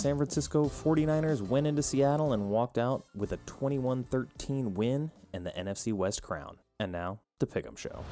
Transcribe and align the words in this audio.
San 0.00 0.16
Francisco 0.16 0.64
49ers 0.64 1.42
went 1.42 1.66
into 1.66 1.82
Seattle 1.82 2.32
and 2.32 2.48
walked 2.48 2.78
out 2.78 3.04
with 3.14 3.32
a 3.32 3.36
21 3.44 4.04
13 4.04 4.72
win 4.72 5.10
and 5.34 5.44
the 5.44 5.50
NFC 5.50 5.92
West 5.92 6.22
crown. 6.22 6.56
And 6.78 6.90
now, 6.90 7.20
the 7.38 7.46
Pick'em 7.46 7.76
Show. 7.76 8.02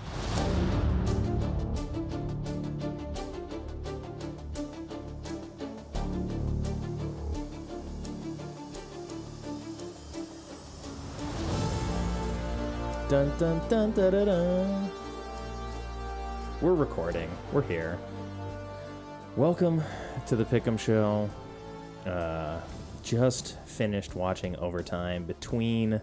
Dun 13.08 13.32
dun 13.38 13.66
dun 13.70 13.92
dun 13.92 14.12
dun 14.12 14.26
dun. 14.26 14.90
We're 16.60 16.74
recording. 16.74 17.30
We're 17.50 17.62
here. 17.62 17.98
Welcome 19.36 19.82
to 20.26 20.36
the 20.36 20.44
Pick'em 20.44 20.78
Show. 20.78 21.30
Uh, 22.08 22.60
just 23.02 23.58
finished 23.64 24.14
watching 24.14 24.56
overtime 24.56 25.24
between 25.24 26.00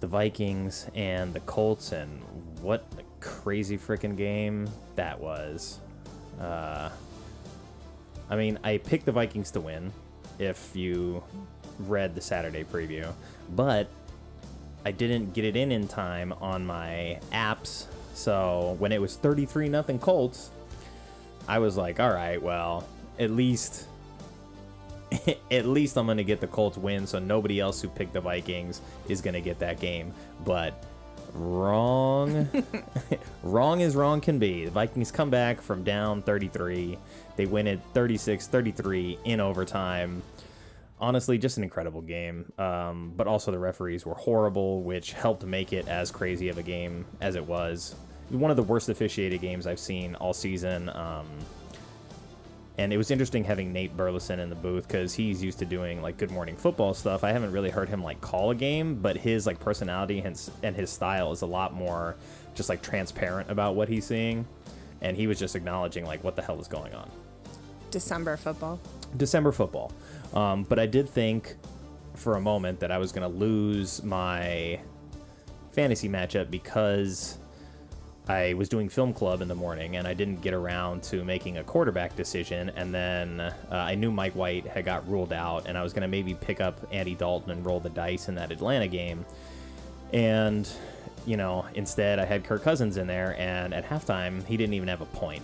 the 0.00 0.06
Vikings 0.06 0.86
and 0.94 1.32
the 1.34 1.40
Colts, 1.40 1.92
and 1.92 2.22
what 2.60 2.84
a 2.98 3.02
crazy 3.20 3.76
freaking 3.76 4.16
game 4.16 4.68
that 4.96 5.18
was. 5.18 5.80
Uh, 6.40 6.88
I 8.30 8.36
mean, 8.36 8.58
I 8.62 8.78
picked 8.78 9.06
the 9.06 9.12
Vikings 9.12 9.50
to 9.52 9.60
win 9.60 9.92
if 10.38 10.74
you 10.76 11.22
read 11.80 12.14
the 12.14 12.20
Saturday 12.20 12.64
preview, 12.64 13.12
but 13.56 13.88
I 14.84 14.92
didn't 14.92 15.32
get 15.32 15.44
it 15.44 15.56
in 15.56 15.72
in 15.72 15.88
time 15.88 16.32
on 16.34 16.64
my 16.64 17.18
apps. 17.32 17.86
So 18.14 18.76
when 18.78 18.92
it 18.92 19.00
was 19.00 19.16
33 19.16 19.68
nothing 19.68 19.98
Colts, 19.98 20.50
I 21.48 21.58
was 21.58 21.76
like, 21.76 21.98
all 21.98 22.12
right, 22.12 22.40
well, 22.40 22.86
at 23.18 23.30
least 23.30 23.87
at 25.50 25.66
least 25.66 25.96
I'm 25.96 26.06
going 26.06 26.18
to 26.18 26.24
get 26.24 26.40
the 26.40 26.46
Colts 26.46 26.78
win 26.78 27.06
so 27.06 27.18
nobody 27.18 27.60
else 27.60 27.80
who 27.80 27.88
picked 27.88 28.12
the 28.12 28.20
Vikings 28.20 28.80
is 29.08 29.20
going 29.20 29.34
to 29.34 29.40
get 29.40 29.58
that 29.60 29.80
game. 29.80 30.12
But 30.44 30.84
wrong 31.34 32.48
wrong 33.42 33.82
as 33.82 33.96
wrong 33.96 34.20
can 34.20 34.38
be. 34.38 34.66
The 34.66 34.70
Vikings 34.70 35.10
come 35.10 35.30
back 35.30 35.60
from 35.60 35.84
down 35.84 36.22
33. 36.22 36.98
They 37.36 37.46
win 37.46 37.66
it 37.66 37.80
36-33 37.94 39.18
in 39.24 39.40
overtime. 39.40 40.22
Honestly, 41.00 41.38
just 41.38 41.58
an 41.58 41.62
incredible 41.62 42.00
game. 42.00 42.52
Um, 42.58 43.12
but 43.16 43.26
also 43.26 43.52
the 43.52 43.58
referees 43.58 44.04
were 44.04 44.14
horrible, 44.14 44.82
which 44.82 45.12
helped 45.12 45.44
make 45.44 45.72
it 45.72 45.86
as 45.86 46.10
crazy 46.10 46.48
of 46.48 46.58
a 46.58 46.62
game 46.62 47.04
as 47.20 47.36
it 47.36 47.46
was. 47.46 47.94
One 48.30 48.50
of 48.50 48.56
the 48.56 48.64
worst 48.64 48.88
officiated 48.88 49.40
games 49.40 49.66
I've 49.66 49.78
seen 49.78 50.16
all 50.16 50.34
season. 50.34 50.88
Um, 50.90 51.26
and 52.78 52.92
it 52.92 52.96
was 52.96 53.10
interesting 53.10 53.42
having 53.42 53.72
Nate 53.72 53.96
Burleson 53.96 54.38
in 54.38 54.48
the 54.48 54.54
booth 54.54 54.86
because 54.86 55.12
he's 55.12 55.42
used 55.42 55.58
to 55.58 55.64
doing 55.64 56.00
like 56.00 56.16
Good 56.16 56.30
Morning 56.30 56.56
Football 56.56 56.94
stuff. 56.94 57.24
I 57.24 57.32
haven't 57.32 57.50
really 57.50 57.70
heard 57.70 57.88
him 57.88 58.04
like 58.04 58.20
call 58.20 58.52
a 58.52 58.54
game, 58.54 58.94
but 58.94 59.16
his 59.16 59.46
like 59.46 59.58
personality 59.58 60.20
and, 60.20 60.40
and 60.62 60.76
his 60.76 60.88
style 60.88 61.32
is 61.32 61.42
a 61.42 61.46
lot 61.46 61.74
more 61.74 62.16
just 62.54 62.68
like 62.68 62.80
transparent 62.80 63.50
about 63.50 63.74
what 63.74 63.88
he's 63.88 64.06
seeing. 64.06 64.46
And 65.00 65.16
he 65.16 65.26
was 65.26 65.40
just 65.40 65.56
acknowledging 65.56 66.04
like 66.04 66.22
what 66.22 66.36
the 66.36 66.42
hell 66.42 66.60
is 66.60 66.68
going 66.68 66.94
on. 66.94 67.10
December 67.90 68.36
football. 68.36 68.78
December 69.16 69.50
football. 69.50 69.92
Um, 70.32 70.62
but 70.62 70.78
I 70.78 70.86
did 70.86 71.08
think 71.08 71.56
for 72.14 72.36
a 72.36 72.40
moment 72.40 72.78
that 72.78 72.92
I 72.92 72.98
was 72.98 73.10
going 73.10 73.28
to 73.28 73.38
lose 73.38 74.04
my 74.04 74.78
fantasy 75.72 76.08
matchup 76.08 76.48
because 76.48 77.38
I 78.28 78.52
was 78.52 78.68
doing 78.68 78.90
film 78.90 79.14
club 79.14 79.40
in 79.40 79.48
the 79.48 79.54
morning 79.54 79.96
and 79.96 80.06
I 80.06 80.12
didn't 80.12 80.42
get 80.42 80.52
around 80.52 81.02
to 81.04 81.24
making 81.24 81.56
a 81.56 81.64
quarterback 81.64 82.14
decision. 82.14 82.70
And 82.76 82.92
then 82.92 83.40
uh, 83.40 83.54
I 83.70 83.94
knew 83.94 84.12
Mike 84.12 84.34
White 84.34 84.66
had 84.66 84.84
got 84.84 85.08
ruled 85.08 85.32
out, 85.32 85.66
and 85.66 85.78
I 85.78 85.82
was 85.82 85.94
going 85.94 86.02
to 86.02 86.08
maybe 86.08 86.34
pick 86.34 86.60
up 86.60 86.78
Andy 86.92 87.14
Dalton 87.14 87.50
and 87.50 87.64
roll 87.64 87.80
the 87.80 87.88
dice 87.88 88.28
in 88.28 88.34
that 88.34 88.52
Atlanta 88.52 88.86
game. 88.86 89.24
And, 90.12 90.68
you 91.26 91.38
know, 91.38 91.64
instead 91.74 92.18
I 92.18 92.26
had 92.26 92.44
Kirk 92.44 92.62
Cousins 92.62 92.98
in 92.98 93.06
there, 93.06 93.34
and 93.38 93.72
at 93.72 93.88
halftime, 93.88 94.44
he 94.44 94.58
didn't 94.58 94.74
even 94.74 94.88
have 94.88 95.00
a 95.00 95.06
point. 95.06 95.42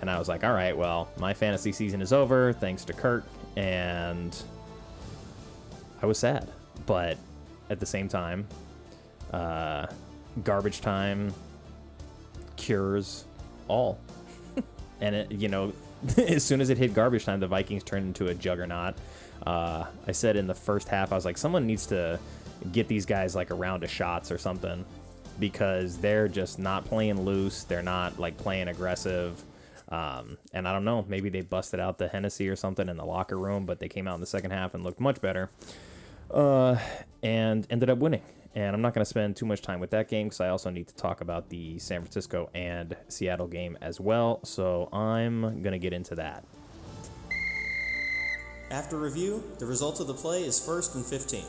And 0.00 0.08
I 0.08 0.18
was 0.20 0.28
like, 0.28 0.44
all 0.44 0.52
right, 0.52 0.76
well, 0.76 1.08
my 1.18 1.34
fantasy 1.34 1.72
season 1.72 2.00
is 2.00 2.12
over 2.12 2.52
thanks 2.52 2.84
to 2.84 2.92
Kirk. 2.92 3.24
And 3.56 4.36
I 6.00 6.06
was 6.06 6.18
sad. 6.18 6.48
But 6.84 7.18
at 7.70 7.80
the 7.80 7.86
same 7.86 8.08
time, 8.08 8.46
uh, 9.32 9.86
garbage 10.44 10.80
time 10.80 11.32
cures 12.56 13.24
all. 13.68 13.98
and 15.00 15.14
it, 15.14 15.32
you 15.32 15.48
know, 15.48 15.72
as 16.18 16.44
soon 16.44 16.60
as 16.60 16.70
it 16.70 16.78
hit 16.78 16.94
garbage 16.94 17.24
time, 17.24 17.40
the 17.40 17.46
Vikings 17.46 17.82
turned 17.82 18.06
into 18.06 18.28
a 18.28 18.34
juggernaut. 18.34 18.94
Uh, 19.46 19.84
I 20.06 20.12
said 20.12 20.36
in 20.36 20.46
the 20.46 20.54
first 20.54 20.88
half, 20.88 21.12
I 21.12 21.14
was 21.14 21.24
like, 21.24 21.38
someone 21.38 21.66
needs 21.66 21.86
to 21.86 22.18
get 22.72 22.88
these 22.88 23.06
guys 23.06 23.34
like 23.34 23.50
a 23.50 23.54
round 23.54 23.84
of 23.84 23.90
shots 23.90 24.32
or 24.32 24.38
something 24.38 24.84
because 25.38 25.98
they're 25.98 26.28
just 26.28 26.58
not 26.58 26.84
playing 26.84 27.22
loose. 27.22 27.64
They're 27.64 27.82
not 27.82 28.18
like 28.18 28.36
playing 28.38 28.68
aggressive. 28.68 29.42
Um, 29.88 30.36
and 30.52 30.66
I 30.66 30.72
don't 30.72 30.84
know, 30.84 31.04
maybe 31.08 31.28
they 31.28 31.42
busted 31.42 31.78
out 31.78 31.98
the 31.98 32.08
Hennessy 32.08 32.48
or 32.48 32.56
something 32.56 32.88
in 32.88 32.96
the 32.96 33.04
locker 33.04 33.38
room, 33.38 33.66
but 33.66 33.78
they 33.78 33.88
came 33.88 34.08
out 34.08 34.14
in 34.14 34.20
the 34.20 34.26
second 34.26 34.50
half 34.50 34.74
and 34.74 34.82
looked 34.82 35.00
much 35.00 35.20
better. 35.20 35.50
Uh, 36.30 36.76
and 37.22 37.66
ended 37.70 37.88
up 37.88 37.98
winning. 37.98 38.22
And 38.56 38.74
I'm 38.74 38.80
not 38.80 38.94
going 38.94 39.02
to 39.02 39.08
spend 39.08 39.36
too 39.36 39.44
much 39.44 39.60
time 39.60 39.80
with 39.80 39.90
that 39.90 40.08
game 40.08 40.28
because 40.28 40.40
I 40.40 40.48
also 40.48 40.70
need 40.70 40.88
to 40.88 40.94
talk 40.94 41.20
about 41.20 41.50
the 41.50 41.78
San 41.78 42.00
Francisco 42.00 42.48
and 42.54 42.96
Seattle 43.08 43.48
game 43.48 43.76
as 43.82 44.00
well. 44.00 44.40
So 44.44 44.88
I'm 44.94 45.42
going 45.62 45.72
to 45.72 45.78
get 45.78 45.92
into 45.92 46.14
that. 46.14 46.42
After 48.70 48.98
review, 48.98 49.44
the 49.58 49.66
result 49.66 50.00
of 50.00 50.06
the 50.06 50.14
play 50.14 50.42
is 50.42 50.58
first 50.58 50.94
and 50.94 51.04
15. 51.04 51.44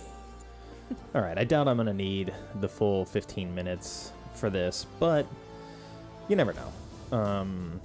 All 1.15 1.21
right, 1.21 1.37
I 1.37 1.45
doubt 1.45 1.69
I'm 1.69 1.77
going 1.77 1.87
to 1.87 1.93
need 1.93 2.33
the 2.59 2.67
full 2.67 3.05
15 3.05 3.55
minutes 3.55 4.11
for 4.35 4.49
this, 4.49 4.85
but 4.99 5.25
you 6.27 6.35
never 6.35 6.53
know. 6.53 7.17
Um, 7.17 7.79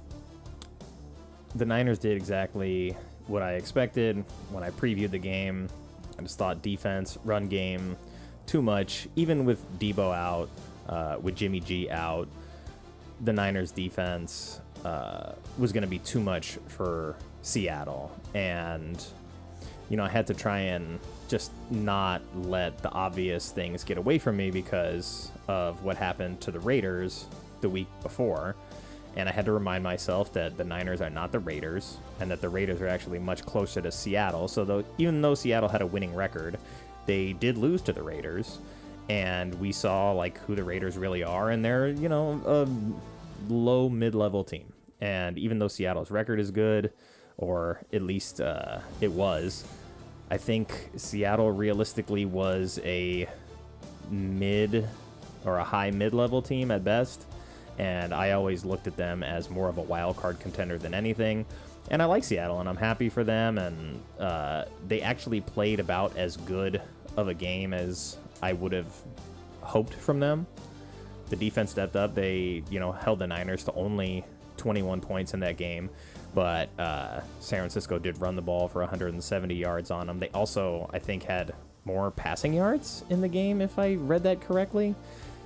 the 1.55 1.65
Niners 1.65 1.97
did 1.97 2.17
exactly 2.17 2.95
what 3.27 3.41
I 3.41 3.53
expected 3.53 4.23
when 4.51 4.63
I 4.65 4.69
previewed 4.69 5.11
the 5.11 5.17
game. 5.17 5.69
I 6.19 6.23
just 6.23 6.37
thought 6.37 6.61
defense, 6.61 7.17
run 7.23 7.47
game, 7.47 7.95
too 8.45 8.61
much. 8.61 9.07
Even 9.15 9.45
with 9.45 9.79
Deebo 9.79 10.15
out, 10.15 10.49
uh, 10.89 11.17
with 11.21 11.35
Jimmy 11.35 11.59
G 11.59 11.89
out, 11.89 12.27
the 13.21 13.33
Niners 13.33 13.71
defense 13.71 14.59
uh, 14.83 15.33
was 15.57 15.71
going 15.71 15.83
to 15.83 15.89
be 15.89 15.99
too 15.99 16.19
much 16.19 16.57
for 16.67 17.15
Seattle. 17.41 18.11
And, 18.33 19.03
you 19.89 19.97
know, 19.97 20.03
I 20.03 20.09
had 20.09 20.27
to 20.27 20.33
try 20.33 20.59
and 20.59 20.99
just 21.27 21.51
not 21.71 22.21
let 22.35 22.77
the 22.79 22.91
obvious 22.91 23.51
things 23.51 23.83
get 23.83 23.97
away 23.97 24.17
from 24.17 24.37
me 24.37 24.51
because 24.51 25.31
of 25.47 25.83
what 25.83 25.97
happened 25.97 26.41
to 26.41 26.51
the 26.51 26.59
Raiders 26.59 27.27
the 27.61 27.69
week 27.69 27.87
before. 28.01 28.55
And 29.15 29.29
I 29.29 29.31
had 29.31 29.45
to 29.45 29.51
remind 29.51 29.83
myself 29.83 30.33
that 30.33 30.57
the 30.57 30.63
Niners 30.63 30.99
are 30.99 31.09
not 31.09 31.31
the 31.31 31.39
Raiders 31.39 31.97
and 32.19 32.31
that 32.31 32.41
the 32.41 32.49
Raiders 32.49 32.81
are 32.81 32.87
actually 32.87 33.19
much 33.19 33.45
closer 33.45 33.79
to 33.79 33.91
Seattle. 33.91 34.47
So, 34.47 34.65
though, 34.65 34.83
even 34.97 35.21
though 35.21 35.35
Seattle 35.35 35.69
had 35.69 35.81
a 35.81 35.85
winning 35.85 36.15
record, 36.15 36.57
they 37.05 37.33
did 37.33 37.57
lose 37.57 37.81
to 37.83 37.93
the 37.93 38.03
Raiders, 38.03 38.59
and 39.09 39.53
we 39.55 39.71
saw 39.71 40.11
like 40.11 40.37
who 40.39 40.55
the 40.55 40.63
Raiders 40.63 40.97
really 40.97 41.23
are, 41.23 41.49
and 41.49 41.63
they're 41.63 41.87
you 41.87 42.09
know 42.09 42.41
a 42.45 43.51
low 43.51 43.89
mid 43.89 44.15
level 44.15 44.43
team. 44.43 44.71
And 45.01 45.37
even 45.37 45.59
though 45.59 45.67
Seattle's 45.67 46.11
record 46.11 46.39
is 46.39 46.51
good, 46.51 46.93
or 47.37 47.81
at 47.91 48.01
least 48.01 48.39
uh, 48.39 48.79
it 49.01 49.11
was, 49.11 49.65
I 50.31 50.37
think 50.37 50.89
Seattle 50.95 51.51
realistically 51.51 52.25
was 52.25 52.79
a 52.83 53.27
mid 54.09 54.87
or 55.45 55.57
a 55.57 55.63
high 55.63 55.91
mid 55.91 56.13
level 56.13 56.41
team 56.41 56.71
at 56.71 56.83
best. 56.83 57.25
And 57.79 58.13
I 58.13 58.31
always 58.31 58.63
looked 58.63 58.87
at 58.87 58.95
them 58.95 59.23
as 59.23 59.49
more 59.49 59.67
of 59.67 59.77
a 59.77 59.81
wild 59.81 60.15
card 60.17 60.39
contender 60.39 60.77
than 60.77 60.93
anything 60.93 61.45
and 61.89 62.01
I 62.01 62.05
like 62.05 62.23
Seattle, 62.23 62.59
and 62.59 62.69
I'm 62.69 62.77
happy 62.77 63.09
for 63.09 63.23
them. 63.23 63.57
And 63.57 64.01
uh, 64.19 64.65
they 64.87 65.01
actually 65.01 65.41
played 65.41 65.79
about 65.79 66.15
as 66.17 66.37
good 66.37 66.81
of 67.17 67.27
a 67.27 67.33
game 67.33 67.73
as 67.73 68.17
I 68.41 68.53
would 68.53 68.71
have 68.71 68.93
hoped 69.61 69.93
from 69.93 70.19
them. 70.19 70.47
The 71.29 71.35
defense 71.35 71.71
stepped 71.71 71.95
up. 71.95 72.15
They, 72.15 72.63
you 72.69 72.79
know, 72.79 72.91
held 72.91 73.19
the 73.19 73.27
Niners 73.27 73.63
to 73.65 73.73
only 73.73 74.23
21 74.57 75.01
points 75.01 75.33
in 75.33 75.39
that 75.41 75.57
game, 75.57 75.89
but 76.33 76.69
uh, 76.79 77.21
San 77.39 77.59
Francisco 77.59 77.99
did 77.99 78.19
run 78.21 78.35
the 78.35 78.41
ball 78.41 78.67
for 78.67 78.79
170 78.79 79.53
yards 79.53 79.91
on 79.91 80.07
them. 80.07 80.19
They 80.19 80.29
also, 80.29 80.89
I 80.93 80.99
think, 80.99 81.23
had 81.23 81.53
more 81.85 82.11
passing 82.11 82.53
yards 82.53 83.03
in 83.09 83.21
the 83.21 83.27
game, 83.27 83.61
if 83.61 83.77
I 83.77 83.95
read 83.95 84.23
that 84.23 84.41
correctly. 84.41 84.95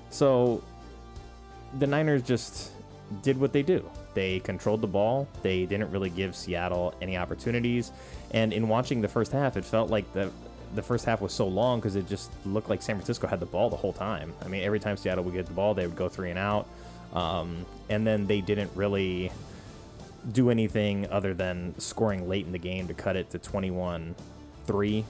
So 0.09 0.63
the 1.79 1.87
Niners 1.87 2.21
just 2.21 2.71
did 3.21 3.39
what 3.39 3.53
they 3.53 3.63
do. 3.63 3.89
They 4.13 4.39
controlled 4.39 4.81
the 4.81 4.87
ball. 4.87 5.27
They 5.41 5.65
didn't 5.65 5.91
really 5.91 6.09
give 6.09 6.35
Seattle 6.35 6.93
any 7.01 7.17
opportunities. 7.17 7.91
And 8.31 8.51
in 8.51 8.67
watching 8.67 9.01
the 9.01 9.07
first 9.07 9.31
half, 9.31 9.57
it 9.57 9.65
felt 9.65 9.89
like 9.89 10.11
the 10.13 10.31
the 10.75 10.83
first 10.83 11.05
half 11.05 11.21
was 11.21 11.31
so 11.31 11.47
long 11.47 11.79
because 11.79 11.95
it 11.95 12.07
just 12.09 12.29
looked 12.45 12.69
like 12.69 12.81
San 12.81 12.95
Francisco 12.97 13.25
had 13.25 13.39
the 13.39 13.45
ball 13.45 13.69
the 13.69 13.77
whole 13.77 13.93
time. 13.93 14.33
I 14.43 14.49
mean, 14.49 14.63
every 14.63 14.79
time 14.79 14.97
Seattle 14.97 15.23
would 15.23 15.33
get 15.33 15.45
the 15.45 15.53
ball, 15.53 15.73
they 15.73 15.87
would 15.87 15.95
go 15.95 16.09
three 16.09 16.29
and 16.29 16.37
out. 16.37 16.67
Um, 17.13 17.65
and 17.89 18.05
then 18.05 18.27
they 18.27 18.41
didn't 18.41 18.71
really 18.75 19.31
do 20.33 20.49
anything 20.49 21.07
other 21.09 21.33
than 21.33 21.73
scoring 21.79 22.27
late 22.27 22.45
in 22.45 22.51
the 22.51 22.59
game 22.59 22.87
to 22.87 22.93
cut 22.93 23.15
it 23.15 23.29
to 23.29 23.39
21 23.39 24.13
3. 24.65 25.05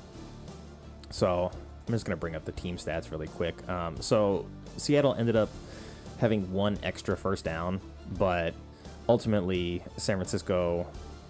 So 1.10 1.52
I'm 1.88 1.94
just 1.94 2.06
going 2.06 2.16
to 2.16 2.20
bring 2.20 2.36
up 2.36 2.46
the 2.46 2.52
team 2.52 2.78
stats 2.78 3.12
really 3.12 3.28
quick. 3.28 3.68
Um, 3.68 4.00
so 4.00 4.46
Seattle 4.78 5.16
ended 5.16 5.36
up 5.36 5.50
having 6.20 6.52
one 6.52 6.78
extra 6.84 7.16
first 7.16 7.46
down, 7.46 7.80
but 8.18 8.54
ultimately 9.08 9.84
San 9.98 10.18
Francisco 10.18 10.88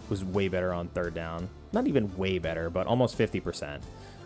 was 0.10 0.24
way 0.24 0.48
better 0.48 0.74
on 0.74 0.88
third 0.90 1.14
down. 1.14 1.50
Not 1.74 1.88
even 1.88 2.16
way 2.18 2.40
better, 2.40 2.70
but 2.70 2.88
almost 2.88 3.18
50%. 3.18 3.82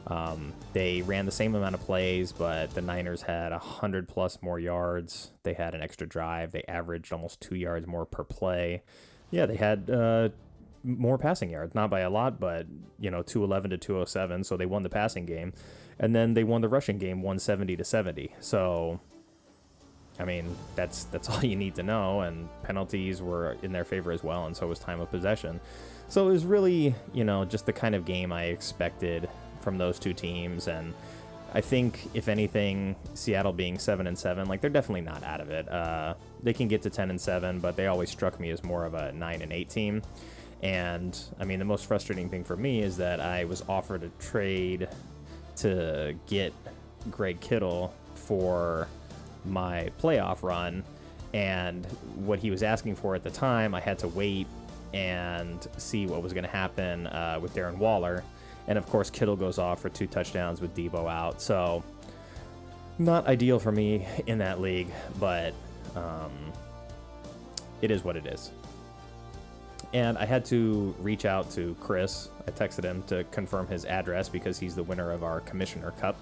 Um, 0.07 0.53
they 0.73 1.01
ran 1.03 1.25
the 1.25 1.31
same 1.31 1.53
amount 1.55 1.75
of 1.75 1.81
plays, 1.81 2.31
but 2.31 2.73
the 2.73 2.81
Niners 2.81 3.21
had 3.21 3.51
100 3.51 4.07
plus 4.07 4.41
more 4.41 4.59
yards. 4.59 5.31
They 5.43 5.53
had 5.53 5.75
an 5.75 5.81
extra 5.81 6.07
drive. 6.07 6.51
They 6.51 6.63
averaged 6.67 7.13
almost 7.13 7.41
two 7.41 7.55
yards 7.55 7.87
more 7.87 8.05
per 8.05 8.23
play. 8.23 8.83
Yeah, 9.29 9.45
they 9.45 9.55
had 9.55 9.89
uh, 9.89 10.29
more 10.83 11.17
passing 11.17 11.51
yards, 11.51 11.75
not 11.75 11.89
by 11.89 12.01
a 12.01 12.09
lot, 12.09 12.39
but 12.39 12.65
you 12.99 13.11
know, 13.11 13.21
211 13.21 13.71
to 13.71 13.77
207. 13.77 14.43
So 14.43 14.57
they 14.57 14.65
won 14.65 14.83
the 14.83 14.89
passing 14.89 15.25
game, 15.25 15.53
and 15.99 16.15
then 16.15 16.33
they 16.33 16.43
won 16.43 16.61
the 16.61 16.69
rushing 16.69 16.97
game 16.97 17.21
170 17.21 17.75
to 17.77 17.83
70. 17.83 18.35
So, 18.39 18.99
I 20.21 20.25
mean, 20.25 20.55
that's 20.75 21.05
that's 21.05 21.29
all 21.31 21.43
you 21.43 21.55
need 21.55 21.75
to 21.75 21.83
know. 21.83 22.21
And 22.21 22.47
penalties 22.63 23.21
were 23.21 23.57
in 23.61 23.71
their 23.71 23.85
favor 23.85 24.11
as 24.11 24.23
well, 24.23 24.45
and 24.45 24.55
so 24.55 24.67
was 24.67 24.79
time 24.79 25.01
of 25.01 25.09
possession. 25.09 25.59
So 26.07 26.27
it 26.27 26.31
was 26.31 26.45
really, 26.45 26.93
you 27.13 27.23
know, 27.23 27.45
just 27.45 27.65
the 27.65 27.73
kind 27.73 27.95
of 27.95 28.05
game 28.05 28.31
I 28.31 28.45
expected 28.45 29.29
from 29.61 29.77
those 29.77 29.99
two 29.99 30.13
teams, 30.13 30.67
and 30.67 30.93
I 31.53 31.61
think 31.61 32.09
if 32.13 32.27
anything, 32.27 32.95
Seattle 33.13 33.53
being 33.53 33.77
seven 33.77 34.07
and 34.07 34.17
seven, 34.17 34.47
like 34.47 34.61
they're 34.61 34.69
definitely 34.69 35.01
not 35.01 35.23
out 35.23 35.41
of 35.41 35.49
it. 35.49 35.69
Uh, 35.69 36.13
they 36.43 36.53
can 36.53 36.67
get 36.67 36.81
to 36.83 36.89
ten 36.89 37.09
and 37.09 37.19
seven, 37.19 37.59
but 37.59 37.75
they 37.75 37.87
always 37.87 38.09
struck 38.09 38.39
me 38.39 38.51
as 38.51 38.63
more 38.63 38.85
of 38.85 38.93
a 38.93 39.11
nine 39.13 39.41
and 39.41 39.51
eight 39.51 39.69
team. 39.69 40.01
And 40.61 41.17
I 41.39 41.45
mean, 41.45 41.59
the 41.59 41.65
most 41.65 41.87
frustrating 41.87 42.29
thing 42.29 42.43
for 42.43 42.55
me 42.55 42.81
is 42.81 42.97
that 42.97 43.19
I 43.19 43.45
was 43.45 43.63
offered 43.67 44.03
a 44.03 44.09
trade 44.23 44.87
to 45.57 46.15
get 46.27 46.53
Greg 47.09 47.39
Kittle 47.39 47.93
for 48.15 48.87
my 49.45 49.89
playoff 50.01 50.43
run, 50.43 50.83
and 51.33 51.85
what 52.15 52.39
he 52.39 52.51
was 52.51 52.63
asking 52.63 52.95
for 52.95 53.15
at 53.15 53.23
the 53.23 53.31
time, 53.31 53.73
I 53.73 53.79
had 53.79 53.99
to 53.99 54.07
wait 54.07 54.47
and 54.93 55.65
see 55.77 56.05
what 56.05 56.21
was 56.21 56.33
going 56.33 56.43
to 56.43 56.49
happen 56.49 57.07
uh, 57.07 57.39
with 57.41 57.55
Darren 57.55 57.77
Waller 57.77 58.23
and 58.67 58.77
of 58.77 58.85
course, 58.87 59.09
Kittle 59.09 59.35
goes 59.35 59.57
off 59.57 59.81
for 59.81 59.89
two 59.89 60.07
touchdowns 60.07 60.61
with 60.61 60.75
Deebo 60.75 61.11
out. 61.11 61.41
So, 61.41 61.83
not 62.99 63.27
ideal 63.27 63.59
for 63.59 63.71
me 63.71 64.07
in 64.27 64.37
that 64.37 64.61
league, 64.61 64.89
but 65.19 65.53
um, 65.95 66.31
it 67.81 67.91
is 67.91 68.03
what 68.03 68.15
it 68.15 68.25
is. 68.27 68.51
And 69.93 70.17
I 70.17 70.25
had 70.25 70.45
to 70.45 70.95
reach 70.99 71.25
out 71.25 71.51
to 71.51 71.75
Chris. 71.81 72.29
I 72.47 72.51
texted 72.51 72.83
him 72.83 73.03
to 73.07 73.23
confirm 73.25 73.67
his 73.67 73.83
address 73.85 74.29
because 74.29 74.57
he's 74.57 74.75
the 74.75 74.83
winner 74.83 75.11
of 75.11 75.23
our 75.23 75.41
Commissioner 75.41 75.91
Cup 75.91 76.15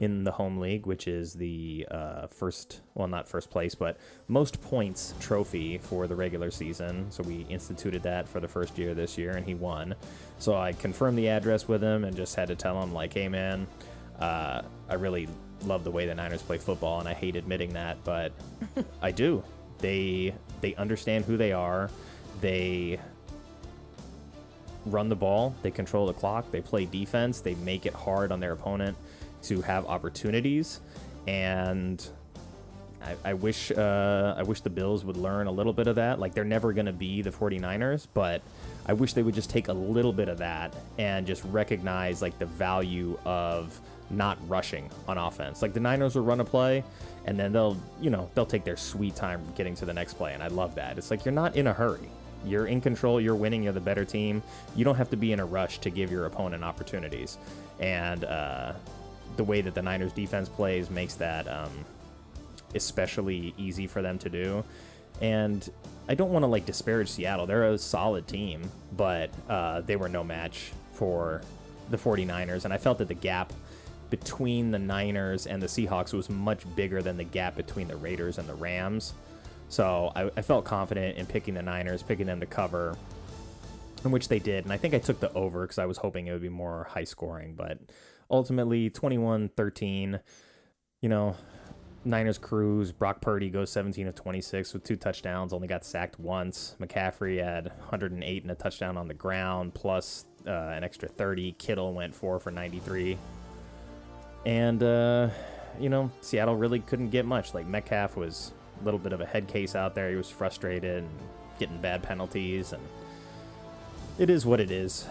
in 0.00 0.24
the 0.24 0.30
home 0.30 0.58
league, 0.58 0.86
which 0.86 1.08
is 1.08 1.32
the 1.34 1.86
uh, 1.90 2.26
first, 2.26 2.80
well, 2.94 3.08
not 3.08 3.28
first 3.28 3.50
place, 3.50 3.74
but 3.74 3.96
most 4.28 4.60
points 4.60 5.14
trophy 5.20 5.78
for 5.78 6.06
the 6.06 6.14
regular 6.14 6.50
season. 6.50 7.10
So 7.10 7.22
we 7.22 7.46
instituted 7.48 8.02
that 8.02 8.28
for 8.28 8.40
the 8.40 8.48
first 8.48 8.76
year 8.76 8.94
this 8.94 9.16
year, 9.16 9.32
and 9.32 9.46
he 9.46 9.54
won. 9.54 9.94
So 10.38 10.54
I 10.54 10.72
confirmed 10.72 11.16
the 11.16 11.28
address 11.28 11.66
with 11.66 11.82
him 11.82 12.04
and 12.04 12.14
just 12.14 12.34
had 12.34 12.48
to 12.48 12.54
tell 12.54 12.80
him, 12.82 12.92
like, 12.92 13.14
hey, 13.14 13.28
man, 13.28 13.66
uh, 14.20 14.62
I 14.88 14.94
really 14.94 15.28
love 15.62 15.84
the 15.84 15.90
way 15.90 16.06
the 16.06 16.14
Niners 16.14 16.42
play 16.42 16.58
football, 16.58 17.00
and 17.00 17.08
I 17.08 17.14
hate 17.14 17.36
admitting 17.36 17.72
that, 17.72 17.96
but 18.04 18.32
I 19.02 19.10
do. 19.10 19.42
They 19.78 20.34
they 20.62 20.74
understand 20.76 21.26
who 21.26 21.36
they 21.36 21.52
are. 21.52 21.90
They 22.40 22.98
run 24.86 25.10
the 25.10 25.16
ball. 25.16 25.54
They 25.60 25.70
control 25.70 26.06
the 26.06 26.14
clock. 26.14 26.50
They 26.50 26.62
play 26.62 26.86
defense. 26.86 27.42
They 27.42 27.56
make 27.56 27.84
it 27.84 27.92
hard 27.92 28.32
on 28.32 28.40
their 28.40 28.52
opponent 28.52 28.96
to 29.48 29.62
have 29.62 29.86
opportunities, 29.86 30.80
and 31.26 32.06
I, 33.02 33.30
I 33.30 33.34
wish 33.34 33.70
uh, 33.70 34.34
I 34.36 34.42
wish 34.42 34.60
the 34.60 34.70
Bills 34.70 35.04
would 35.04 35.16
learn 35.16 35.46
a 35.46 35.52
little 35.52 35.72
bit 35.72 35.86
of 35.86 35.96
that. 35.96 36.18
Like 36.18 36.34
they're 36.34 36.44
never 36.44 36.72
going 36.72 36.86
to 36.86 36.92
be 36.92 37.22
the 37.22 37.30
49ers, 37.30 38.06
but 38.14 38.42
I 38.86 38.92
wish 38.92 39.12
they 39.12 39.22
would 39.22 39.34
just 39.34 39.50
take 39.50 39.68
a 39.68 39.72
little 39.72 40.12
bit 40.12 40.28
of 40.28 40.38
that 40.38 40.74
and 40.98 41.26
just 41.26 41.44
recognize 41.44 42.22
like 42.22 42.38
the 42.38 42.46
value 42.46 43.18
of 43.24 43.78
not 44.10 44.38
rushing 44.48 44.88
on 45.08 45.18
offense. 45.18 45.62
Like 45.62 45.72
the 45.72 45.80
Niners 45.80 46.14
will 46.14 46.24
run 46.24 46.40
a 46.40 46.44
play 46.44 46.84
and 47.24 47.38
then 47.38 47.52
they'll, 47.52 47.76
you 48.00 48.10
know, 48.10 48.30
they'll 48.34 48.46
take 48.46 48.64
their 48.64 48.76
sweet 48.76 49.16
time 49.16 49.42
getting 49.56 49.74
to 49.76 49.84
the 49.84 49.92
next 49.92 50.14
play 50.14 50.34
and 50.34 50.42
I 50.42 50.48
love 50.48 50.74
that. 50.76 50.98
It's 50.98 51.10
like 51.10 51.24
you're 51.24 51.32
not 51.32 51.56
in 51.56 51.66
a 51.66 51.72
hurry. 51.72 52.08
You're 52.44 52.66
in 52.66 52.80
control, 52.80 53.20
you're 53.20 53.34
winning, 53.34 53.64
you're 53.64 53.72
the 53.72 53.80
better 53.80 54.04
team. 54.04 54.42
You 54.76 54.84
don't 54.84 54.94
have 54.94 55.10
to 55.10 55.16
be 55.16 55.32
in 55.32 55.40
a 55.40 55.46
rush 55.46 55.78
to 55.80 55.90
give 55.90 56.12
your 56.12 56.26
opponent 56.26 56.62
opportunities. 56.62 57.38
And 57.80 58.24
uh, 58.24 58.74
the 59.36 59.44
way 59.44 59.60
that 59.60 59.74
the 59.74 59.82
Niners 59.82 60.12
defense 60.12 60.48
plays 60.48 60.90
makes 60.90 61.14
that 61.14 61.48
um, 61.48 61.84
especially 62.74 63.54
easy 63.56 63.86
for 63.86 64.02
them 64.02 64.18
to 64.18 64.28
do. 64.28 64.64
And 65.20 65.68
I 66.08 66.14
don't 66.14 66.30
want 66.30 66.42
to 66.42 66.46
like 66.46 66.66
disparage 66.66 67.08
Seattle. 67.08 67.46
They're 67.46 67.72
a 67.72 67.78
solid 67.78 68.26
team, 68.28 68.70
but 68.96 69.30
uh, 69.48 69.80
they 69.80 69.96
were 69.96 70.08
no 70.08 70.22
match 70.22 70.72
for 70.92 71.42
the 71.90 71.96
49ers. 71.96 72.64
And 72.64 72.72
I 72.72 72.78
felt 72.78 72.98
that 72.98 73.08
the 73.08 73.14
gap 73.14 73.52
between 74.10 74.70
the 74.70 74.78
Niners 74.78 75.46
and 75.46 75.60
the 75.60 75.66
Seahawks 75.66 76.12
was 76.12 76.30
much 76.30 76.62
bigger 76.76 77.02
than 77.02 77.16
the 77.16 77.24
gap 77.24 77.56
between 77.56 77.88
the 77.88 77.96
Raiders 77.96 78.38
and 78.38 78.48
the 78.48 78.54
Rams. 78.54 79.14
So 79.68 80.12
I, 80.14 80.30
I 80.36 80.42
felt 80.42 80.64
confident 80.64 81.18
in 81.18 81.26
picking 81.26 81.54
the 81.54 81.62
Niners, 81.62 82.02
picking 82.02 82.26
them 82.26 82.38
to 82.40 82.46
cover, 82.46 82.96
in 84.04 84.12
which 84.12 84.28
they 84.28 84.38
did. 84.38 84.64
And 84.64 84.72
I 84.72 84.76
think 84.76 84.94
I 84.94 84.98
took 84.98 85.18
the 85.18 85.32
over 85.32 85.62
because 85.62 85.78
I 85.78 85.86
was 85.86 85.98
hoping 85.98 86.28
it 86.28 86.32
would 86.32 86.42
be 86.42 86.48
more 86.48 86.86
high 86.90 87.04
scoring. 87.04 87.54
But 87.56 87.78
ultimately, 88.30 88.90
21 88.90 89.50
13. 89.50 90.20
You 91.02 91.08
know, 91.08 91.36
Niners 92.06 92.38
cruise. 92.38 92.92
Brock 92.92 93.20
Purdy 93.20 93.50
goes 93.50 93.70
17 93.70 94.06
of 94.06 94.14
26 94.14 94.72
with 94.72 94.84
two 94.84 94.96
touchdowns, 94.96 95.52
only 95.52 95.66
got 95.66 95.84
sacked 95.84 96.18
once. 96.18 96.76
McCaffrey 96.80 97.42
had 97.42 97.66
108 97.66 98.42
and 98.42 98.50
a 98.50 98.54
touchdown 98.54 98.96
on 98.96 99.08
the 99.08 99.14
ground, 99.14 99.74
plus 99.74 100.24
uh, 100.46 100.50
an 100.50 100.84
extra 100.84 101.08
30. 101.08 101.52
Kittle 101.58 101.92
went 101.92 102.14
four 102.14 102.38
for 102.38 102.50
93. 102.50 103.18
And, 104.46 104.82
uh, 104.82 105.30
you 105.80 105.88
know, 105.88 106.10
Seattle 106.20 106.54
really 106.54 106.78
couldn't 106.78 107.10
get 107.10 107.26
much. 107.26 107.52
Like, 107.52 107.66
Metcalf 107.66 108.16
was 108.16 108.52
a 108.80 108.84
little 108.84 109.00
bit 109.00 109.12
of 109.12 109.20
a 109.20 109.26
head 109.26 109.48
case 109.48 109.74
out 109.74 109.94
there. 109.94 110.08
He 110.08 110.16
was 110.16 110.30
frustrated 110.30 110.98
and 110.98 111.10
getting 111.58 111.80
bad 111.80 112.04
penalties. 112.04 112.72
And 112.72 112.82
it 114.18 114.30
is 114.30 114.46
what 114.46 114.60
it 114.60 114.70
is. 114.70 115.08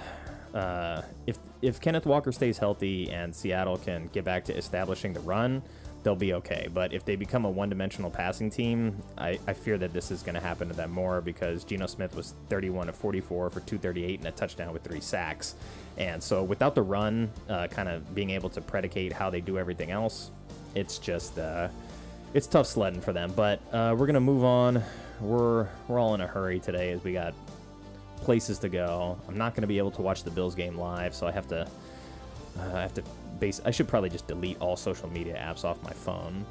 Uh, 0.54 1.02
if 1.28 1.38
if 1.66 1.82
Kenneth 1.82 2.06
Walker 2.06 2.32
stays 2.32 2.58
healthy 2.58 3.12
and 3.12 3.36
Seattle 3.36 3.78
can 3.78 4.08
get 4.14 4.24
back 4.24 4.46
to 4.46 4.56
establishing 4.56 5.14
the 5.14 5.20
run, 5.22 5.64
they'll 6.04 6.16
be 6.16 6.34
okay. 6.34 6.70
But 6.72 6.94
if 6.94 7.04
they 7.04 7.16
become 7.16 7.46
a 7.46 7.50
one 7.50 7.70
dimensional 7.70 8.12
passing 8.12 8.52
team, 8.52 9.02
I, 9.18 9.40
I 9.48 9.54
fear 9.54 9.78
that 9.80 9.92
this 9.92 10.12
is 10.12 10.22
going 10.22 10.36
to 10.36 10.42
happen 10.42 10.68
to 10.68 10.76
them 10.76 10.92
more 10.92 11.22
because 11.22 11.64
Geno 11.64 11.88
Smith 11.88 12.16
was 12.16 12.36
31 12.50 12.90
of 12.90 12.96
44 12.96 13.50
for 13.50 13.60
238 13.62 14.20
and 14.20 14.28
a 14.28 14.32
touchdown 14.32 14.72
with 14.72 14.84
three 14.84 15.02
sacks. 15.02 15.56
And 15.98 16.22
so 16.22 16.44
without 16.44 16.76
the 16.76 16.84
run, 16.84 17.32
uh, 17.50 17.68
kind 17.68 17.90
of 17.90 18.14
being 18.14 18.30
able 18.30 18.50
to 18.52 18.62
predicate 18.62 19.12
how 19.12 19.32
they 19.32 19.42
do 19.42 19.58
everything 19.58 19.92
else, 19.92 20.32
it's 20.76 21.00
just. 21.00 21.40
Uh, 21.40 21.70
it's 22.36 22.48
tough 22.48 22.68
sledding 22.68 23.00
for 23.00 23.14
them, 23.14 23.32
but 23.34 23.62
uh, 23.72 23.96
we're 23.98 24.06
gonna 24.06 24.20
move 24.20 24.44
on. 24.44 24.84
We're 25.22 25.70
we're 25.88 26.00
all 26.00 26.16
in 26.16 26.22
a 26.22 26.28
hurry 26.28 26.60
today 26.60 26.92
as 26.92 27.02
we 27.02 27.14
got 27.14 27.34
places 28.18 28.60
to 28.60 28.70
go. 28.70 29.18
I'm 29.28 29.38
not 29.38 29.56
gonna 29.56 29.68
be 29.68 29.78
able 29.78 29.92
to 29.92 30.02
watch 30.02 30.24
the 30.24 30.32
Bills 30.32 30.56
game 30.56 30.78
live, 30.78 31.14
so 31.14 31.28
I 31.28 31.32
have 31.32 31.48
to 31.50 31.68
uh, 32.60 32.76
I 32.76 32.82
have 32.82 32.94
to 32.96 33.04
base. 33.40 33.62
I 33.66 33.72
should 33.72 33.88
probably 33.88 34.10
just 34.10 34.28
delete 34.28 34.60
all 34.60 34.76
social 34.76 35.10
media 35.10 35.36
apps 35.36 35.64
off 35.64 35.82
my 35.84 35.94
phone. 35.94 36.46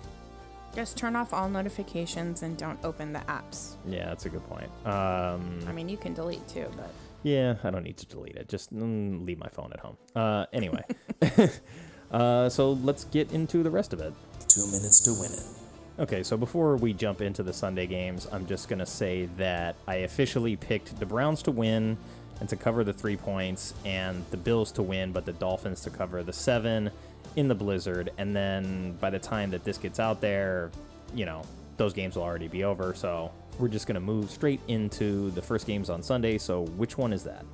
Just 0.74 0.96
turn 0.96 1.14
off 1.14 1.32
all 1.32 1.48
notifications 1.48 2.42
and 2.42 2.56
don't 2.56 2.78
open 2.84 3.12
the 3.12 3.20
apps. 3.20 3.76
Yeah, 3.86 4.06
that's 4.06 4.26
a 4.26 4.28
good 4.28 4.44
point. 4.48 4.68
Um, 4.84 5.60
I 5.68 5.72
mean, 5.72 5.88
you 5.88 5.96
can 5.96 6.14
delete 6.14 6.46
too, 6.48 6.66
but 6.76 6.90
yeah, 7.22 7.54
I 7.62 7.70
don't 7.70 7.84
need 7.84 7.96
to 7.98 8.06
delete 8.06 8.36
it. 8.36 8.48
Just 8.48 8.74
mm, 8.74 9.24
leave 9.24 9.38
my 9.38 9.48
phone 9.48 9.72
at 9.72 9.80
home. 9.80 9.96
Uh, 10.14 10.46
anyway, 10.52 10.84
uh, 12.10 12.48
so 12.48 12.72
let's 12.72 13.04
get 13.04 13.32
into 13.32 13.62
the 13.62 13.70
rest 13.70 13.92
of 13.92 14.00
it. 14.00 14.12
Two 14.48 14.66
minutes 14.66 15.00
to 15.00 15.12
win 15.12 15.32
it. 15.32 15.63
Okay, 15.96 16.24
so 16.24 16.36
before 16.36 16.76
we 16.76 16.92
jump 16.92 17.20
into 17.20 17.44
the 17.44 17.52
Sunday 17.52 17.86
games, 17.86 18.26
I'm 18.32 18.46
just 18.46 18.68
going 18.68 18.80
to 18.80 18.86
say 18.86 19.26
that 19.36 19.76
I 19.86 19.96
officially 19.96 20.56
picked 20.56 20.98
the 20.98 21.06
Browns 21.06 21.40
to 21.44 21.52
win 21.52 21.96
and 22.40 22.48
to 22.48 22.56
cover 22.56 22.82
the 22.82 22.92
three 22.92 23.16
points, 23.16 23.74
and 23.84 24.24
the 24.32 24.36
Bills 24.36 24.72
to 24.72 24.82
win, 24.82 25.12
but 25.12 25.24
the 25.24 25.34
Dolphins 25.34 25.82
to 25.82 25.90
cover 25.90 26.24
the 26.24 26.32
seven 26.32 26.90
in 27.36 27.46
the 27.46 27.54
Blizzard. 27.54 28.10
And 28.18 28.34
then 28.34 28.96
by 29.00 29.10
the 29.10 29.20
time 29.20 29.50
that 29.52 29.62
this 29.62 29.78
gets 29.78 30.00
out 30.00 30.20
there, 30.20 30.72
you 31.14 31.26
know, 31.26 31.42
those 31.76 31.92
games 31.92 32.16
will 32.16 32.24
already 32.24 32.48
be 32.48 32.64
over. 32.64 32.92
So 32.92 33.30
we're 33.60 33.68
just 33.68 33.86
going 33.86 33.94
to 33.94 34.00
move 34.00 34.32
straight 34.32 34.60
into 34.66 35.30
the 35.30 35.42
first 35.42 35.64
games 35.64 35.90
on 35.90 36.02
Sunday. 36.02 36.38
So 36.38 36.64
which 36.76 36.98
one 36.98 37.12
is 37.12 37.22
that? 37.22 37.44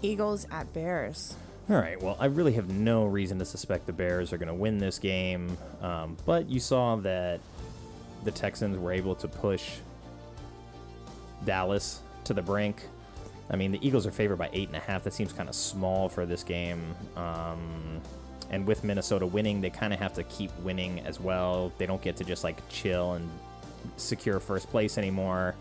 Eagles 0.00 0.46
at 0.50 0.72
Bears. 0.72 1.36
All 1.70 1.76
right. 1.76 2.00
Well, 2.00 2.16
I 2.20 2.26
really 2.26 2.52
have 2.52 2.68
no 2.68 3.06
reason 3.06 3.38
to 3.38 3.44
suspect 3.44 3.86
the 3.86 3.92
Bears 3.92 4.34
are 4.34 4.36
going 4.36 4.48
to 4.48 4.54
win 4.54 4.76
this 4.76 4.98
game, 4.98 5.56
um, 5.80 6.16
but 6.26 6.46
you 6.48 6.60
saw 6.60 6.96
that 6.96 7.40
the 8.22 8.30
Texans 8.30 8.78
were 8.78 8.92
able 8.92 9.14
to 9.14 9.26
push 9.26 9.76
Dallas 11.46 12.00
to 12.24 12.34
the 12.34 12.42
brink. 12.42 12.82
I 13.50 13.56
mean, 13.56 13.72
the 13.72 13.86
Eagles 13.86 14.06
are 14.06 14.10
favored 14.10 14.36
by 14.36 14.50
eight 14.52 14.68
and 14.68 14.76
a 14.76 14.80
half. 14.80 15.04
That 15.04 15.14
seems 15.14 15.32
kind 15.32 15.48
of 15.48 15.54
small 15.54 16.08
for 16.08 16.26
this 16.26 16.42
game. 16.42 16.94
Um, 17.16 18.00
and 18.50 18.66
with 18.66 18.84
Minnesota 18.84 19.26
winning, 19.26 19.62
they 19.62 19.70
kind 19.70 19.92
of 19.92 19.98
have 19.98 20.12
to 20.14 20.22
keep 20.24 20.50
winning 20.60 21.00
as 21.00 21.18
well. 21.18 21.72
They 21.78 21.86
don't 21.86 22.00
get 22.02 22.16
to 22.16 22.24
just 22.24 22.44
like 22.44 22.66
chill 22.68 23.14
and 23.14 23.28
secure 23.96 24.38
first 24.38 24.68
place 24.68 24.98
anymore. 24.98 25.54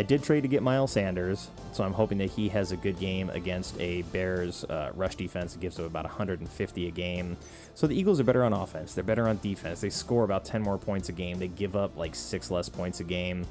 I 0.00 0.02
did 0.02 0.22
trade 0.22 0.40
to 0.40 0.48
get 0.48 0.62
Miles 0.62 0.92
Sanders, 0.92 1.50
so 1.72 1.84
I'm 1.84 1.92
hoping 1.92 2.16
that 2.18 2.30
he 2.30 2.48
has 2.48 2.72
a 2.72 2.76
good 2.78 2.98
game 2.98 3.28
against 3.28 3.78
a 3.78 4.00
Bears 4.00 4.64
uh, 4.64 4.92
rush 4.94 5.14
defense 5.14 5.52
that 5.52 5.60
gives 5.60 5.76
them 5.76 5.84
about 5.84 6.04
150 6.04 6.88
a 6.88 6.90
game. 6.90 7.36
So 7.74 7.86
the 7.86 7.94
Eagles 7.94 8.18
are 8.18 8.24
better 8.24 8.42
on 8.42 8.54
offense. 8.54 8.94
They're 8.94 9.04
better 9.04 9.28
on 9.28 9.38
defense. 9.42 9.82
They 9.82 9.90
score 9.90 10.24
about 10.24 10.46
10 10.46 10.62
more 10.62 10.78
points 10.78 11.10
a 11.10 11.12
game. 11.12 11.38
They 11.38 11.48
give 11.48 11.76
up 11.76 11.98
like 11.98 12.14
six 12.14 12.50
less 12.50 12.66
points 12.66 13.00
a 13.00 13.04
game. 13.04 13.46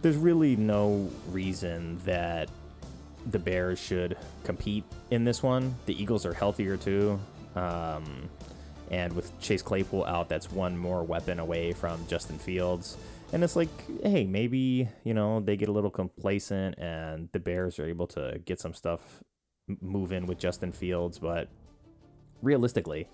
There's 0.00 0.16
really 0.16 0.54
no 0.54 1.10
reason 1.32 1.98
that 2.04 2.48
the 3.28 3.40
Bears 3.40 3.80
should 3.80 4.16
compete 4.44 4.84
in 5.10 5.24
this 5.24 5.42
one. 5.42 5.74
The 5.86 6.00
Eagles 6.00 6.24
are 6.24 6.32
healthier 6.32 6.76
too. 6.76 7.18
Um, 7.56 8.30
and 8.92 9.12
with 9.12 9.36
Chase 9.40 9.62
Claypool 9.62 10.04
out, 10.04 10.28
that's 10.28 10.52
one 10.52 10.76
more 10.76 11.02
weapon 11.02 11.40
away 11.40 11.72
from 11.72 12.06
Justin 12.06 12.38
Fields. 12.38 12.96
And 13.32 13.44
it's 13.44 13.54
like, 13.54 13.68
hey, 14.02 14.24
maybe, 14.24 14.88
you 15.04 15.14
know, 15.14 15.40
they 15.40 15.56
get 15.56 15.68
a 15.68 15.72
little 15.72 15.90
complacent 15.90 16.78
and 16.78 17.28
the 17.32 17.38
Bears 17.38 17.78
are 17.78 17.86
able 17.86 18.08
to 18.08 18.40
get 18.44 18.58
some 18.58 18.74
stuff 18.74 19.22
moving 19.80 20.26
with 20.26 20.38
Justin 20.38 20.72
Fields. 20.72 21.20
But 21.20 21.48
realistically, 22.42 23.08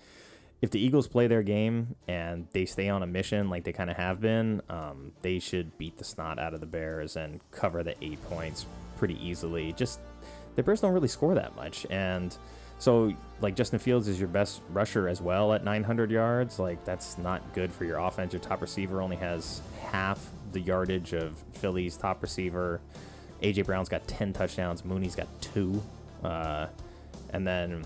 if 0.61 0.71
the 0.71 0.79
Eagles 0.79 1.07
play 1.07 1.27
their 1.27 1.43
game 1.43 1.95
and 2.07 2.47
they 2.51 2.65
stay 2.65 2.89
on 2.89 3.03
a 3.03 3.07
mission 3.07 3.49
like 3.49 3.63
they 3.63 3.73
kind 3.73 3.91
of 3.91 3.97
have 3.97 4.19
been, 4.19 4.61
um, 4.69 5.11
they 5.21 5.37
should 5.37 5.77
beat 5.77 5.99
the 5.99 6.03
snot 6.03 6.39
out 6.39 6.55
of 6.55 6.61
the 6.61 6.65
Bears 6.65 7.15
and 7.15 7.39
cover 7.51 7.83
the 7.83 7.93
eight 8.03 8.21
points 8.23 8.65
pretty 8.97 9.23
easily. 9.23 9.71
Just 9.73 9.99
the 10.55 10.63
Bears 10.63 10.81
don't 10.81 10.93
really 10.93 11.07
score 11.07 11.35
that 11.35 11.55
much. 11.55 11.85
And 11.91 12.35
so, 12.79 13.13
like 13.41 13.55
Justin 13.55 13.79
Fields 13.79 14.07
is 14.07 14.19
your 14.19 14.27
best 14.27 14.61
rusher 14.69 15.07
as 15.07 15.21
well 15.21 15.53
at 15.53 15.63
900 15.63 16.11
yards. 16.11 16.59
Like 16.59 16.83
that's 16.85 17.17
not 17.17 17.41
good 17.53 17.71
for 17.71 17.85
your 17.85 17.97
offense. 17.97 18.33
Your 18.33 18.41
top 18.41 18.61
receiver 18.61 19.01
only 19.01 19.15
has 19.17 19.61
half 19.81 20.23
the 20.51 20.59
yardage 20.59 21.13
of 21.13 21.43
Philly's 21.53 21.97
top 21.97 22.21
receiver. 22.21 22.79
AJ 23.41 23.65
Brown's 23.65 23.89
got 23.89 24.07
10 24.07 24.33
touchdowns. 24.33 24.85
Mooney's 24.85 25.15
got 25.15 25.27
two, 25.41 25.81
uh, 26.23 26.67
and 27.31 27.45
then 27.45 27.85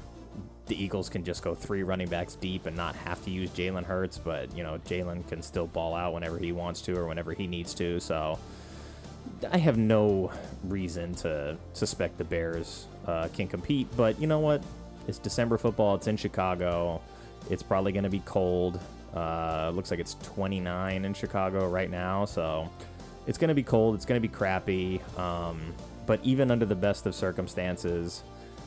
the 0.67 0.81
Eagles 0.81 1.09
can 1.09 1.23
just 1.23 1.43
go 1.43 1.53
three 1.55 1.83
running 1.83 2.07
backs 2.07 2.35
deep 2.35 2.65
and 2.65 2.75
not 2.75 2.95
have 2.95 3.23
to 3.25 3.29
use 3.29 3.49
Jalen 3.51 3.83
Hurts. 3.83 4.17
But 4.17 4.55
you 4.55 4.63
know 4.63 4.77
Jalen 4.85 5.27
can 5.27 5.41
still 5.41 5.67
ball 5.67 5.95
out 5.95 6.13
whenever 6.13 6.37
he 6.37 6.51
wants 6.51 6.81
to 6.81 6.97
or 6.97 7.07
whenever 7.07 7.33
he 7.33 7.47
needs 7.47 7.73
to. 7.75 7.99
So. 7.99 8.37
I 9.51 9.57
have 9.57 9.77
no 9.77 10.31
reason 10.63 11.13
to 11.15 11.57
suspect 11.73 12.17
the 12.17 12.23
Bears 12.23 12.87
uh, 13.05 13.27
can 13.33 13.47
compete, 13.47 13.87
but 13.95 14.19
you 14.19 14.27
know 14.27 14.39
what? 14.39 14.63
It's 15.07 15.17
December 15.17 15.57
football. 15.57 15.95
It's 15.95 16.07
in 16.07 16.17
Chicago. 16.17 17.01
It's 17.49 17.63
probably 17.63 17.91
going 17.91 18.03
to 18.03 18.09
be 18.09 18.21
cold. 18.25 18.79
Uh, 19.15 19.71
looks 19.73 19.91
like 19.91 19.99
it's 19.99 20.15
29 20.23 21.05
in 21.05 21.13
Chicago 21.13 21.67
right 21.67 21.89
now, 21.89 22.23
so 22.23 22.69
it's 23.27 23.37
going 23.37 23.49
to 23.49 23.55
be 23.55 23.63
cold. 23.63 23.95
It's 23.95 24.05
going 24.05 24.21
to 24.21 24.27
be 24.27 24.33
crappy. 24.33 25.01
Um, 25.17 25.73
but 26.05 26.19
even 26.23 26.51
under 26.51 26.65
the 26.65 26.75
best 26.75 27.05
of 27.05 27.15
circumstances, 27.15 28.23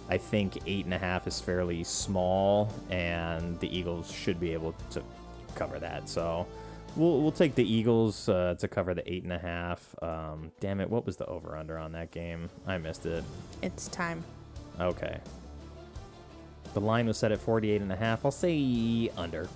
I 0.09 0.19
think 0.19 0.59
eight 0.67 0.85
and 0.85 0.95
a 0.95 0.99
half 0.99 1.27
is 1.27 1.41
fairly 1.41 1.83
small, 1.85 2.71
and 2.91 3.59
the 3.61 3.75
Eagles 3.75 4.11
should 4.11 4.39
be 4.39 4.53
able 4.53 4.75
to 4.91 5.03
cover 5.55 5.79
that. 5.79 6.09
So 6.09 6.47
we'll 6.97 7.23
we'll 7.23 7.33
take 7.33 7.55
the 7.55 7.65
Eagles 7.65 8.29
uh, 8.29 8.55
to 8.59 8.69
cover 8.69 8.95
the 8.95 9.11
eight 9.11 9.23
and 9.25 9.33
a 9.33 9.39
half. 9.39 9.95
Um, 10.03 10.53
damn 10.61 10.81
it, 10.81 10.91
what 10.91 11.07
was 11.07 11.17
the 11.17 11.27
over 11.27 11.57
under 11.57 11.79
on 11.79 11.93
that 11.93 12.11
game? 12.11 12.51
I 12.67 12.77
missed 12.79 13.07
it. 13.07 13.25
It's 13.63 13.89
time. 13.89 14.23
Okay. 14.79 15.19
The 16.75 16.81
line 16.81 17.07
was 17.07 17.17
set 17.17 17.31
at 17.31 17.41
48 17.41 17.81
and 17.81 17.93
a 17.93 17.97
half. 17.97 18.25
I'll 18.25 18.33
say 18.33 19.09
under. 19.17 19.49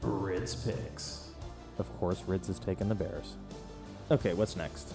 Rids 0.00 0.54
picks. 0.54 1.30
Of 1.78 1.92
course, 1.98 2.22
Rids 2.26 2.48
is 2.48 2.60
taking 2.60 2.88
the 2.88 2.94
Bears. 2.94 3.34
Okay, 4.10 4.32
what's 4.32 4.56
next? 4.56 4.94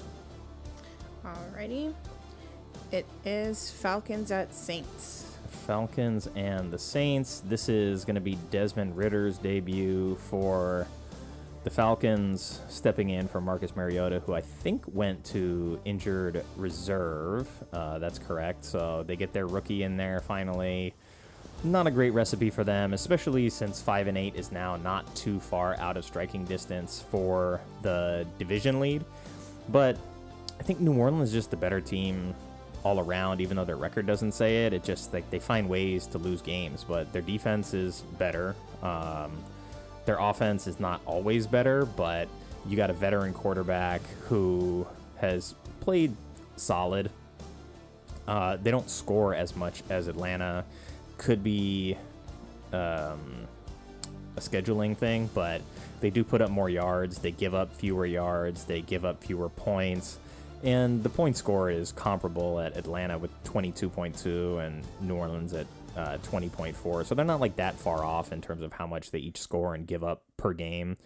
Alrighty. 1.26 1.94
It 2.92 3.06
is 3.26 3.70
Falcons 3.70 4.32
at 4.32 4.54
Saints. 4.54 5.36
Falcons 5.66 6.30
and 6.36 6.72
the 6.72 6.80
Saints. 6.80 7.42
This 7.46 7.68
is 7.68 8.06
going 8.06 8.16
to 8.16 8.22
be 8.22 8.38
Desmond 8.50 8.96
Ridder's 8.96 9.38
debut 9.38 10.16
for 10.30 10.88
the 11.66 11.70
Falcons, 11.70 12.62
stepping 12.70 13.10
in 13.10 13.28
for 13.28 13.42
Marcus 13.42 13.76
Mariota, 13.76 14.22
who 14.22 14.34
I 14.34 14.40
think 14.40 14.86
went 14.88 15.26
to 15.26 15.82
injured 15.84 16.46
reserve. 16.56 17.50
Uh, 17.74 18.00
that's 18.00 18.20
correct. 18.20 18.64
So 18.64 19.04
they 19.06 19.18
get 19.18 19.34
their 19.34 19.48
rookie 19.48 19.84
in 19.84 19.98
there 19.98 20.22
finally 20.22 20.94
not 21.64 21.88
a 21.88 21.92
great 21.92 22.12
recipe 22.12 22.50
for 22.50 22.64
them, 22.64 22.94
especially 22.94 23.50
since 23.50 23.82
5 23.82 24.08
and 24.08 24.18
8 24.18 24.36
is 24.36 24.52
now 24.52 24.78
not 24.78 25.14
too 25.16 25.40
far 25.40 25.76
out 25.80 25.98
of 25.98 26.06
striking 26.06 26.46
distance 26.46 27.04
for 27.10 27.60
the 27.82 28.26
division 28.38 28.80
lead. 28.80 29.04
But 29.70 29.98
I 30.60 30.64
think 30.64 30.80
New 30.80 30.94
Orleans 30.94 31.30
is 31.30 31.34
just 31.34 31.52
the 31.52 31.58
better 31.58 31.82
team 31.82 32.34
all 32.84 33.00
around, 33.00 33.42
even 33.42 33.58
though 33.58 33.66
their 33.66 33.76
record 33.76 34.06
doesn't 34.06 34.34
say 34.34 34.66
it. 34.66 34.74
It 34.74 34.84
just 34.84 35.14
like 35.14 35.30
they 35.30 35.40
find 35.40 35.68
ways 35.68 36.08
to 36.08 36.18
lose 36.18 36.42
games, 36.42 36.86
but 36.88 37.12
their 37.12 37.22
defense 37.22 37.74
is 37.74 38.02
better. 38.18 38.56
Um, 38.82 39.32
their 40.06 40.18
offense 40.20 40.68
is 40.68 40.80
not 40.80 41.02
always 41.06 41.48
better, 41.48 41.86
but 41.86 42.28
you 42.66 42.78
got 42.78 42.90
a 42.90 42.94
veteran 42.94 43.34
quarterback 43.34 44.02
who 44.28 44.88
has 45.18 45.56
played 45.82 46.16
solid. 46.56 47.10
Uh, 48.28 48.58
they 48.58 48.72
don't 48.72 48.90
score 48.90 49.34
as 49.34 49.56
much 49.56 49.84
as 49.90 50.08
Atlanta 50.08 50.64
could 51.18 51.44
be 51.44 51.98
um, 52.74 53.48
a 54.36 54.40
scheduling 54.40 54.96
thing, 54.96 55.30
but 55.34 55.62
they 56.00 56.10
do 56.10 56.24
put 56.24 56.42
up 56.42 56.50
more 56.50 56.70
yards. 56.70 57.20
They 57.20 57.32
give 57.32 57.54
up 57.54 57.74
fewer 57.74 58.06
yards. 58.06 58.66
They 58.66 58.82
give 58.82 59.06
up 59.06 59.24
fewer 59.24 59.50
points. 59.50 60.20
And 60.64 61.04
the 61.04 61.10
point 61.10 61.38
score 61.38 61.70
is 61.70 61.92
comparable 61.92 62.60
at 62.60 62.78
Atlanta 62.78 63.18
with 63.18 63.32
22.2 63.44 64.66
and 64.66 64.84
New 65.02 65.16
Orleans 65.16 65.54
at 65.54 65.68
uh, 65.96 66.18
20.4. 66.18 67.06
So 67.06 67.16
they're 67.16 67.26
not 67.26 67.40
like 67.40 67.56
that 67.58 67.76
far 67.76 68.04
off 68.04 68.32
in 68.32 68.42
terms 68.42 68.64
of 68.64 68.74
how 68.74 68.88
much 68.88 69.12
they 69.12 69.20
each 69.20 69.40
score 69.40 69.76
and 69.76 69.86
give 69.86 70.04
up 70.04 70.24
per 70.36 70.54
game. 70.54 70.98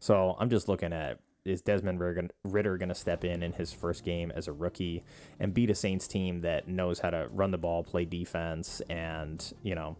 So 0.00 0.36
I'm 0.38 0.50
just 0.50 0.68
looking 0.68 0.92
at 0.92 1.18
is 1.46 1.60
Desmond 1.62 2.00
Ridder 2.00 2.76
going 2.76 2.88
to 2.88 2.94
step 2.94 3.24
in 3.24 3.42
in 3.42 3.52
his 3.52 3.72
first 3.72 4.04
game 4.04 4.32
as 4.34 4.48
a 4.48 4.52
rookie 4.52 5.04
and 5.38 5.54
beat 5.54 5.70
a 5.70 5.74
Saints 5.74 6.08
team 6.08 6.40
that 6.42 6.68
knows 6.68 6.98
how 6.98 7.10
to 7.10 7.28
run 7.32 7.50
the 7.50 7.58
ball, 7.58 7.82
play 7.82 8.04
defense, 8.04 8.82
and 8.90 9.52
you 9.62 9.74
know 9.74 9.96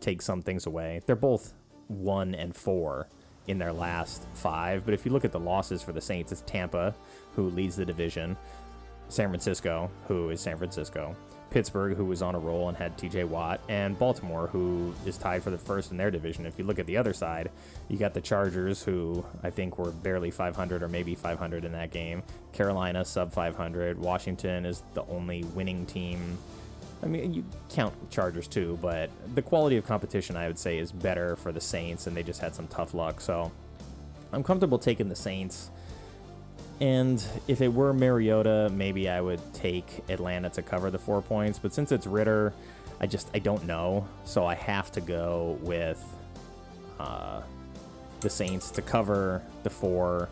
take 0.00 0.22
some 0.22 0.42
things 0.42 0.66
away? 0.66 1.00
They're 1.06 1.16
both 1.16 1.54
one 1.88 2.34
and 2.34 2.54
four 2.54 3.08
in 3.46 3.58
their 3.58 3.72
last 3.72 4.26
five, 4.34 4.84
but 4.84 4.94
if 4.94 5.04
you 5.04 5.10
look 5.10 5.24
at 5.24 5.32
the 5.32 5.40
losses 5.40 5.82
for 5.82 5.92
the 5.92 6.00
Saints, 6.00 6.30
it's 6.30 6.42
Tampa 6.42 6.94
who 7.34 7.48
leads 7.50 7.76
the 7.76 7.84
division, 7.84 8.36
San 9.10 9.28
Francisco 9.28 9.90
who 10.08 10.30
is 10.30 10.40
San 10.40 10.56
Francisco, 10.56 11.14
Pittsburgh, 11.50 11.96
who 11.96 12.04
was 12.04 12.22
on 12.22 12.34
a 12.34 12.38
roll 12.38 12.68
and 12.68 12.76
had 12.76 12.96
TJ 12.96 13.26
Watt, 13.26 13.60
and 13.68 13.98
Baltimore, 13.98 14.46
who 14.46 14.94
is 15.04 15.18
tied 15.18 15.42
for 15.42 15.50
the 15.50 15.58
first 15.58 15.90
in 15.90 15.96
their 15.96 16.10
division. 16.10 16.46
If 16.46 16.58
you 16.58 16.64
look 16.64 16.78
at 16.78 16.86
the 16.86 16.96
other 16.96 17.12
side, 17.12 17.50
you 17.88 17.98
got 17.98 18.14
the 18.14 18.20
Chargers, 18.20 18.82
who 18.82 19.24
I 19.42 19.50
think 19.50 19.78
were 19.78 19.90
barely 19.90 20.30
500 20.30 20.82
or 20.82 20.88
maybe 20.88 21.14
500 21.14 21.64
in 21.64 21.72
that 21.72 21.90
game. 21.90 22.22
Carolina, 22.52 23.04
sub 23.04 23.32
500. 23.32 23.98
Washington 23.98 24.64
is 24.64 24.82
the 24.94 25.04
only 25.06 25.44
winning 25.44 25.86
team. 25.86 26.38
I 27.02 27.06
mean, 27.06 27.34
you 27.34 27.44
count 27.70 27.94
Chargers 28.10 28.46
too, 28.46 28.78
but 28.80 29.10
the 29.34 29.42
quality 29.42 29.76
of 29.76 29.86
competition, 29.86 30.36
I 30.36 30.46
would 30.46 30.58
say, 30.58 30.78
is 30.78 30.92
better 30.92 31.34
for 31.36 31.50
the 31.50 31.60
Saints, 31.60 32.06
and 32.06 32.16
they 32.16 32.22
just 32.22 32.40
had 32.40 32.54
some 32.54 32.68
tough 32.68 32.94
luck. 32.94 33.20
So 33.20 33.50
I'm 34.32 34.44
comfortable 34.44 34.78
taking 34.78 35.08
the 35.08 35.16
Saints. 35.16 35.70
And 36.80 37.22
if 37.46 37.60
it 37.60 37.68
were 37.68 37.92
Mariota, 37.92 38.70
maybe 38.72 39.08
I 39.08 39.20
would 39.20 39.40
take 39.52 40.02
Atlanta 40.08 40.48
to 40.50 40.62
cover 40.62 40.90
the 40.90 40.98
four 40.98 41.20
points. 41.20 41.58
But 41.58 41.74
since 41.74 41.92
it's 41.92 42.06
Ridder, 42.06 42.54
I 43.00 43.06
just 43.06 43.28
I 43.34 43.38
don't 43.38 43.66
know. 43.66 44.06
So 44.24 44.46
I 44.46 44.54
have 44.54 44.90
to 44.92 45.00
go 45.00 45.58
with 45.60 46.02
uh, 46.98 47.42
the 48.20 48.30
Saints 48.30 48.70
to 48.72 48.82
cover 48.82 49.42
the 49.62 49.70
four, 49.70 50.28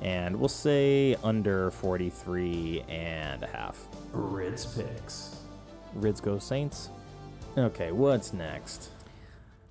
and 0.00 0.38
we'll 0.38 0.48
say 0.48 1.16
under 1.22 1.70
43 1.70 2.84
and 2.88 3.42
a 3.42 3.46
half. 3.46 3.86
Rids 4.12 4.66
picks. 4.66 5.36
Rids 5.94 6.20
go 6.20 6.38
Saints. 6.38 6.90
Okay, 7.58 7.92
what's 7.92 8.32
next? 8.32 8.90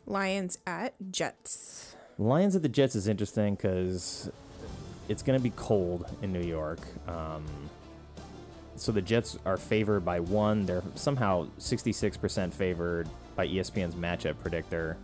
Lions 0.05 0.57
at 0.67 0.93
Jets. 1.11 1.95
Lions 2.17 2.55
at 2.55 2.61
the 2.61 2.69
Jets 2.69 2.95
is 2.95 3.07
interesting 3.07 3.55
because 3.55 4.29
it's 5.09 5.23
going 5.23 5.37
to 5.37 5.43
be 5.43 5.51
cold 5.57 6.05
in 6.21 6.31
New 6.31 6.43
York. 6.43 6.79
Um, 7.07 7.43
so 8.75 8.93
the 8.93 9.01
Jets 9.01 9.37
are 9.45 9.57
favored 9.57 10.05
by 10.05 10.21
one. 10.21 10.65
They're 10.65 10.83
somehow 10.95 11.47
66% 11.59 12.53
favored 12.53 13.09
by 13.35 13.47
ESPN's 13.47 13.95
matchup 13.95 14.39
predictor 14.39 14.97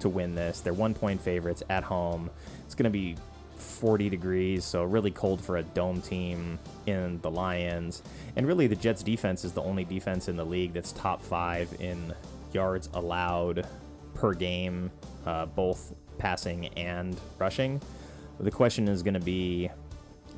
to 0.00 0.08
win 0.08 0.34
this. 0.34 0.60
They're 0.60 0.74
one 0.74 0.92
point 0.92 1.20
favorites 1.20 1.62
at 1.70 1.84
home. 1.84 2.28
It's 2.66 2.74
going 2.74 2.84
to 2.84 2.90
be 2.90 3.16
40 3.56 4.10
degrees, 4.10 4.64
so 4.64 4.84
really 4.84 5.12
cold 5.12 5.40
for 5.40 5.56
a 5.56 5.62
dome 5.62 6.02
team 6.02 6.58
in 6.86 7.20
the 7.22 7.30
Lions. 7.30 8.02
And 8.36 8.46
really, 8.46 8.66
the 8.66 8.76
Jets' 8.76 9.02
defense 9.02 9.44
is 9.44 9.52
the 9.52 9.62
only 9.62 9.84
defense 9.84 10.28
in 10.28 10.36
the 10.36 10.44
league 10.44 10.72
that's 10.72 10.92
top 10.92 11.22
five 11.22 11.74
in 11.80 12.12
yards 12.52 12.88
allowed 12.94 13.66
per 14.14 14.34
game, 14.34 14.90
uh, 15.24 15.46
both 15.46 15.94
passing 16.18 16.66
and 16.76 17.18
rushing. 17.38 17.80
The 18.40 18.50
question 18.50 18.88
is 18.88 19.02
going 19.02 19.14
to 19.14 19.20
be 19.20 19.70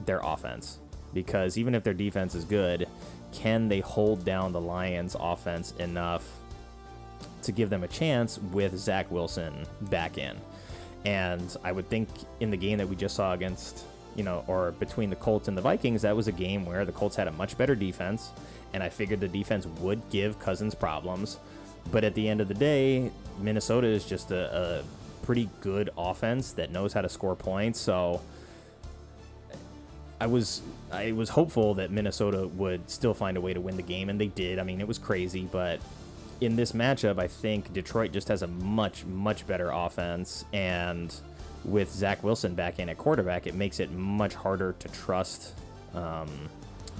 their 0.07 0.21
offense 0.23 0.79
because 1.13 1.57
even 1.57 1.75
if 1.75 1.85
their 1.85 1.95
defense 1.95 2.35
is 2.35 2.45
good, 2.45 2.89
can 3.33 3.69
they 3.69 3.81
hold 3.81 4.25
down 4.25 4.53
the 4.53 4.61
Lions' 4.61 5.17
offense 5.19 5.73
enough 5.79 6.25
to 7.43 7.53
give 7.53 7.71
them 7.71 7.85
a 7.85 7.89
chance 7.89 8.39
with 8.39 8.77
Zach 8.77 9.11
Wilson 9.11 9.67
back 9.83 10.19
in? 10.19 10.37
And 11.05 11.57
I 11.63 11.73
would 11.73 11.89
think 11.89 12.09
in 12.41 12.51
the 12.51 12.57
game 12.57 12.79
that 12.79 12.89
we 12.89 12.97
just 12.97 13.15
saw 13.15 13.33
against, 13.33 13.85
you 14.17 14.25
know, 14.25 14.45
or 14.47 14.73
between 14.73 15.11
the 15.11 15.17
Colts 15.17 15.49
and 15.49 15.57
the 15.57 15.63
Vikings, 15.63 16.03
that 16.03 16.17
was 16.17 16.29
a 16.29 16.33
game 16.33 16.65
where 16.65 16.85
the 16.85 16.93
Colts 16.93 17.17
had 17.17 17.29
a 17.29 17.33
much 17.33 17.59
better 17.59 17.75
defense, 17.75 18.31
and 18.73 18.83
I 18.83 18.89
figured 18.89 19.21
the 19.21 19.29
defense 19.29 19.67
would 19.81 20.09
give 20.11 20.39
Cousins 20.39 20.75
problems. 20.75 21.39
But 21.93 22.05
at 22.05 22.15
the 22.15 22.27
end 22.27 22.41
of 22.41 22.49
the 22.49 22.55
day, 22.55 23.11
Minnesota 23.39 23.87
is 23.87 24.05
just 24.07 24.31
a, 24.31 24.81
a 24.81 24.83
pretty 25.25 25.49
good 25.61 25.90
offense 25.97 26.52
that 26.52 26.71
knows 26.71 26.93
how 26.93 27.00
to 27.00 27.09
score 27.09 27.35
points. 27.35 27.81
So 27.81 28.21
I 30.21 30.26
was 30.26 30.62
I 30.93 31.12
was 31.12 31.28
hopeful 31.28 31.75
that 31.75 31.90
Minnesota 31.90 32.47
would 32.49 32.88
still 32.88 33.14
find 33.14 33.37
a 33.37 33.40
way 33.40 33.52
to 33.52 33.61
win 33.61 33.76
the 33.76 33.83
game, 33.83 34.09
and 34.09 34.21
they 34.21 34.28
did. 34.28 34.59
I 34.59 34.62
mean, 34.62 34.81
it 34.81 34.88
was 34.88 34.99
crazy, 34.99 35.49
but 35.50 35.81
in 36.40 36.57
this 36.57 36.73
matchup, 36.73 37.19
I 37.19 37.26
think 37.26 37.73
Detroit 37.73 38.12
just 38.12 38.28
has 38.28 38.43
a 38.43 38.47
much 38.47 39.04
much 39.07 39.47
better 39.47 39.71
offense, 39.71 40.45
and 40.52 41.14
with 41.64 41.90
Zach 41.90 42.23
Wilson 42.23 42.54
back 42.54 42.78
in 42.78 42.88
at 42.88 42.99
quarterback, 42.99 43.47
it 43.47 43.54
makes 43.54 43.81
it 43.81 43.90
much 43.93 44.35
harder 44.35 44.75
to 44.78 44.88
trust 44.88 45.54
um, 45.95 46.28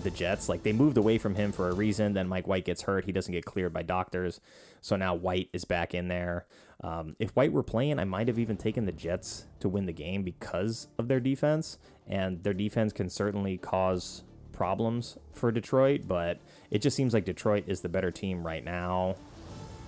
the 0.03 0.11
Jets. 0.11 0.49
Like 0.49 0.63
they 0.63 0.73
moved 0.73 0.97
away 0.97 1.19
from 1.19 1.35
him 1.35 1.53
for 1.53 1.69
a 1.69 1.75
reason. 1.75 2.15
Then 2.15 2.29
Mike 2.29 2.47
White 2.47 2.65
gets 2.65 2.83
hurt. 2.83 3.05
He 3.05 3.13
doesn't 3.13 3.33
get 3.33 3.45
cleared 3.45 3.73
by 3.73 3.83
doctors. 3.83 4.41
So 4.85 4.97
now 4.97 5.15
White 5.15 5.49
is 5.55 5.65
back 5.65 5.95
in 5.95 6.09
there. 6.09 6.45
Um, 6.83 7.17
if 7.19 7.31
White 7.31 7.53
were 7.53 7.63
playing, 7.63 7.99
I 7.99 8.05
might 8.05 8.29
have 8.29 8.39
even 8.39 8.59
taken 8.59 8.85
the 8.85 8.93
Jets 8.93 9.47
to 9.61 9.69
win 9.71 9.87
the 9.87 9.95
game 9.95 10.23
because 10.23 10.89
of 10.99 11.09
their 11.09 11.21
defense. 11.21 11.79
And 12.07 12.43
their 12.43 12.53
defense 12.53 12.93
can 12.93 13.09
certainly 13.09 13.57
cause 13.57 14.25
problems 14.53 15.17
for 15.33 15.51
Detroit, 15.51 16.03
but 16.07 16.39
it 16.71 16.83
just 16.83 16.99
seems 16.99 17.15
like 17.15 17.25
Detroit 17.25 17.65
is 17.67 17.81
the 17.81 17.89
better 17.89 18.11
team 18.11 18.47
right 18.47 18.63
now. 18.63 19.17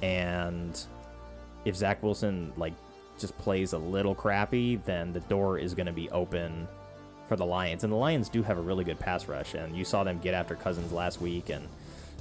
And 0.01 0.83
if 1.67 1.77
Zach 1.77 2.03
Wilson 2.03 2.55
like 2.57 2.73
just 3.19 3.37
plays 3.37 3.75
a 3.75 3.79
little 3.79 4.15
crappy, 4.15 4.77
then 4.77 5.13
the 5.13 5.21
door 5.21 5.59
is 5.59 5.75
going 5.75 5.89
to 5.89 5.93
be 5.93 6.09
open 6.09 6.67
for 7.29 7.37
the 7.37 7.45
Lions. 7.45 7.85
And 7.85 7.93
the 7.93 7.99
Lions 7.99 8.31
do 8.31 8.43
have 8.43 8.57
a 8.57 8.63
really 8.63 8.83
good 8.83 8.99
pass 8.99 9.29
rush, 9.29 9.53
and 9.53 9.77
you 9.77 9.85
saw 9.85 10.05
them 10.05 10.21
get 10.21 10.33
after 10.33 10.55
Cousins 10.55 10.91
last 10.91 11.21
week, 11.21 11.51
and 11.51 11.69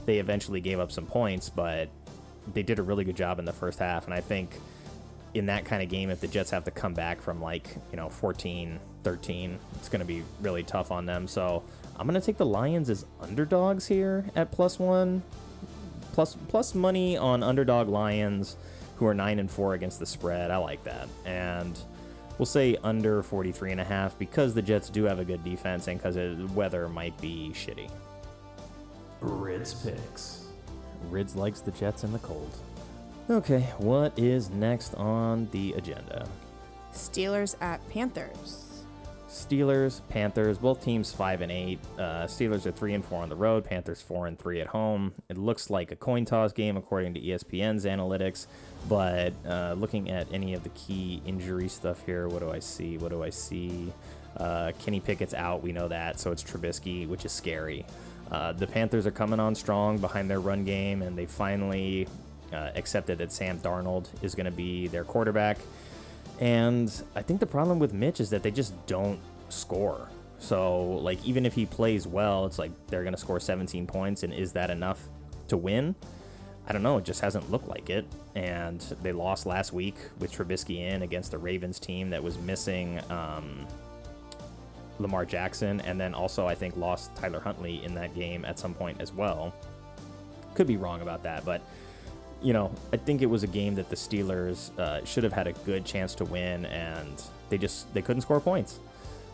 they 0.05 0.19
eventually 0.19 0.59
gave 0.59 0.81
up 0.81 0.91
some 0.91 1.05
points, 1.05 1.49
but 1.49 1.87
they 2.53 2.63
did 2.63 2.79
a 2.79 2.83
really 2.83 3.03
good 3.03 3.15
job 3.15 3.39
in 3.39 3.45
the 3.45 3.53
first 3.53 3.79
half. 3.79 4.05
And 4.05 4.13
I 4.13 4.21
think 4.21 4.51
in 5.33 5.47
that 5.47 5.65
kind 5.65 5.83
of 5.83 5.89
game, 5.89 6.09
if 6.09 6.21
the 6.21 6.27
Jets 6.27 6.51
have 6.51 6.63
to 6.65 6.71
come 6.71 6.93
back 6.93 7.21
from 7.21 7.41
like, 7.41 7.67
you 7.91 7.97
know, 7.97 8.09
14, 8.09 8.79
13, 9.03 9.59
it's 9.75 9.89
going 9.89 9.99
to 9.99 10.05
be 10.05 10.23
really 10.41 10.63
tough 10.63 10.91
on 10.91 11.05
them. 11.05 11.27
So 11.27 11.63
I'm 11.97 12.07
going 12.07 12.19
to 12.19 12.25
take 12.25 12.37
the 12.37 12.45
Lions 12.45 12.89
as 12.89 13.05
underdogs 13.21 13.87
here 13.87 14.25
at 14.35 14.51
plus 14.51 14.79
one. 14.79 15.23
Plus, 16.13 16.37
plus 16.47 16.73
money 16.73 17.17
on 17.17 17.43
underdog 17.43 17.89
Lions 17.89 18.55
who 18.95 19.05
are 19.05 19.13
9 19.13 19.39
and 19.39 19.51
4 19.51 19.73
against 19.73 19.99
the 19.99 20.05
spread. 20.05 20.49
I 20.49 20.57
like 20.57 20.81
that. 20.85 21.09
And 21.25 21.77
we'll 22.37 22.45
say 22.45 22.77
under 22.83 23.21
43 23.21 23.73
and 23.73 23.81
a 23.81 23.83
half 23.83 24.17
because 24.17 24.53
the 24.53 24.61
Jets 24.61 24.89
do 24.89 25.03
have 25.03 25.19
a 25.19 25.25
good 25.25 25.43
defense 25.43 25.87
and 25.89 25.97
because 25.97 26.15
the 26.15 26.49
weather 26.53 26.87
might 26.87 27.19
be 27.19 27.51
shitty. 27.53 27.91
Rids 29.19 29.73
picks. 29.73 30.44
Rids 31.09 31.35
likes 31.35 31.61
the 31.61 31.71
Jets 31.71 32.03
in 32.03 32.11
the 32.11 32.19
cold. 32.19 32.57
Okay, 33.29 33.61
what 33.79 34.17
is 34.17 34.49
next 34.49 34.93
on 34.95 35.47
the 35.51 35.73
agenda? 35.73 36.27
Steelers 36.93 37.55
at 37.61 37.87
Panthers. 37.89 38.65
Steelers, 39.27 39.99
Panthers, 40.07 40.57
both 40.57 40.81
teams 40.81 41.11
five 41.11 41.41
and 41.41 41.51
eight. 41.51 41.79
Uh, 41.97 42.23
Steelers 42.25 42.65
are 42.65 42.71
three 42.71 42.93
and 42.93 43.03
four 43.03 43.21
on 43.21 43.27
the 43.27 43.35
road. 43.35 43.65
Panthers 43.65 44.01
four 44.01 44.27
and 44.27 44.39
three 44.39 44.61
at 44.61 44.67
home. 44.67 45.13
It 45.29 45.37
looks 45.37 45.69
like 45.69 45.91
a 45.91 45.95
coin 45.95 46.23
toss 46.23 46.53
game 46.53 46.77
according 46.77 47.15
to 47.15 47.19
ESPN's 47.19 47.83
analytics. 47.83 48.47
But 48.87 49.33
uh, 49.45 49.75
looking 49.77 50.09
at 50.09 50.31
any 50.31 50.53
of 50.53 50.63
the 50.63 50.69
key 50.69 51.21
injury 51.25 51.67
stuff 51.67 52.05
here, 52.05 52.29
what 52.29 52.39
do 52.39 52.49
I 52.49 52.59
see? 52.59 52.97
What 52.97 53.09
do 53.09 53.23
I 53.23 53.29
see? 53.29 53.91
Uh, 54.37 54.71
Kenny 54.79 54.99
Pickett's 55.01 55.33
out. 55.33 55.61
We 55.61 55.71
know 55.71 55.87
that, 55.89 56.19
so 56.19 56.31
it's 56.31 56.43
Trubisky, 56.43 57.07
which 57.07 57.25
is 57.25 57.31
scary. 57.31 57.85
Uh, 58.31 58.53
the 58.53 58.67
Panthers 58.67 59.05
are 59.05 59.11
coming 59.11 59.39
on 59.39 59.55
strong 59.55 59.97
behind 59.97 60.29
their 60.29 60.39
run 60.39 60.65
game, 60.65 61.01
and 61.01 61.17
they 61.17 61.25
finally 61.25 62.07
uh, 62.51 62.71
accepted 62.75 63.17
that 63.19 63.31
Sam 63.31 63.59
Darnold 63.59 64.07
is 64.21 64.35
going 64.35 64.45
to 64.45 64.51
be 64.51 64.87
their 64.87 65.03
quarterback. 65.03 65.57
And 66.39 66.91
I 67.15 67.21
think 67.21 67.39
the 67.39 67.45
problem 67.45 67.79
with 67.79 67.93
Mitch 67.93 68.19
is 68.19 68.29
that 68.31 68.43
they 68.43 68.51
just 68.51 68.73
don't 68.87 69.19
score. 69.49 70.09
So, 70.39 70.83
like, 70.83 71.23
even 71.25 71.45
if 71.45 71.53
he 71.53 71.65
plays 71.65 72.07
well, 72.07 72.45
it's 72.45 72.59
like 72.59 72.71
they're 72.87 73.03
going 73.03 73.13
to 73.13 73.19
score 73.19 73.39
17 73.39 73.87
points, 73.87 74.23
and 74.23 74.33
is 74.33 74.51
that 74.53 74.69
enough 74.69 75.01
to 75.47 75.57
win? 75.57 75.95
I 76.67 76.73
don't 76.73 76.83
know. 76.83 76.97
It 76.97 77.05
just 77.05 77.21
hasn't 77.21 77.51
looked 77.51 77.67
like 77.67 77.89
it. 77.89 78.05
And 78.33 78.79
they 79.01 79.11
lost 79.11 79.45
last 79.45 79.71
week 79.71 79.95
with 80.19 80.31
Trubisky 80.31 80.79
in 80.79 81.03
against 81.03 81.31
the 81.31 81.37
Ravens 81.37 81.79
team 81.79 82.09
that 82.09 82.23
was 82.23 82.37
missing 82.39 82.99
um, 83.09 83.67
Lamar 84.99 85.25
Jackson, 85.25 85.81
and 85.81 85.99
then 85.99 86.13
also, 86.13 86.47
I 86.47 86.55
think, 86.55 86.77
lost 86.77 87.15
Tyler 87.15 87.39
Huntley 87.39 87.83
in 87.83 87.93
that 87.95 88.15
game 88.15 88.45
at 88.45 88.57
some 88.59 88.73
point 88.73 89.01
as 89.01 89.13
well. 89.13 89.53
Could 90.53 90.67
be 90.67 90.77
wrong 90.77 91.01
about 91.01 91.23
that, 91.23 91.43
but 91.45 91.61
you 92.41 92.53
know, 92.53 92.71
I 92.93 92.97
think 92.97 93.21
it 93.21 93.25
was 93.25 93.43
a 93.43 93.47
game 93.47 93.75
that 93.75 93.89
the 93.89 93.95
Steelers 93.95 94.77
uh, 94.77 95.03
should 95.03 95.23
have 95.23 95.33
had 95.33 95.47
a 95.47 95.53
good 95.53 95.85
chance 95.85 96.13
to 96.15 96.25
win, 96.25 96.65
and 96.67 97.21
they 97.49 97.57
just 97.57 97.91
they 97.93 98.01
couldn't 98.01 98.21
score 98.21 98.39
points. 98.39 98.79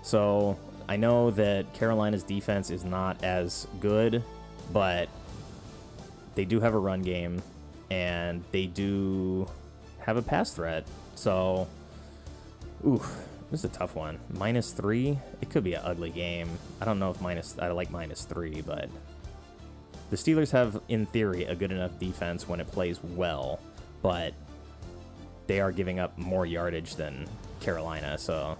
So 0.03 0.57
I 0.87 0.95
know 0.95 1.31
that 1.31 1.71
Carolina's 1.73 2.23
defense 2.23 2.69
is 2.69 2.83
not 2.83 3.23
as 3.23 3.67
good, 3.79 4.23
but 4.71 5.09
they 6.35 6.45
do 6.45 6.59
have 6.59 6.73
a 6.73 6.79
run 6.79 7.01
game, 7.01 7.41
and 7.89 8.43
they 8.51 8.65
do 8.65 9.47
have 9.99 10.17
a 10.17 10.21
pass 10.21 10.51
threat. 10.51 10.85
So, 11.15 11.67
ooh, 12.85 13.03
this 13.51 13.59
is 13.59 13.65
a 13.65 13.69
tough 13.73 13.95
one. 13.95 14.17
Minus 14.29 14.71
three, 14.71 15.19
it 15.41 15.49
could 15.49 15.63
be 15.63 15.73
an 15.73 15.81
ugly 15.83 16.09
game. 16.09 16.49
I 16.79 16.85
don't 16.85 16.97
know 16.97 17.11
if 17.11 17.21
minus 17.21 17.57
I 17.59 17.67
like 17.71 17.91
minus 17.91 18.23
three, 18.23 18.61
but 18.61 18.89
the 20.09 20.15
Steelers 20.15 20.51
have, 20.51 20.81
in 20.87 21.05
theory, 21.07 21.43
a 21.43 21.55
good 21.55 21.71
enough 21.71 21.99
defense 21.99 22.47
when 22.47 22.61
it 22.61 22.67
plays 22.71 23.01
well, 23.03 23.59
but 24.01 24.33
they 25.47 25.59
are 25.59 25.71
giving 25.71 25.99
up 25.99 26.17
more 26.17 26.45
yardage 26.45 26.95
than 26.95 27.27
Carolina, 27.59 28.17
so 28.17 28.57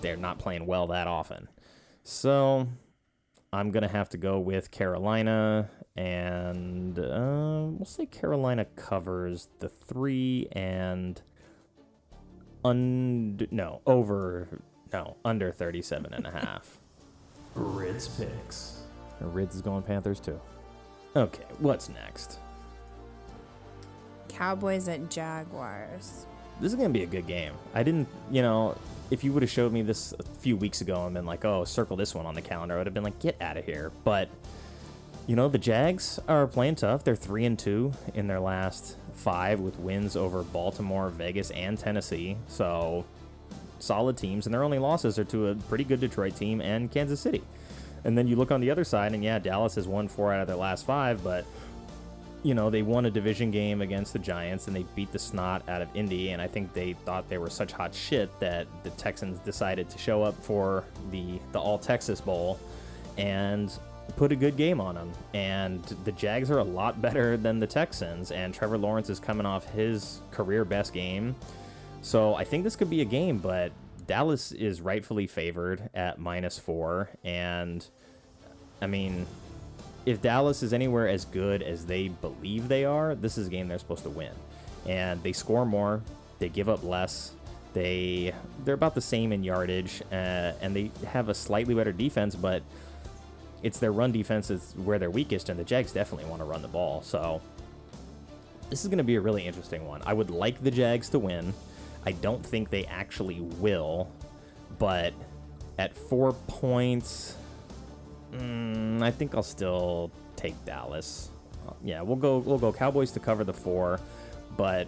they're 0.00 0.16
not 0.16 0.38
playing 0.38 0.66
well 0.66 0.86
that 0.86 1.08
often. 1.08 1.48
So 2.04 2.68
I'm 3.52 3.72
going 3.72 3.82
to 3.82 3.88
have 3.88 4.08
to 4.10 4.16
go 4.18 4.38
with 4.38 4.70
Carolina, 4.70 5.68
and 5.96 6.96
uh, 6.98 7.66
we'll 7.70 7.84
say 7.84 8.06
Carolina 8.06 8.64
covers 8.64 9.48
the 9.58 9.68
three 9.68 10.46
and 10.52 11.20
und- 12.66 13.46
no, 13.50 13.80
over, 13.86 14.48
no, 14.92 15.16
under 15.24 15.52
37 15.52 16.12
and 16.12 16.26
a 16.26 16.30
half. 16.30 16.78
Rids 17.54 18.08
picks. 18.08 18.82
Rids 19.20 19.54
is 19.54 19.62
going 19.62 19.82
Panthers 19.82 20.20
too. 20.20 20.38
Okay, 21.14 21.44
what's 21.58 21.88
next? 21.88 22.38
Cowboys 24.28 24.88
at 24.88 25.10
Jaguars. 25.10 26.26
This 26.60 26.72
is 26.72 26.76
gonna 26.76 26.90
be 26.90 27.02
a 27.02 27.06
good 27.06 27.26
game. 27.26 27.52
I 27.74 27.82
didn't, 27.82 28.08
you 28.30 28.42
know, 28.42 28.76
if 29.10 29.24
you 29.24 29.32
would 29.32 29.42
have 29.42 29.50
showed 29.50 29.72
me 29.72 29.82
this 29.82 30.12
a 30.18 30.22
few 30.40 30.56
weeks 30.56 30.80
ago 30.80 31.06
and 31.06 31.14
been 31.14 31.26
like, 31.26 31.44
"Oh, 31.44 31.64
circle 31.64 31.96
this 31.96 32.14
one 32.14 32.26
on 32.26 32.34
the 32.34 32.42
calendar," 32.42 32.74
I 32.74 32.78
would 32.78 32.86
have 32.86 32.94
been 32.94 33.04
like, 33.04 33.18
"Get 33.18 33.40
out 33.40 33.56
of 33.56 33.64
here!" 33.64 33.92
But 34.04 34.28
you 35.26 35.36
know, 35.36 35.48
the 35.48 35.58
Jags 35.58 36.20
are 36.28 36.46
playing 36.46 36.76
tough. 36.76 37.02
They're 37.04 37.16
three 37.16 37.44
and 37.44 37.58
two 37.58 37.92
in 38.14 38.26
their 38.26 38.40
last 38.40 38.96
five 39.16 39.60
with 39.60 39.78
wins 39.78 40.16
over 40.16 40.42
Baltimore, 40.42 41.10
Vegas, 41.10 41.50
and 41.50 41.78
Tennessee. 41.78 42.36
So 42.48 43.04
solid 43.78 44.16
teams, 44.16 44.46
and 44.46 44.54
their 44.54 44.64
only 44.64 44.78
losses 44.78 45.18
are 45.18 45.24
to 45.24 45.48
a 45.48 45.54
pretty 45.54 45.84
good 45.84 46.00
Detroit 46.00 46.36
team 46.36 46.60
and 46.60 46.90
Kansas 46.90 47.20
City. 47.20 47.42
And 48.04 48.16
then 48.16 48.28
you 48.28 48.36
look 48.36 48.50
on 48.50 48.60
the 48.60 48.70
other 48.70 48.84
side, 48.84 49.12
and 49.14 49.24
yeah, 49.24 49.38
Dallas 49.38 49.74
has 49.74 49.88
won 49.88 50.08
four 50.08 50.32
out 50.32 50.40
of 50.40 50.46
their 50.46 50.56
last 50.56 50.86
five, 50.86 51.24
but 51.24 51.44
you 52.42 52.54
know 52.54 52.70
they 52.70 52.82
won 52.82 53.06
a 53.06 53.10
division 53.10 53.50
game 53.50 53.80
against 53.82 54.12
the 54.12 54.18
Giants, 54.18 54.68
and 54.68 54.76
they 54.76 54.84
beat 54.94 55.10
the 55.10 55.18
snot 55.18 55.68
out 55.68 55.82
of 55.82 55.88
Indy. 55.94 56.30
And 56.30 56.40
I 56.40 56.46
think 56.46 56.72
they 56.72 56.92
thought 56.92 57.28
they 57.28 57.38
were 57.38 57.50
such 57.50 57.72
hot 57.72 57.94
shit 57.94 58.38
that 58.38 58.66
the 58.84 58.90
Texans 58.90 59.38
decided 59.40 59.90
to 59.90 59.98
show 59.98 60.22
up 60.22 60.40
for 60.42 60.84
the 61.10 61.40
the 61.52 61.58
All 61.58 61.78
Texas 61.78 62.20
Bowl 62.20 62.60
and 63.18 63.72
put 64.16 64.32
a 64.32 64.36
good 64.36 64.56
game 64.56 64.80
on 64.80 64.94
them. 64.94 65.12
And 65.34 65.82
the 66.04 66.12
Jags 66.12 66.50
are 66.50 66.58
a 66.58 66.64
lot 66.64 67.00
better 67.02 67.36
than 67.36 67.58
the 67.58 67.66
Texans, 67.66 68.30
and 68.30 68.54
Trevor 68.54 68.78
Lawrence 68.78 69.10
is 69.10 69.20
coming 69.20 69.46
off 69.46 69.68
his 69.70 70.20
career 70.30 70.64
best 70.64 70.92
game. 70.92 71.34
So 72.02 72.34
I 72.34 72.44
think 72.44 72.64
this 72.64 72.76
could 72.76 72.90
be 72.90 73.00
a 73.00 73.04
game, 73.04 73.38
but 73.38 73.72
Dallas 74.06 74.52
is 74.52 74.80
rightfully 74.80 75.26
favored 75.26 75.90
at 75.94 76.18
minus 76.18 76.58
four. 76.58 77.10
And 77.24 77.84
I 78.80 78.86
mean, 78.86 79.26
if 80.04 80.22
Dallas 80.22 80.62
is 80.62 80.72
anywhere 80.72 81.08
as 81.08 81.24
good 81.24 81.62
as 81.62 81.86
they 81.86 82.08
believe 82.08 82.68
they 82.68 82.84
are, 82.84 83.14
this 83.14 83.36
is 83.36 83.48
a 83.48 83.50
game 83.50 83.68
they're 83.68 83.78
supposed 83.78 84.04
to 84.04 84.10
win. 84.10 84.32
And 84.86 85.20
they 85.22 85.32
score 85.32 85.66
more, 85.66 86.02
they 86.38 86.48
give 86.48 86.68
up 86.68 86.84
less. 86.84 87.32
They 87.72 88.32
they're 88.64 88.74
about 88.74 88.94
the 88.94 89.00
same 89.02 89.32
in 89.32 89.44
yardage, 89.44 90.00
uh, 90.10 90.52
and 90.62 90.74
they 90.74 90.90
have 91.08 91.28
a 91.28 91.34
slightly 91.34 91.74
better 91.74 91.92
defense, 91.92 92.34
but 92.34 92.62
it's 93.62 93.78
their 93.78 93.92
run 93.92 94.12
defense 94.12 94.50
is 94.50 94.74
where 94.76 94.98
they're 94.98 95.10
weakest, 95.10 95.48
and 95.48 95.58
the 95.58 95.64
Jags 95.64 95.92
definitely 95.92 96.28
want 96.28 96.40
to 96.40 96.44
run 96.46 96.62
the 96.62 96.68
ball. 96.68 97.02
So 97.02 97.40
this 98.70 98.82
is 98.82 98.88
going 98.88 98.98
to 98.98 99.04
be 99.04 99.16
a 99.16 99.20
really 99.20 99.46
interesting 99.46 99.86
one. 99.86 100.02
I 100.04 100.12
would 100.12 100.30
like 100.30 100.62
the 100.62 100.70
Jags 100.70 101.08
to 101.10 101.18
win. 101.18 101.54
I 102.04 102.12
don't 102.12 102.44
think 102.44 102.70
they 102.70 102.84
actually 102.86 103.40
will, 103.40 104.08
but 104.78 105.12
at 105.78 105.96
four 105.96 106.32
points, 106.46 107.36
mm, 108.32 109.02
I 109.02 109.10
think 109.10 109.34
I'll 109.34 109.42
still 109.42 110.10
take 110.36 110.54
Dallas. 110.64 111.30
Yeah, 111.82 112.02
we'll 112.02 112.16
go 112.16 112.38
we'll 112.38 112.58
go 112.58 112.72
Cowboys 112.72 113.10
to 113.12 113.20
cover 113.20 113.42
the 113.42 113.52
four, 113.52 113.98
but 114.56 114.86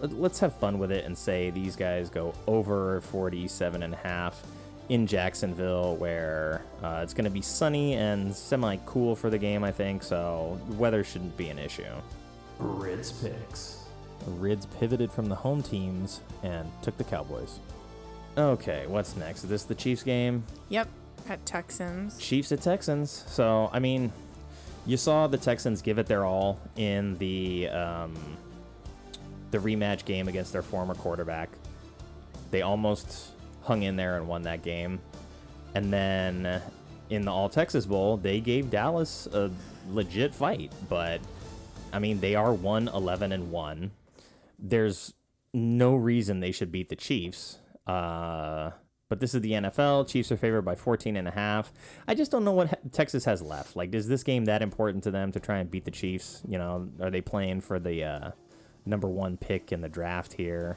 let- 0.00 0.12
let's 0.12 0.38
have 0.40 0.54
fun 0.54 0.78
with 0.78 0.90
it 0.90 1.04
and 1.04 1.16
say 1.16 1.50
these 1.50 1.76
guys 1.76 2.08
go 2.08 2.32
over 2.46 3.02
47 3.02 3.82
and 3.82 3.92
a 3.92 3.96
half 3.98 4.42
in 4.88 5.06
Jacksonville 5.06 5.96
where 5.96 6.62
uh, 6.82 7.00
it's 7.02 7.14
going 7.14 7.24
to 7.24 7.30
be 7.30 7.40
sunny 7.40 7.94
and 7.94 8.34
semi 8.34 8.76
cool 8.86 9.16
for 9.16 9.30
the 9.30 9.38
game 9.38 9.64
I 9.64 9.72
think 9.72 10.02
so 10.02 10.58
weather 10.70 11.02
shouldn't 11.02 11.36
be 11.36 11.48
an 11.48 11.58
issue. 11.58 11.84
Rids 12.58 13.12
Picks. 13.12 13.84
Rids 14.26 14.66
pivoted 14.66 15.10
from 15.10 15.26
the 15.26 15.34
home 15.34 15.62
teams 15.62 16.20
and 16.42 16.70
took 16.82 16.96
the 16.96 17.04
Cowboys. 17.04 17.58
Okay, 18.36 18.86
what's 18.86 19.16
next? 19.16 19.44
Is 19.44 19.50
this 19.50 19.64
the 19.64 19.74
Chiefs 19.74 20.02
game? 20.02 20.44
Yep, 20.68 20.88
at 21.28 21.44
Texans. 21.46 22.18
Chiefs 22.18 22.52
at 22.52 22.60
Texans. 22.60 23.24
So, 23.28 23.70
I 23.72 23.78
mean, 23.78 24.12
you 24.86 24.96
saw 24.96 25.26
the 25.26 25.38
Texans 25.38 25.82
give 25.82 25.98
it 25.98 26.06
their 26.06 26.24
all 26.24 26.58
in 26.76 27.16
the 27.18 27.68
um, 27.68 28.14
the 29.50 29.58
rematch 29.58 30.04
game 30.04 30.26
against 30.28 30.52
their 30.52 30.62
former 30.62 30.94
quarterback. 30.94 31.48
They 32.50 32.62
almost 32.62 33.33
hung 33.64 33.82
in 33.82 33.96
there 33.96 34.16
and 34.16 34.28
won 34.28 34.42
that 34.42 34.62
game. 34.62 35.00
And 35.74 35.92
then 35.92 36.62
in 37.10 37.24
the 37.24 37.30
All 37.30 37.48
Texas 37.48 37.86
Bowl, 37.86 38.16
they 38.16 38.40
gave 38.40 38.70
Dallas 38.70 39.26
a 39.32 39.50
legit 39.90 40.34
fight, 40.34 40.72
but 40.88 41.20
I 41.92 41.98
mean, 41.98 42.20
they 42.20 42.34
are 42.34 42.52
1 42.52 42.88
11 42.88 43.32
and 43.32 43.50
1. 43.50 43.90
There's 44.58 45.14
no 45.52 45.94
reason 45.94 46.40
they 46.40 46.52
should 46.52 46.72
beat 46.72 46.88
the 46.88 46.96
Chiefs. 46.96 47.58
Uh, 47.86 48.70
but 49.08 49.20
this 49.20 49.34
is 49.34 49.42
the 49.42 49.52
NFL. 49.52 50.08
Chiefs 50.08 50.32
are 50.32 50.36
favored 50.36 50.62
by 50.62 50.74
14 50.74 51.16
and 51.16 51.28
a 51.28 51.30
half. 51.30 51.72
I 52.08 52.14
just 52.14 52.30
don't 52.30 52.44
know 52.44 52.52
what 52.52 52.92
Texas 52.92 53.24
has 53.26 53.42
left. 53.42 53.76
Like, 53.76 53.94
is 53.94 54.08
this 54.08 54.24
game 54.24 54.46
that 54.46 54.62
important 54.62 55.04
to 55.04 55.10
them 55.10 55.30
to 55.32 55.40
try 55.40 55.58
and 55.58 55.70
beat 55.70 55.84
the 55.84 55.90
Chiefs? 55.90 56.42
You 56.48 56.58
know, 56.58 56.88
are 57.00 57.10
they 57.10 57.20
playing 57.20 57.60
for 57.60 57.78
the 57.78 58.02
uh, 58.02 58.30
number 58.86 59.06
one 59.06 59.36
pick 59.36 59.70
in 59.70 59.80
the 59.80 59.88
draft 59.88 60.32
here? 60.32 60.76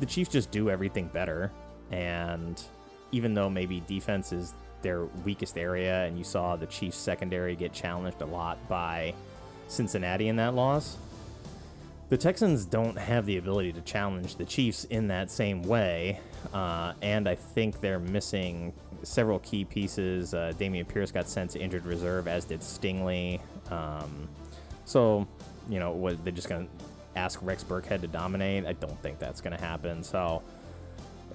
The 0.00 0.06
Chiefs 0.06 0.30
just 0.30 0.50
do 0.50 0.70
everything 0.70 1.08
better. 1.08 1.52
And 1.90 2.60
even 3.12 3.34
though 3.34 3.48
maybe 3.48 3.80
defense 3.86 4.32
is 4.32 4.54
their 4.82 5.04
weakest 5.24 5.58
area, 5.58 6.04
and 6.04 6.18
you 6.18 6.24
saw 6.24 6.56
the 6.56 6.66
Chiefs 6.66 6.96
secondary 6.96 7.56
get 7.56 7.72
challenged 7.72 8.20
a 8.20 8.26
lot 8.26 8.58
by 8.68 9.14
Cincinnati 9.68 10.28
in 10.28 10.36
that 10.36 10.54
loss, 10.54 10.96
the 12.08 12.16
Texans 12.16 12.64
don't 12.64 12.96
have 12.96 13.26
the 13.26 13.36
ability 13.36 13.72
to 13.72 13.80
challenge 13.82 14.36
the 14.36 14.44
Chiefs 14.44 14.84
in 14.84 15.08
that 15.08 15.30
same 15.30 15.62
way, 15.62 16.20
uh, 16.54 16.94
and 17.02 17.28
I 17.28 17.34
think 17.34 17.80
they're 17.80 17.98
missing 17.98 18.72
several 19.02 19.38
key 19.40 19.64
pieces. 19.64 20.32
Uh, 20.32 20.52
Dameon 20.58 20.88
Pierce 20.88 21.12
got 21.12 21.28
sent 21.28 21.50
to 21.50 21.60
injured 21.60 21.84
reserve, 21.84 22.26
as 22.26 22.44
did 22.44 22.60
Stingley. 22.60 23.40
Um, 23.70 24.28
so, 24.84 25.26
you 25.68 25.78
know, 25.78 25.92
what 25.92 26.24
they're 26.24 26.32
just 26.32 26.48
going 26.48 26.66
to 26.66 26.84
ask 27.14 27.38
Rex 27.42 27.62
Burkhead 27.62 28.00
to 28.00 28.06
dominate? 28.06 28.64
I 28.66 28.72
don't 28.72 29.00
think 29.02 29.18
that's 29.18 29.40
going 29.40 29.56
to 29.56 29.62
happen. 29.62 30.02
So, 30.02 30.42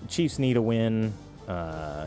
Chiefs 0.08 0.40
need 0.40 0.58
a 0.58 0.62
win, 0.62 1.14
uh, 1.48 2.06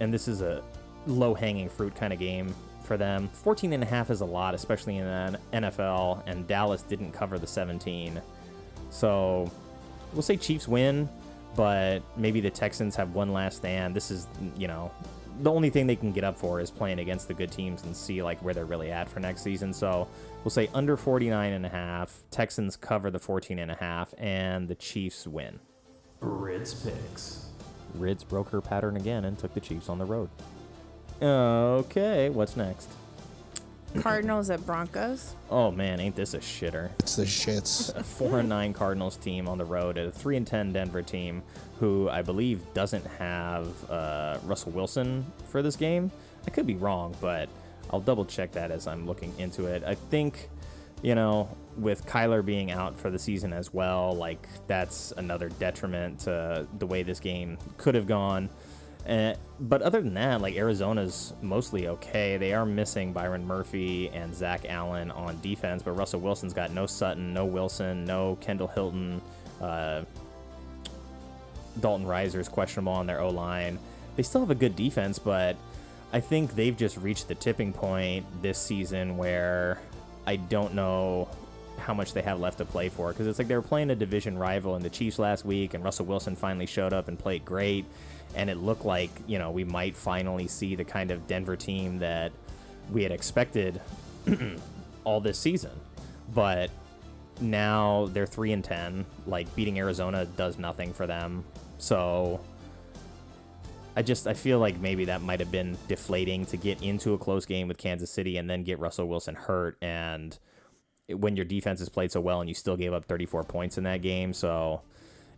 and 0.00 0.12
this 0.12 0.28
is 0.28 0.40
a 0.42 0.62
low-hanging 1.06 1.68
fruit 1.68 1.94
kind 1.94 2.12
of 2.12 2.18
game 2.18 2.54
for 2.84 2.96
them. 2.96 3.28
14 3.28 3.72
and 3.72 3.82
a 3.82 3.86
half 3.86 4.10
is 4.10 4.20
a 4.20 4.24
lot, 4.24 4.54
especially 4.54 4.96
in 4.96 5.04
the 5.04 5.38
NFL, 5.52 6.22
and 6.26 6.46
Dallas 6.46 6.82
didn't 6.82 7.12
cover 7.12 7.38
the 7.38 7.46
17. 7.46 8.20
So 8.90 9.50
we'll 10.12 10.22
say 10.22 10.36
Chiefs 10.36 10.66
win, 10.66 11.08
but 11.54 12.00
maybe 12.16 12.40
the 12.40 12.50
Texans 12.50 12.96
have 12.96 13.14
one 13.14 13.32
last 13.32 13.58
stand. 13.58 13.94
This 13.94 14.10
is, 14.10 14.26
you 14.56 14.68
know, 14.68 14.90
the 15.42 15.50
only 15.50 15.70
thing 15.70 15.86
they 15.86 15.96
can 15.96 16.12
get 16.12 16.24
up 16.24 16.36
for 16.36 16.60
is 16.60 16.70
playing 16.70 16.98
against 16.98 17.28
the 17.28 17.34
good 17.34 17.50
teams 17.50 17.84
and 17.84 17.96
see 17.96 18.22
like 18.22 18.42
where 18.42 18.52
they're 18.52 18.66
really 18.66 18.90
at 18.90 19.08
for 19.08 19.20
next 19.20 19.42
season. 19.42 19.72
So 19.72 20.08
we'll 20.44 20.50
say 20.50 20.68
under 20.74 20.96
49 20.96 21.52
and 21.52 21.64
a 21.64 21.68
half. 21.68 22.22
Texans 22.30 22.76
cover 22.76 23.10
the 23.10 23.18
14 23.18 23.58
and 23.58 23.70
a 23.70 23.74
half, 23.74 24.12
and 24.18 24.68
the 24.68 24.74
Chiefs 24.74 25.26
win. 25.26 25.60
Rids 26.20 26.74
Picks. 26.74 27.46
Rids 27.94 28.24
broke 28.24 28.50
her 28.50 28.60
pattern 28.60 28.96
again 28.96 29.24
and 29.24 29.38
took 29.38 29.54
the 29.54 29.60
Chiefs 29.60 29.88
on 29.88 29.98
the 29.98 30.04
road. 30.04 30.28
Okay, 31.22 32.30
what's 32.30 32.56
next? 32.56 32.88
Cardinals 33.98 34.50
at 34.50 34.64
Broncos. 34.64 35.34
Oh 35.50 35.70
man, 35.72 35.98
ain't 35.98 36.14
this 36.14 36.34
a 36.34 36.38
shitter? 36.38 36.90
It's 37.00 37.16
the 37.16 37.24
shits. 37.24 37.94
A 37.96 38.04
four 38.04 38.38
and 38.38 38.48
nine 38.48 38.72
Cardinals 38.72 39.16
team 39.16 39.48
on 39.48 39.58
the 39.58 39.64
road 39.64 39.98
at 39.98 40.06
a 40.06 40.10
three 40.12 40.36
and 40.36 40.46
ten 40.46 40.72
Denver 40.72 41.02
team, 41.02 41.42
who 41.80 42.08
I 42.08 42.22
believe 42.22 42.62
doesn't 42.72 43.04
have 43.18 43.66
uh, 43.90 44.38
Russell 44.44 44.72
Wilson 44.72 45.26
for 45.48 45.60
this 45.60 45.74
game. 45.74 46.10
I 46.46 46.50
could 46.50 46.66
be 46.66 46.76
wrong, 46.76 47.16
but 47.20 47.48
I'll 47.92 48.00
double 48.00 48.24
check 48.24 48.52
that 48.52 48.70
as 48.70 48.86
I'm 48.86 49.06
looking 49.06 49.34
into 49.38 49.66
it. 49.66 49.82
I 49.84 49.96
think, 49.96 50.48
you 51.02 51.14
know, 51.14 51.48
with 51.76 52.04
Kyler 52.06 52.44
being 52.44 52.70
out 52.70 52.98
for 52.98 53.10
the 53.10 53.18
season 53.18 53.52
as 53.52 53.72
well, 53.72 54.12
like 54.12 54.46
that's 54.66 55.12
another 55.16 55.48
detriment 55.48 56.20
to 56.20 56.66
the 56.78 56.86
way 56.86 57.02
this 57.02 57.20
game 57.20 57.58
could 57.76 57.94
have 57.94 58.06
gone. 58.06 58.50
But 59.60 59.82
other 59.82 60.00
than 60.00 60.14
that, 60.14 60.40
like 60.40 60.56
Arizona's 60.56 61.32
mostly 61.42 61.88
okay. 61.88 62.36
They 62.36 62.52
are 62.52 62.66
missing 62.66 63.12
Byron 63.12 63.46
Murphy 63.46 64.08
and 64.10 64.34
Zach 64.34 64.66
Allen 64.68 65.10
on 65.10 65.40
defense, 65.40 65.82
but 65.82 65.92
Russell 65.92 66.20
Wilson's 66.20 66.52
got 66.52 66.70
no 66.72 66.86
Sutton, 66.86 67.32
no 67.32 67.44
Wilson, 67.44 68.04
no 68.04 68.36
Kendall 68.40 68.68
Hinton. 68.68 69.20
Uh, 69.60 70.02
Dalton 71.80 72.06
Risner's 72.06 72.48
questionable 72.48 72.92
on 72.92 73.06
their 73.06 73.20
O 73.20 73.30
line. 73.30 73.78
They 74.16 74.22
still 74.22 74.40
have 74.40 74.50
a 74.50 74.56
good 74.56 74.76
defense, 74.76 75.18
but 75.18 75.56
I 76.12 76.20
think 76.20 76.54
they've 76.54 76.76
just 76.76 76.96
reached 76.96 77.28
the 77.28 77.34
tipping 77.34 77.72
point 77.72 78.26
this 78.42 78.58
season 78.58 79.16
where 79.16 79.78
I 80.30 80.36
don't 80.36 80.74
know 80.74 81.26
how 81.78 81.92
much 81.92 82.12
they 82.12 82.22
have 82.22 82.38
left 82.38 82.58
to 82.58 82.64
play 82.64 82.88
for 82.88 83.08
because 83.08 83.26
it's 83.26 83.40
like 83.40 83.48
they 83.48 83.56
were 83.56 83.62
playing 83.62 83.90
a 83.90 83.96
division 83.96 84.38
rival 84.38 84.76
in 84.76 84.82
the 84.82 84.88
Chiefs 84.88 85.18
last 85.18 85.44
week, 85.44 85.74
and 85.74 85.82
Russell 85.82 86.06
Wilson 86.06 86.36
finally 86.36 86.66
showed 86.66 86.92
up 86.92 87.08
and 87.08 87.18
played 87.18 87.44
great, 87.44 87.84
and 88.36 88.48
it 88.48 88.58
looked 88.58 88.84
like 88.84 89.10
you 89.26 89.40
know 89.40 89.50
we 89.50 89.64
might 89.64 89.96
finally 89.96 90.46
see 90.46 90.76
the 90.76 90.84
kind 90.84 91.10
of 91.10 91.26
Denver 91.26 91.56
team 91.56 91.98
that 91.98 92.30
we 92.92 93.02
had 93.02 93.10
expected 93.10 93.80
all 95.04 95.20
this 95.20 95.36
season, 95.36 95.72
but 96.32 96.70
now 97.40 98.08
they're 98.12 98.24
three 98.24 98.52
and 98.52 98.62
ten. 98.62 99.04
Like 99.26 99.52
beating 99.56 99.80
Arizona 99.80 100.26
does 100.26 100.60
nothing 100.60 100.92
for 100.92 101.08
them, 101.08 101.44
so 101.78 102.38
I 103.96 104.02
just 104.02 104.26
I 104.26 104.34
feel 104.34 104.58
like 104.58 104.78
maybe 104.78 105.06
that 105.06 105.22
might 105.22 105.40
have 105.40 105.50
been 105.50 105.76
deflating 105.88 106.46
to 106.46 106.56
get 106.56 106.82
into 106.82 107.14
a 107.14 107.18
close 107.18 107.44
game 107.44 107.68
with 107.68 107.78
Kansas 107.78 108.10
City 108.10 108.36
and 108.36 108.48
then 108.48 108.62
get 108.62 108.78
Russell 108.78 109.06
Wilson 109.08 109.34
hurt 109.34 109.76
and 109.82 110.38
when 111.08 111.34
your 111.34 111.44
defense 111.44 111.80
has 111.80 111.88
played 111.88 112.12
so 112.12 112.20
well 112.20 112.40
and 112.40 112.48
you 112.48 112.54
still 112.54 112.76
gave 112.76 112.92
up 112.92 113.04
34 113.06 113.42
points 113.44 113.78
in 113.78 113.84
that 113.84 114.00
game. 114.00 114.32
So 114.32 114.82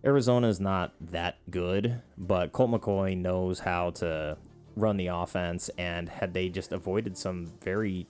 Arizona 0.04 0.48
is 0.48 0.60
not 0.60 0.92
that 1.00 1.38
good, 1.50 2.02
but 2.18 2.52
Colt 2.52 2.70
McCoy 2.70 3.16
knows 3.16 3.60
how 3.60 3.90
to 3.90 4.36
run 4.76 4.96
the 4.96 5.06
offense 5.06 5.70
and 5.78 6.08
had 6.08 6.34
they 6.34 6.48
just 6.48 6.72
avoided 6.72 7.16
some 7.16 7.46
very 7.62 8.06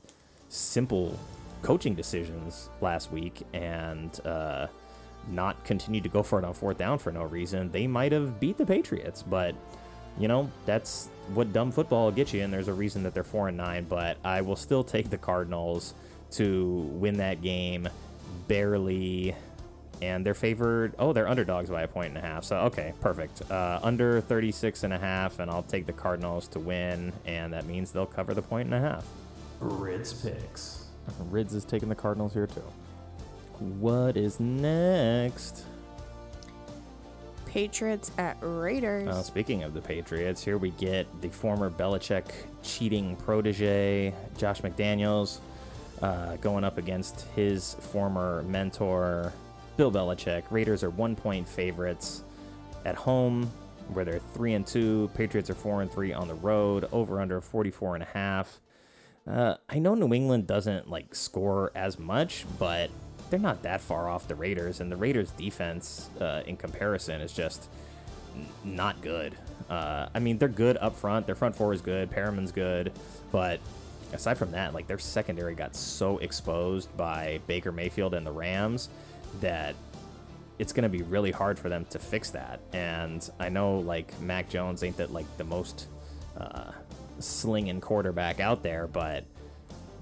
simple 0.49 1.19
coaching 1.63 1.95
decisions 1.95 2.69
last 2.81 3.13
week 3.13 3.43
and 3.53 4.21
uh, 4.27 4.67
not 5.29 5.65
continued 5.65 6.03
to 6.03 6.09
go 6.09 6.23
for 6.23 6.39
it 6.39 6.45
on 6.45 6.53
fourth 6.53 6.79
down 6.79 6.99
for 6.99 7.13
no 7.13 7.23
reason, 7.23 7.71
they 7.71 7.87
might 7.87 8.13
have 8.13 8.41
beat 8.41 8.59
the 8.59 8.67
Patriots. 8.67 9.23
But 9.23 9.55
you 10.19 10.29
know, 10.29 10.51
that's 10.67 11.09
what 11.35 11.53
dumb 11.53 11.73
football 11.73 12.07
will 12.07 12.13
get 12.13 12.33
you, 12.33 12.43
and 12.43 12.53
there's 12.53 12.69
a 12.69 12.75
reason 12.75 13.03
that 13.05 13.15
they're 13.15 13.25
four 13.25 13.49
and 13.49 13.57
nine. 13.57 13.87
But 13.89 14.19
I 14.25 14.41
will 14.41 14.57
still 14.57 14.85
take 14.85 15.11
the 15.11 15.19
Cardinals 15.19 15.95
to 16.33 16.89
win 16.93 17.19
that 17.19 17.43
game 17.43 17.89
barely. 18.49 19.35
And 20.01 20.27
they're 20.27 20.35
favored. 20.35 20.95
Oh, 20.99 21.13
they're 21.13 21.29
underdogs 21.29 21.71
by 21.71 21.83
a 21.83 21.89
point 21.89 22.09
and 22.09 22.19
a 22.19 22.21
half. 22.21 22.43
So, 22.43 22.57
okay, 22.63 22.93
perfect. 23.01 23.49
Uh, 23.49 23.79
under 23.85 24.21
36 24.21 24.83
and 24.83 24.93
a 24.93 24.99
half, 24.99 25.39
and 25.39 25.49
I'll 25.49 25.63
take 25.63 25.87
the 25.87 25.93
Cardinals 25.93 26.49
to 26.49 26.59
win. 26.59 27.13
And 27.25 27.53
that 27.53 27.67
means 27.67 27.93
they'll 27.93 28.05
cover 28.05 28.35
the 28.35 28.43
point 28.43 28.67
and 28.67 28.75
a 28.75 28.81
half. 28.81 29.07
Rids 29.61 30.13
picks. 30.13 30.87
Rids 31.31 31.55
is 31.55 31.65
taking 31.65 31.89
the 31.89 31.95
Cardinals 31.95 32.33
here, 32.33 32.49
too. 32.49 32.65
What 33.79 34.17
is 34.17 34.41
next? 34.41 35.67
Patriots 37.53 38.11
at 38.17 38.39
Raiders. 38.41 39.09
Uh, 39.09 39.23
speaking 39.23 39.63
of 39.63 39.75
the 39.75 39.81
Patriots, 39.83 40.43
here 40.43 40.57
we 40.57 40.71
get 40.71 41.07
the 41.21 41.29
former 41.29 41.69
Belichick 41.69 42.25
cheating 42.63 43.15
protege, 43.17 44.15
Josh 44.39 44.63
McDaniels, 44.63 45.41
uh, 46.01 46.37
going 46.37 46.65
up 46.65 46.79
against 46.79 47.27
his 47.37 47.75
former 47.75 48.43
mentor, 48.45 49.35
Bill 49.77 49.93
Belichick. 49.93 50.45
Raiders 50.51 50.83
are 50.83 50.89
one 50.89 51.15
point 51.15 51.47
favorites 51.47 52.25
at 52.87 52.95
home, 52.95 53.51
where 53.89 54.07
they're 54.07 54.21
three 54.33 54.55
and 54.55 54.67
two. 54.67 55.11
Patriots 55.13 55.51
are 55.51 55.55
four 55.55 55.83
and 55.83 55.93
three 55.93 56.15
on 56.15 56.29
the 56.29 56.35
road. 56.35 56.89
Over 56.91 57.21
under 57.21 57.43
44 57.43 57.97
and 57.97 58.03
a 58.03 58.07
half. 58.07 58.61
Uh, 59.27 59.57
I 59.69 59.79
know 59.79 59.95
New 59.95 60.15
England 60.15 60.47
doesn't 60.47 60.89
like 60.89 61.15
score 61.15 61.71
as 61.75 61.99
much, 61.99 62.47
but 62.59 62.89
they're 63.33 63.41
not 63.41 63.63
that 63.63 63.81
far 63.81 64.11
off 64.11 64.29
the 64.29 64.35
Raiders, 64.35 64.81
and 64.81 64.93
the 64.93 64.97
Raiders' 64.97 65.31
defense, 65.31 66.11
uh, 66.21 66.43
in 66.47 66.59
comparison, 66.59 67.23
is 67.23 67.33
just 67.33 67.67
n- 68.37 68.47
not 68.63 69.01
good. 69.01 69.35
Uh, 69.71 70.07
I 70.15 70.19
mean, 70.19 70.37
they're 70.37 70.49
good 70.49 70.77
up 70.77 70.95
front. 70.95 71.25
Their 71.25 71.35
front 71.35 71.57
four 71.57 71.73
is 71.73 71.81
good. 71.81 72.11
Perryman's 72.11 72.53
good, 72.53 72.93
but 73.31 73.59
aside 74.13 74.37
from 74.37 74.51
that, 74.51 74.75
like 74.75 74.87
their 74.87 74.99
secondary 74.99 75.55
got 75.55 75.75
so 75.75 76.19
exposed 76.19 76.95
by 76.95 77.41
Baker 77.47 77.73
Mayfield 77.73 78.13
and 78.13 78.27
the 78.27 78.31
Rams 78.31 78.91
that 79.41 79.75
it's 80.59 80.75
going 80.75 80.83
to 80.83 80.91
be 80.91 81.01
really 81.01 81.31
hard 81.31 81.59
for 81.59 81.71
them 81.71 81.87
to 81.87 81.99
fix 81.99 82.29
that. 82.33 82.61
And 82.75 83.27
I 83.41 83.49
know 83.49 83.79
like 83.79 84.21
Mac 84.21 84.51
Jones 84.51 84.83
ain't 84.83 84.99
that 84.99 85.11
like 85.11 85.39
the 85.39 85.45
most 85.45 85.87
uh, 86.37 86.73
slinging 87.19 87.81
quarterback 87.81 88.41
out 88.41 88.63
there, 88.63 88.87
but 88.87 89.25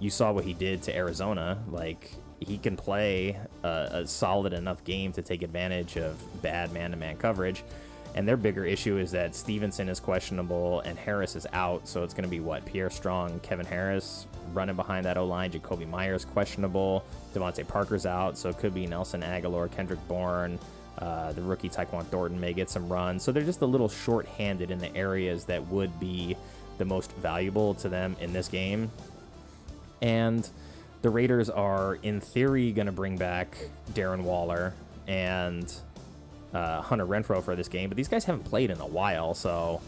you 0.00 0.10
saw 0.10 0.32
what 0.32 0.44
he 0.44 0.52
did 0.52 0.82
to 0.82 0.96
Arizona. 0.96 1.62
Like 1.70 2.10
he 2.40 2.59
can 2.59 2.76
play 2.76 3.38
a, 3.62 3.88
a 3.92 4.07
solid 4.07 4.53
enough 4.53 4.83
game 4.85 5.12
to 5.12 5.22
take 5.22 5.42
advantage 5.42 5.96
of 5.96 6.16
bad 6.42 6.72
man-to-man 6.72 7.16
coverage. 7.16 7.62
And 8.14 8.26
their 8.26 8.37
bigger 8.37 8.64
issue 8.64 8.96
is 8.96 9.12
that 9.12 9.37
Stevenson 9.37 9.88
is 9.88 10.00
questionable 10.00 10.81
and 10.81 10.98
Harris 10.98 11.37
is 11.37 11.46
out. 11.53 11.87
So 11.87 12.03
it's 12.03 12.12
going 12.12 12.24
to 12.24 12.31
be 12.31 12.40
what? 12.40 12.64
Pierre 12.64 12.90
Strong, 12.90 13.38
Kevin 13.40 13.66
Harris 13.66 14.26
running 14.53 14.74
behind 14.74 15.05
that 15.07 15.16
O 15.16 15.24
line. 15.26 15.53
Jakobi 15.53 15.88
Meyers 15.88 16.24
questionable. 16.24 17.05
DeVante 17.35 17.66
Parker's 17.68 18.07
out. 18.07 18.37
So 18.37 18.48
it 18.48 18.59
could 18.59 18.74
be 18.74 18.87
Nelson 18.87 19.22
Agholor, 19.22 19.70
Kendrick 19.70 20.00
Bourne. 20.09 20.59
Uh, 20.98 21.33
the 21.33 21.42
rookie 21.42 21.68
Tyquan 21.68 22.05
Thornton 22.07 22.40
may 22.40 22.53
get 22.53 22.68
some 22.68 22.88
runs. 22.88 23.22
So 23.22 23.31
they're 23.31 23.44
just 23.44 23.62
a 23.62 23.66
little 23.66 23.88
short 23.88 24.26
handed 24.26 24.72
in 24.72 24.79
the 24.79 24.94
areas 24.96 25.44
that 25.44 25.64
would 25.68 25.98
be 26.00 26.37
the 26.79 26.85
most 26.85 27.12
valuable 27.12 27.74
to 27.74 27.88
them 27.88 28.16
in 28.20 28.33
this 28.33 28.48
game. 28.48 28.90
And 30.03 30.48
the 31.02 31.10
Raiders 31.10 31.50
are, 31.50 31.96
in 32.02 32.20
theory, 32.20 32.72
going 32.72 32.86
to 32.86 32.92
bring 32.92 33.16
back 33.16 33.56
Darren 33.92 34.22
Waller 34.22 34.74
and 35.06 35.72
uh, 36.52 36.82
Hunter 36.82 37.06
Renfrow 37.06 37.42
for 37.42 37.56
this 37.56 37.68
game, 37.68 37.88
but 37.88 37.96
these 37.96 38.08
guys 38.08 38.24
haven't 38.24 38.44
played 38.44 38.70
in 38.70 38.80
a 38.80 38.86
while, 38.86 39.34
so 39.34 39.80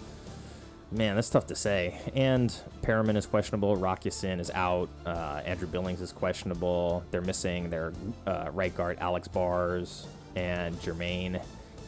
man, 0.93 1.15
that's 1.15 1.31
tough 1.31 1.47
to 1.47 1.57
say. 1.57 1.99
And 2.15 2.55
Perryman 2.83 3.17
is 3.17 3.27
questionable. 3.27 3.77
Rock 3.77 4.05
Ya-Sin 4.05 4.41
is 4.41 4.51
out. 4.51 4.89
Uh, 5.07 5.41
Andrew 5.45 5.67
Billings 5.67 6.01
is 6.01 6.13
questionable. 6.13 7.03
They're 7.11 7.23
missing 7.23 7.71
their 7.71 7.93
uh, 8.27 8.51
right 8.53 8.75
guard 8.77 8.99
Alex 9.01 9.29
Bars 9.29 10.07
and 10.37 10.79
Jermaine 10.81 11.43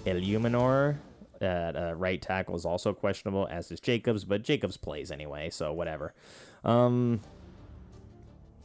Eluemunor. 0.06 0.96
At 1.40 1.76
uh, 1.76 1.94
right 1.96 2.22
tackle 2.22 2.56
is 2.56 2.64
also 2.64 2.94
questionable, 2.94 3.46
as 3.50 3.70
is 3.70 3.80
Jacobs, 3.80 4.24
but 4.24 4.42
Jacobs 4.42 4.76
plays 4.76 5.10
anyway, 5.10 5.50
so 5.50 5.72
whatever. 5.72 6.14
Um, 6.64 7.20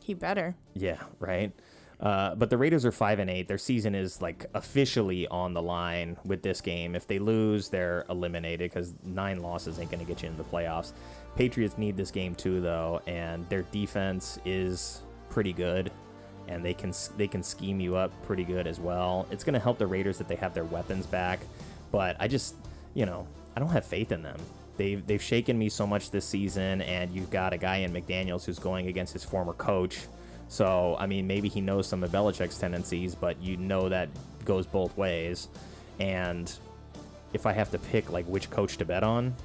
he 0.10 0.15
better. 0.15 0.56
yeah, 0.74 0.98
right. 1.19 1.52
Uh, 2.00 2.34
but 2.34 2.50
the 2.50 2.58
Raiders 2.58 2.84
are 2.84 2.91
five 2.91 3.19
and 3.19 3.30
eight. 3.30 3.48
Their 3.48 3.58
season 3.60 3.93
is 3.93 4.22
like 4.22 4.45
officially 4.56 5.28
on 5.28 5.54
the 5.54 5.62
line 5.62 6.17
with 6.26 6.41
this 6.41 6.62
game. 6.62 6.95
If 6.95 7.06
they 7.08 7.19
lose, 7.19 7.69
they're 7.69 8.06
eliminated 8.10 8.72
because 8.72 8.95
nine 9.04 9.41
losses 9.41 9.80
ain't 9.80 9.91
going 9.91 10.00
to 10.00 10.06
get 10.06 10.24
you 10.24 10.30
into 10.30 10.41
the 10.41 10.50
playoffs. 10.50 10.93
Patriots 11.36 11.78
need 11.78 11.95
this 11.95 12.10
game 12.10 12.34
too, 12.36 12.62
though, 12.62 13.02
and 13.06 13.48
their 13.50 13.63
defense 13.63 14.39
is 14.45 15.02
pretty 15.30 15.54
good, 15.54 15.91
and 16.48 16.63
they 16.65 16.74
can 16.74 16.93
they 17.17 17.28
can 17.28 17.43
scheme 17.43 17.80
you 17.80 17.95
up 17.95 18.12
pretty 18.24 18.45
good 18.45 18.65
as 18.65 18.80
well. 18.80 19.28
It's 19.30 19.43
going 19.43 19.54
to 19.54 19.60
help 19.60 19.78
the 19.78 19.88
Raiders 19.88 20.17
that 20.17 20.28
they 20.28 20.38
have 20.38 20.54
their 20.56 20.63
weapons 20.65 21.06
back, 21.06 21.39
but 21.91 22.15
I 22.19 22.28
just 22.28 22.56
you 22.93 23.06
know 23.06 23.28
I 23.56 23.60
don't 23.60 23.69
have 23.69 23.86
faith 23.86 24.12
in 24.13 24.24
them. 24.24 24.39
They've, 24.80 25.06
they've 25.06 25.22
shaken 25.22 25.60
me 25.60 25.68
so 25.68 25.86
much 25.86 26.10
this 26.10 26.24
season, 26.24 26.82
and 26.84 27.12
you've 27.12 27.30
got 27.30 27.52
a 27.52 27.58
guy 27.58 27.80
in 27.80 27.92
McDaniels 27.92 28.46
who's 28.46 28.60
going 28.60 28.88
against 28.88 29.12
his 29.12 29.26
former 29.26 29.52
coach. 29.52 30.00
So, 30.48 30.96
I 30.98 31.06
mean, 31.06 31.28
maybe 31.28 31.50
he 31.50 31.60
knows 31.60 31.86
some 31.86 32.02
of 32.02 32.12
Belichick's 32.12 32.58
tendencies, 32.58 33.13
but 33.13 33.42
you 33.44 33.58
know 33.58 33.89
that 33.89 34.08
goes 34.46 34.65
both 34.65 34.96
ways. 34.96 35.50
And 36.00 36.50
if 37.34 37.46
I 37.46 37.52
have 37.52 37.70
to 37.72 37.78
pick 37.78 38.10
like 38.10 38.26
which 38.28 38.50
coach 38.52 38.78
to 38.78 38.86
bet 38.86 39.04
on, 39.04 39.36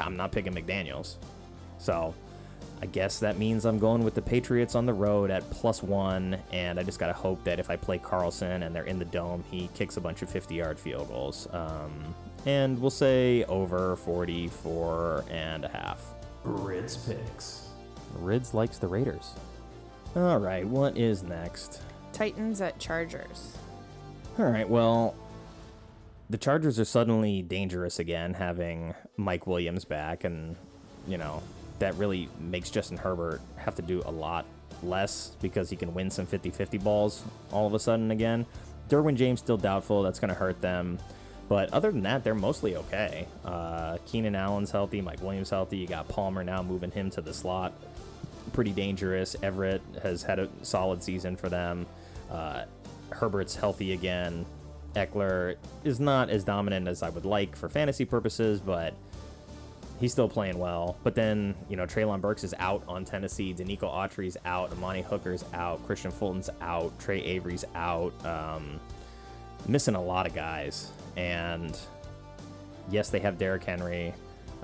I'm 0.00 0.16
not 0.16 0.32
picking 0.32 0.54
McDaniels. 0.54 1.16
So, 1.76 2.14
I 2.80 2.86
guess 2.86 3.18
that 3.18 3.36
means 3.36 3.66
I'm 3.66 3.78
going 3.78 4.02
with 4.02 4.14
the 4.14 4.22
Patriots 4.22 4.74
on 4.74 4.86
the 4.86 4.94
road 4.94 5.30
at 5.30 5.48
plus 5.50 5.82
one, 5.82 6.38
and 6.50 6.80
I 6.80 6.82
just 6.82 6.98
gotta 6.98 7.12
hope 7.12 7.44
that 7.44 7.58
if 7.58 7.68
I 7.68 7.76
play 7.76 7.98
Carlson 7.98 8.62
and 8.62 8.74
they're 8.74 8.84
in 8.84 8.98
the 8.98 9.04
dome, 9.04 9.44
he 9.50 9.68
kicks 9.74 9.98
a 9.98 10.00
bunch 10.00 10.22
of 10.22 10.30
50-yard 10.30 10.78
field 10.78 11.08
goals. 11.08 11.46
Um, 11.52 12.14
and 12.46 12.78
we'll 12.80 12.90
say 12.90 13.44
over 13.44 13.96
44 13.96 15.24
and 15.30 15.64
a 15.64 15.68
half. 15.68 16.02
Rids 16.44 16.96
picks. 16.96 17.68
Rids 18.14 18.54
likes 18.54 18.78
the 18.78 18.86
Raiders. 18.86 19.32
All 20.16 20.38
right, 20.38 20.66
what 20.66 20.96
is 20.96 21.22
next? 21.22 21.82
Titans 22.12 22.60
at 22.60 22.78
Chargers. 22.78 23.56
All 24.38 24.46
right, 24.46 24.68
well, 24.68 25.14
the 26.30 26.38
Chargers 26.38 26.78
are 26.78 26.84
suddenly 26.84 27.42
dangerous 27.42 27.98
again, 27.98 28.34
having 28.34 28.94
Mike 29.16 29.46
Williams 29.46 29.84
back, 29.84 30.24
and, 30.24 30.56
you 31.06 31.18
know, 31.18 31.42
that 31.78 31.94
really 31.94 32.28
makes 32.40 32.70
Justin 32.70 32.96
Herbert 32.96 33.40
have 33.56 33.74
to 33.76 33.82
do 33.82 34.02
a 34.06 34.10
lot 34.10 34.44
less 34.82 35.32
because 35.40 35.70
he 35.70 35.76
can 35.76 35.92
win 35.94 36.10
some 36.10 36.26
50 36.26 36.50
50 36.50 36.78
balls 36.78 37.22
all 37.52 37.66
of 37.66 37.74
a 37.74 37.78
sudden 37.78 38.10
again. 38.10 38.46
Derwin 38.88 39.16
James 39.16 39.40
still 39.40 39.56
doubtful. 39.56 40.02
That's 40.02 40.18
going 40.18 40.30
to 40.30 40.34
hurt 40.34 40.60
them. 40.60 40.98
But 41.48 41.72
other 41.72 41.90
than 41.90 42.02
that, 42.02 42.24
they're 42.24 42.34
mostly 42.34 42.76
okay. 42.76 43.26
Uh, 43.44 43.96
Keenan 44.06 44.34
Allen's 44.34 44.70
healthy. 44.70 45.00
Mike 45.00 45.22
Williams 45.22 45.50
healthy. 45.50 45.78
You 45.78 45.86
got 45.86 46.06
Palmer 46.08 46.44
now 46.44 46.62
moving 46.62 46.90
him 46.90 47.10
to 47.10 47.22
the 47.22 47.32
slot. 47.32 47.72
Pretty 48.52 48.72
dangerous. 48.72 49.34
Everett 49.42 49.80
has 50.02 50.22
had 50.22 50.38
a 50.38 50.48
solid 50.62 51.02
season 51.02 51.36
for 51.36 51.48
them. 51.48 51.86
Uh, 52.30 52.64
Herbert's 53.10 53.56
healthy 53.56 53.92
again. 53.92 54.44
Ekeler 54.94 55.56
is 55.84 56.00
not 56.00 56.28
as 56.28 56.44
dominant 56.44 56.88
as 56.88 57.02
I 57.02 57.08
would 57.10 57.24
like 57.24 57.56
for 57.56 57.68
fantasy 57.68 58.04
purposes, 58.04 58.60
but 58.60 58.94
he's 60.00 60.12
still 60.12 60.28
playing 60.28 60.58
well. 60.58 60.96
But 61.02 61.14
then, 61.14 61.54
you 61.68 61.76
know, 61.76 61.86
Treylon 61.86 62.20
Burks 62.20 62.44
is 62.44 62.54
out 62.58 62.82
on 62.88 63.04
Tennessee. 63.04 63.54
Denico 63.54 63.82
Autry's 63.84 64.36
out. 64.44 64.72
Amani 64.72 65.02
Hooker's 65.02 65.44
out. 65.54 65.86
Kristian 65.86 66.12
Fulton's 66.12 66.50
out. 66.60 66.98
Tre 66.98 67.22
Avery's 67.22 67.64
out. 67.74 68.12
Um, 68.24 68.80
missing 69.66 69.94
a 69.94 70.02
lot 70.02 70.26
of 70.26 70.34
guys. 70.34 70.90
And 71.18 71.76
yes, 72.90 73.10
they 73.10 73.18
have 73.18 73.38
Derrick 73.38 73.64
Henry. 73.64 74.14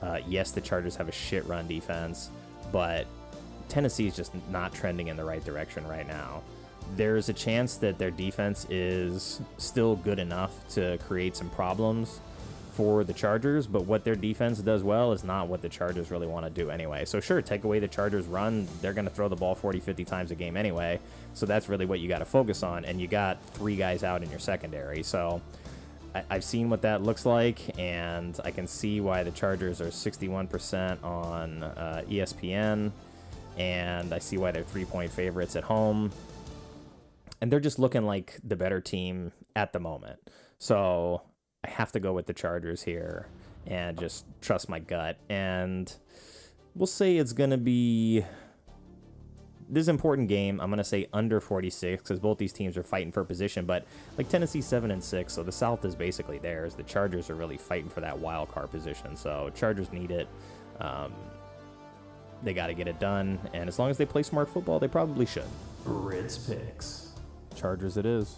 Uh, 0.01 0.21
yes, 0.27 0.53
the 0.53 0.61
Chargers 0.61 0.95
have 0.97 1.09
a 1.09 1.13
shit 1.13 1.45
run 1.47 1.67
defense, 1.67 2.31
but 2.71 3.07
Tennessee 3.69 4.07
is 4.07 4.15
just 4.15 4.33
not 4.51 4.73
trending 4.73 5.09
in 5.09 5.17
the 5.17 5.25
right 5.25 5.45
direction 5.45 5.87
right 5.89 6.07
now. 6.07 6.43
There's 6.97 7.29
a 7.29 7.33
chance 7.33 7.77
that 7.79 7.99
their 7.99 8.11
defense 8.11 8.67
is 8.71 9.41
still 9.59 9.97
good 9.97 10.21
enough 10.21 10.69
to 10.75 10.99
create 10.99 11.35
some 11.35 11.51
problems 11.51 12.21
for 12.75 13.03
the 13.03 13.13
Chargers, 13.13 13.67
but 13.67 13.87
what 13.87 14.05
their 14.05 14.17
defense 14.17 14.59
does 14.59 14.83
well 14.83 15.13
is 15.13 15.25
not 15.25 15.49
what 15.49 15.63
the 15.63 15.69
Chargers 15.69 16.11
really 16.11 16.27
want 16.27 16.45
to 16.45 16.51
do 16.51 16.71
anyway. 16.71 17.05
So, 17.05 17.21
sure, 17.21 17.41
take 17.41 17.65
away 17.65 17.79
the 17.79 17.89
Chargers' 17.89 18.27
run, 18.27 18.69
they're 18.81 18.93
going 18.93 19.07
to 19.07 19.15
throw 19.15 19.29
the 19.29 19.37
ball 19.37 19.55
40, 19.55 19.81
50 19.81 20.05
times 20.05 20.31
a 20.31 20.35
game 20.35 20.57
anyway. 20.57 21.01
So, 21.35 21.47
that's 21.47 21.69
really 21.69 21.87
what 21.87 22.01
you 22.01 22.09
got 22.09 22.19
to 22.19 22.25
focus 22.25 22.63
on. 22.63 22.85
And 22.85 23.01
you 23.01 23.07
got 23.07 23.43
three 23.55 23.77
guys 23.77 24.03
out 24.05 24.23
in 24.23 24.31
your 24.31 24.41
secondary. 24.41 25.03
So, 25.05 25.41
I, 26.15 26.25
I've 26.31 26.45
seen 26.45 26.71
what 26.71 26.83
that 26.83 27.03
looks 27.03 27.27
like, 27.27 27.79
and 27.79 28.39
I 28.45 28.51
can 28.51 28.67
see 28.67 29.01
why 29.01 29.23
the 29.23 29.31
Chargers 29.31 29.81
are 29.81 29.89
61% 29.89 31.03
on 31.03 31.63
uh, 31.63 32.03
ESPN, 32.09 32.93
and 33.59 34.13
I 34.13 34.19
see 34.19 34.37
why 34.37 34.51
they're 34.51 34.63
three 34.63 34.85
point 34.85 35.11
favorites 35.11 35.57
at 35.57 35.65
home. 35.65 36.13
And 37.41 37.53
they're 37.53 37.61
just 37.61 37.79
looking 37.79 38.05
like 38.05 38.39
the 38.43 38.57
better 38.57 38.81
team 38.81 39.33
at 39.55 39.73
the 39.73 39.81
moment. 39.81 40.19
So 40.59 41.23
I 41.63 41.71
have 41.71 41.93
to 41.93 42.01
go 42.01 42.13
with 42.13 42.27
the 42.27 42.33
Chargers 42.33 42.83
here 42.83 43.27
and 43.67 43.99
just 43.99 44.25
trust 44.41 44.69
my 44.69 44.79
gut. 44.79 45.19
And 45.29 45.93
we'll 46.75 46.87
say 46.87 47.17
it's 47.17 47.33
going 47.33 47.51
to 47.51 47.59
be 47.59 48.25
this 49.69 49.83
is 49.83 49.89
an 49.89 49.95
important 49.95 50.29
game. 50.29 50.61
I'm 50.61 50.71
gonna 50.71 50.85
say 50.85 51.09
under 51.13 51.41
46 51.41 52.03
because 52.03 52.21
both 52.21 52.39
these 52.39 52.53
teams 52.53 52.77
are 52.77 52.83
fighting 52.83 53.13
for 53.13 53.25
position. 53.25 53.65
But 53.65 53.87
like 54.19 54.29
Tennessee 54.29 54.61
seven 54.61 54.91
and 54.91 55.03
six, 55.03 55.33
so 55.33 55.43
the 55.43 55.53
South 55.53 55.85
is 55.85 55.95
basically 55.95 56.39
theirs. 56.39 56.75
The 56.75 56.83
Chargers 56.83 57.31
are 57.31 57.35
really 57.35 57.57
fighting 57.57 57.89
for 57.89 58.01
that 58.01 58.19
wild 58.19 58.51
card 58.51 58.71
position. 58.71 59.17
So 59.17 59.51
Chargers 59.55 59.93
need 59.93 60.11
it. 60.11 60.29
Um, 60.81 61.13
they 62.43 62.53
got 62.53 62.67
to 62.67 62.75
get 62.75 62.89
it 62.89 63.01
done, 63.01 63.39
and 63.55 63.69
as 63.69 63.79
long 63.79 63.91
as 63.91 63.97
they 63.97 64.05
play 64.05 64.23
smart 64.23 64.49
football, 64.49 64.79
they 64.79 64.89
probably 64.89 65.25
should. 65.25 65.47
Rids 65.85 66.37
Picks. 66.37 67.13
Chargers, 67.55 67.97
it 67.97 68.05
is. 68.05 68.37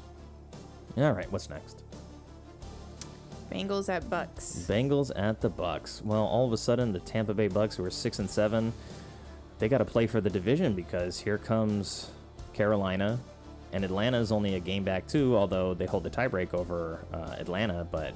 All 0.96 1.12
right, 1.12 1.30
what's 1.32 1.50
next? 1.50 1.82
Bengals 3.50 3.88
at 3.88 4.08
Bucks. 4.08 4.66
Bengals 4.68 5.10
at 5.14 5.40
the 5.40 5.48
Bucks. 5.48 6.02
Well, 6.04 6.24
all 6.24 6.46
of 6.46 6.52
a 6.52 6.56
sudden, 6.56 6.92
the 6.92 7.00
Tampa 7.00 7.34
Bay 7.34 7.48
Bucks, 7.48 7.76
who 7.76 7.84
are 7.84 7.90
six 7.90 8.18
and 8.18 8.28
seven, 8.28 8.72
they 9.58 9.68
got 9.68 9.78
to 9.78 9.84
play 9.84 10.06
for 10.06 10.20
the 10.20 10.30
division 10.30 10.74
because 10.74 11.18
here 11.18 11.38
comes 11.38 12.10
Carolina, 12.52 13.18
and 13.72 13.84
Atlanta 13.84 14.18
is 14.18 14.32
only 14.32 14.54
a 14.54 14.60
game 14.60 14.84
back 14.84 15.06
too. 15.06 15.36
Although 15.36 15.74
they 15.74 15.86
hold 15.86 16.04
the 16.04 16.10
tiebreak 16.10 16.54
over 16.54 17.04
uh, 17.12 17.36
Atlanta, 17.38 17.86
but 17.90 18.14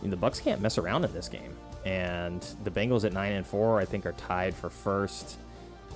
you 0.00 0.08
know, 0.08 0.10
the 0.10 0.16
Bucks 0.16 0.40
can't 0.40 0.60
mess 0.60 0.78
around 0.78 1.04
in 1.04 1.12
this 1.12 1.28
game. 1.28 1.54
And 1.84 2.46
the 2.64 2.70
Bengals 2.70 3.04
at 3.04 3.12
nine 3.12 3.32
and 3.32 3.46
four, 3.46 3.80
I 3.80 3.84
think, 3.84 4.06
are 4.06 4.12
tied 4.12 4.54
for 4.54 4.70
first 4.70 5.36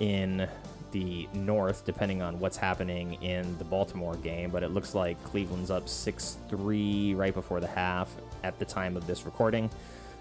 in 0.00 0.48
the 0.92 1.28
North, 1.32 1.84
depending 1.84 2.22
on 2.22 2.40
what's 2.40 2.56
happening 2.56 3.14
in 3.22 3.56
the 3.58 3.64
Baltimore 3.64 4.16
game. 4.16 4.50
But 4.50 4.62
it 4.62 4.70
looks 4.70 4.94
like 4.94 5.22
Cleveland's 5.24 5.70
up 5.70 5.88
six 5.88 6.38
three 6.48 7.14
right 7.14 7.34
before 7.34 7.60
the 7.60 7.66
half 7.66 8.10
at 8.42 8.58
the 8.58 8.64
time 8.64 8.96
of 8.96 9.06
this 9.06 9.24
recording. 9.24 9.70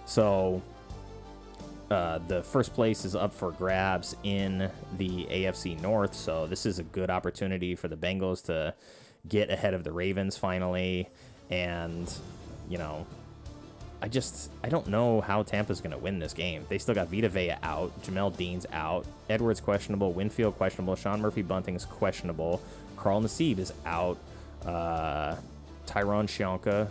So 0.06 0.62
uh, 1.92 2.20
the 2.28 2.42
first 2.44 2.74
place 2.74 3.06
is 3.06 3.16
up 3.16 3.34
for 3.34 3.52
grabs 3.52 4.16
in 4.24 4.70
the 4.98 5.26
AFC 5.26 5.80
North, 5.82 6.16
so 6.16 6.48
this 6.48 6.66
is 6.66 6.80
a 6.80 6.84
good 6.84 7.10
opportunity 7.10 7.76
for 7.76 7.88
the 7.88 7.96
Bengals 7.96 8.44
to 8.46 8.74
get 9.28 9.50
ahead 9.50 9.74
of 9.74 9.84
the 9.84 9.92
Ravens 9.92 10.38
finally. 10.38 11.10
And, 11.52 12.12
you 12.70 12.78
know, 12.78 13.06
I 14.02 14.08
just 14.08 14.52
I 14.64 14.70
don't 14.70 14.88
know 14.88 15.22
how 15.22 15.44
Tampa's 15.44 15.80
going 15.80 15.92
to 15.92 15.98
win 15.98 16.20
this 16.20 16.34
game. 16.34 16.66
They 16.70 16.78
still 16.78 16.96
got 16.96 17.08
Vita 17.08 17.30
Vea 17.30 17.56
out, 17.64 17.92
Jamel 18.04 18.36
Dean's 18.36 18.66
out, 18.72 19.06
Edwards 19.30 19.60
questionable, 19.60 20.12
Winfield 20.12 20.58
questionable, 20.58 20.96
Sean 20.96 21.22
Murphy 21.22 21.42
Bunting's 21.42 21.86
questionable, 21.86 22.62
Carl 22.98 23.22
Nassib 23.22 23.60
is 23.60 23.74
out, 23.86 24.18
uh, 24.66 25.36
Tyrone 25.86 26.28
Shionka 26.28 26.90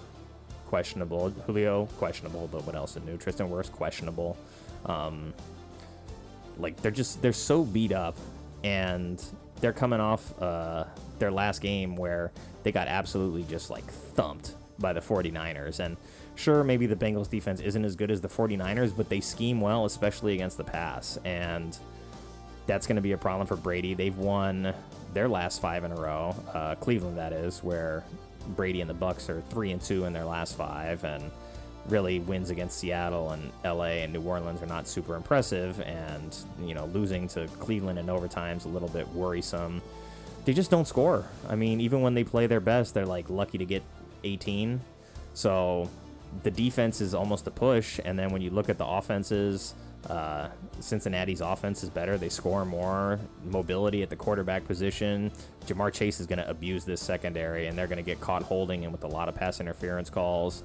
questionable, 0.67 1.31
Julio 1.47 1.87
questionable, 1.99 2.49
but 2.51 2.65
what 2.65 2.75
else 2.75 2.97
is 2.97 3.05
new? 3.05 3.17
Tristan 3.17 3.49
Wirfs 3.49 3.71
questionable. 3.71 4.37
Um, 4.87 5.35
like 6.59 6.81
they're 6.83 6.91
just 6.91 7.21
they're 7.23 7.33
so 7.33 7.65
beat 7.65 7.93
up, 7.93 8.17
and 8.63 9.23
they're 9.61 9.73
coming 9.73 10.01
off 10.01 10.41
uh, 10.43 10.85
their 11.19 11.31
last 11.31 11.61
game 11.61 11.97
where 11.97 12.33
they 12.63 12.73
got 12.73 12.89
absolutely 12.89 13.45
just 13.45 13.71
like 13.71 13.85
thumped 13.85 14.55
by 14.79 14.93
the 14.93 15.01
49ers. 15.01 15.81
And 15.81 15.97
sure, 16.35 16.65
maybe 16.65 16.87
the 16.87 16.97
Bengals 16.97 17.31
defense 17.31 17.61
isn't 17.61 17.85
as 17.85 17.97
good 17.97 18.11
as 18.11 18.21
the 18.21 18.29
49ers, 18.29 18.97
but 18.97 19.09
they 19.09 19.21
scheme 19.21 19.61
well, 19.61 19.85
especially 19.85 20.35
against 20.35 20.57
the 20.57 20.65
pass. 20.65 21.19
And 21.25 21.77
that's 22.67 22.87
going 22.87 22.97
to 22.97 23.03
be 23.03 23.13
a 23.13 23.19
problem 23.19 23.47
for 23.47 23.57
Brady. 23.57 23.95
They've 23.95 24.17
won 24.17 24.75
their 25.13 25.29
last 25.29 25.61
five 25.61 25.85
in 25.85 25.93
a 25.93 25.97
row, 25.97 26.35
uh, 26.53 26.75
Cleveland 26.77 27.19
that 27.19 27.33
is, 27.33 27.63
where 27.63 28.05
Brady 28.49 28.81
and 28.81 28.91
the 28.91 28.95
Bucks 28.95 29.31
are 29.31 29.43
three 29.51 29.71
and 29.71 29.81
two 29.81 30.05
in 30.05 30.13
their 30.13 30.25
last 30.25 30.57
five, 30.57 31.05
and 31.05 31.31
really 31.89 32.21
wins 32.21 32.51
against 32.51 32.79
Seattle 32.79 33.31
and 33.31 33.53
LA 33.65 34.03
and 34.03 34.13
New 34.13 34.23
Orleans 34.23 34.63
are 34.63 34.67
not 34.67 34.89
super 34.89 35.17
impressive, 35.17 35.81
and 35.81 36.37
you 36.61 36.75
know 36.75 36.87
losing 36.87 37.29
to 37.29 37.47
Cleveland 37.59 37.99
in 37.99 38.09
overtime 38.09 38.57
is 38.57 38.65
a 38.65 38.69
little 38.69 38.89
bit 38.89 39.09
worrisome. 39.09 39.83
They 40.45 40.53
just 40.53 40.71
don't 40.71 40.87
score. 40.87 41.25
I 41.49 41.57
mean, 41.57 41.81
even 41.81 42.03
when 42.03 42.15
they 42.15 42.25
play 42.25 42.47
their 42.47 42.61
best, 42.61 42.95
they're 42.95 43.07
like 43.07 43.31
lucky 43.31 43.59
to 43.59 43.65
get 43.65 43.83
18. 44.25 44.81
So 45.33 45.89
the 46.43 46.51
defense 46.51 47.01
is 47.01 47.15
almost 47.15 47.47
a 47.47 47.51
push, 47.51 48.01
and 48.05 48.19
then 48.19 48.31
when 48.31 48.43
you 48.43 48.51
look 48.51 48.69
at 48.69 48.79
the 48.79 48.87
offenses, 48.87 49.75
uh, 50.09 50.49
Cincinnati's 50.81 51.41
offense 51.41 51.83
is 51.83 51.89
better. 51.91 52.19
They 52.19 52.29
score 52.29 52.65
more. 52.65 53.19
Mobility 53.45 54.03
at 54.03 54.11
the 54.11 54.17
quarterback 54.17 54.67
position. 54.67 55.31
Ja'Marr 55.67 55.93
Chase 55.93 56.21
is 56.21 56.27
going 56.27 56.39
to 56.39 56.49
abuse 56.49 56.85
this 56.85 57.01
secondary, 57.01 57.69
and 57.69 57.79
they're 57.79 57.87
going 57.87 57.99
to 57.99 58.03
get 58.03 58.21
caught 58.21 58.43
holding 58.43 58.85
and 58.85 58.93
with 58.93 59.05
a 59.05 59.09
lot 59.09 59.29
of 59.29 59.35
pass 59.35 59.61
interference 59.61 60.11
calls. 60.11 60.63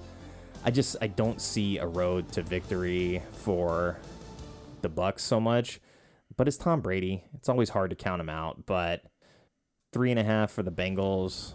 I 0.63 0.71
just 0.71 0.97
I 1.01 1.07
don't 1.07 1.41
see 1.41 1.77
a 1.77 1.87
road 1.87 2.31
to 2.33 2.41
victory 2.41 3.21
for 3.31 3.97
the 4.81 4.89
Bucks 4.89 5.23
so 5.23 5.39
much. 5.39 5.79
But 6.37 6.47
it's 6.47 6.57
Tom 6.57 6.81
Brady. 6.81 7.23
It's 7.33 7.49
always 7.49 7.69
hard 7.69 7.89
to 7.89 7.95
count 7.95 8.21
him 8.21 8.29
out. 8.29 8.65
But 8.65 9.03
three 9.91 10.11
and 10.11 10.19
a 10.19 10.23
half 10.23 10.51
for 10.51 10.63
the 10.63 10.71
Bengals. 10.71 11.53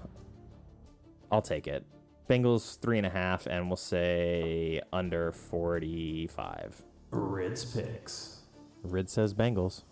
I'll 1.30 1.42
take 1.42 1.66
it. 1.66 1.84
Bengals 2.28 2.78
three 2.80 2.98
and 2.98 3.06
a 3.06 3.10
half, 3.10 3.46
and 3.46 3.68
we'll 3.68 3.76
say 3.76 4.80
under 4.92 5.32
forty-five. 5.32 6.82
Rids 7.10 7.64
Picks. 7.64 8.40
Rid 8.82 9.08
says 9.08 9.34
Bengals. 9.34 9.82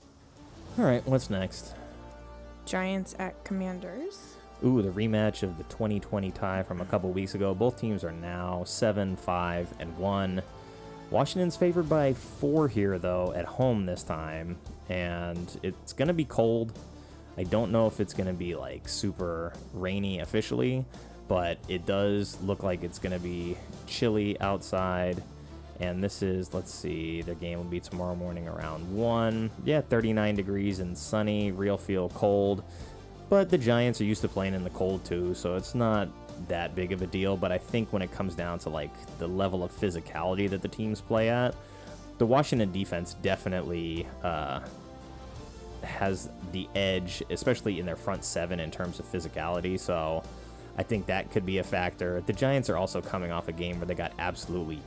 All 0.79 0.85
right, 0.85 1.07
what's 1.07 1.29
next? 1.31 1.75
Giants 2.65 3.15
at 3.19 3.45
Commanders. 3.45 4.32
Ooh, 4.65 4.81
the 4.81 4.91
rematch 4.91 5.43
of 5.43 5.59
the 5.59 5.65
2020 5.65 6.31
tie 6.31 6.63
from 6.63 6.81
a 6.81 6.85
couple 6.85 7.11
weeks 7.11 7.35
ago. 7.35 7.53
Both 7.53 7.81
teams 7.81 8.05
are 8.05 8.13
now 8.13 8.63
7 8.65 9.17
5 9.17 9.75
and 9.81 9.99
1. 9.99 10.43
Washington's 11.11 11.57
favored 11.57 11.89
by 11.89 12.15
four 12.15 12.69
here, 12.69 12.99
though, 12.99 13.33
at 13.35 13.45
home 13.45 13.85
this 13.87 14.03
time. 14.03 14.57
And 14.89 15.59
it's 15.63 15.93
going 15.93 16.09
to 16.09 16.15
be 16.15 16.25
cold. 16.25 16.73
I 17.37 17.43
don't 17.43 17.73
know 17.73 17.87
if 17.87 17.99
it's 17.99 18.15
going 18.15 18.29
to 18.29 18.33
be 18.33 18.55
like 18.55 18.89
super 18.89 19.53
rainy 19.75 20.21
officially, 20.21 20.85
but 21.29 21.59
it 21.69 21.85
does 21.85 22.41
look 22.43 22.63
like 22.63 22.85
it's 22.85 22.99
going 22.99 23.13
to 23.13 23.19
be 23.19 23.57
chilly 23.87 24.41
outside. 24.41 25.23
And 25.81 26.05
this 26.05 26.23
is, 26.23 26.55
let's 26.55 26.73
see, 26.73 27.23
the 27.23 27.35
game 27.35 27.59
will 27.59 27.65
be 27.65 27.81
tomorrow 27.81 28.15
morning 28.15 28.47
around 28.47 28.95
1. 28.95 29.51
Yeah, 29.65 29.81
39 29.81 30.37
degrees 30.37 30.79
and 30.79 30.97
sunny, 30.97 31.51
real 31.51 31.77
feel 31.77 32.11
cold. 32.11 32.63
But 33.33 33.49
the 33.49 33.57
Giants 33.57 33.99
are 33.99 34.05
used 34.05 34.21
to 34.21 34.29
playing 34.29 34.53
in 34.53 34.63
the 34.63 34.69
cold 34.69 35.07
too, 35.07 35.33
so 35.33 35.57
it's 35.57 35.75
not 35.75 36.07
that 36.49 36.75
big 36.75 36.93
of 36.93 37.01
a 37.01 37.07
deal. 37.07 37.35
But 37.35 37.51
I 37.51 37.57
think 37.57 37.91
when 37.91 38.03
it 38.03 38.13
comes 38.13 38.35
down 38.35 38.59
to 38.59 38.69
like 38.69 38.91
the 39.17 39.27
level 39.27 39.65
of 39.65 39.73
physicality 39.73 40.51
that 40.51 40.61
the 40.61 40.69
teams 40.69 41.01
play 41.01 41.31
at, 41.31 41.55
the 42.19 42.27
Washington 42.27 42.71
defense 42.73 43.15
definitely 43.23 44.07
uh, 44.23 44.61
has 45.83 46.29
the 46.53 46.69
edge, 46.75 47.23
especially 47.31 47.81
in 47.81 47.87
their 47.87 47.97
front 47.97 48.23
seven 48.23 48.61
in 48.61 48.71
terms 48.71 48.99
of 49.01 49.11
physicality. 49.11 49.81
So 49.81 50.23
I 50.77 50.83
think 50.83 51.07
that 51.07 51.31
could 51.31 51.47
be 51.47 51.57
a 51.57 51.65
factor. 51.65 52.23
The 52.27 52.35
Giants 52.35 52.69
are 52.69 52.77
also 52.77 53.01
coming 53.01 53.33
off 53.33 53.49
a 53.49 53.53
game 53.53 53.79
where 53.79 53.87
they 53.87 53.95
got 53.95 54.13
absolutely 54.19 54.79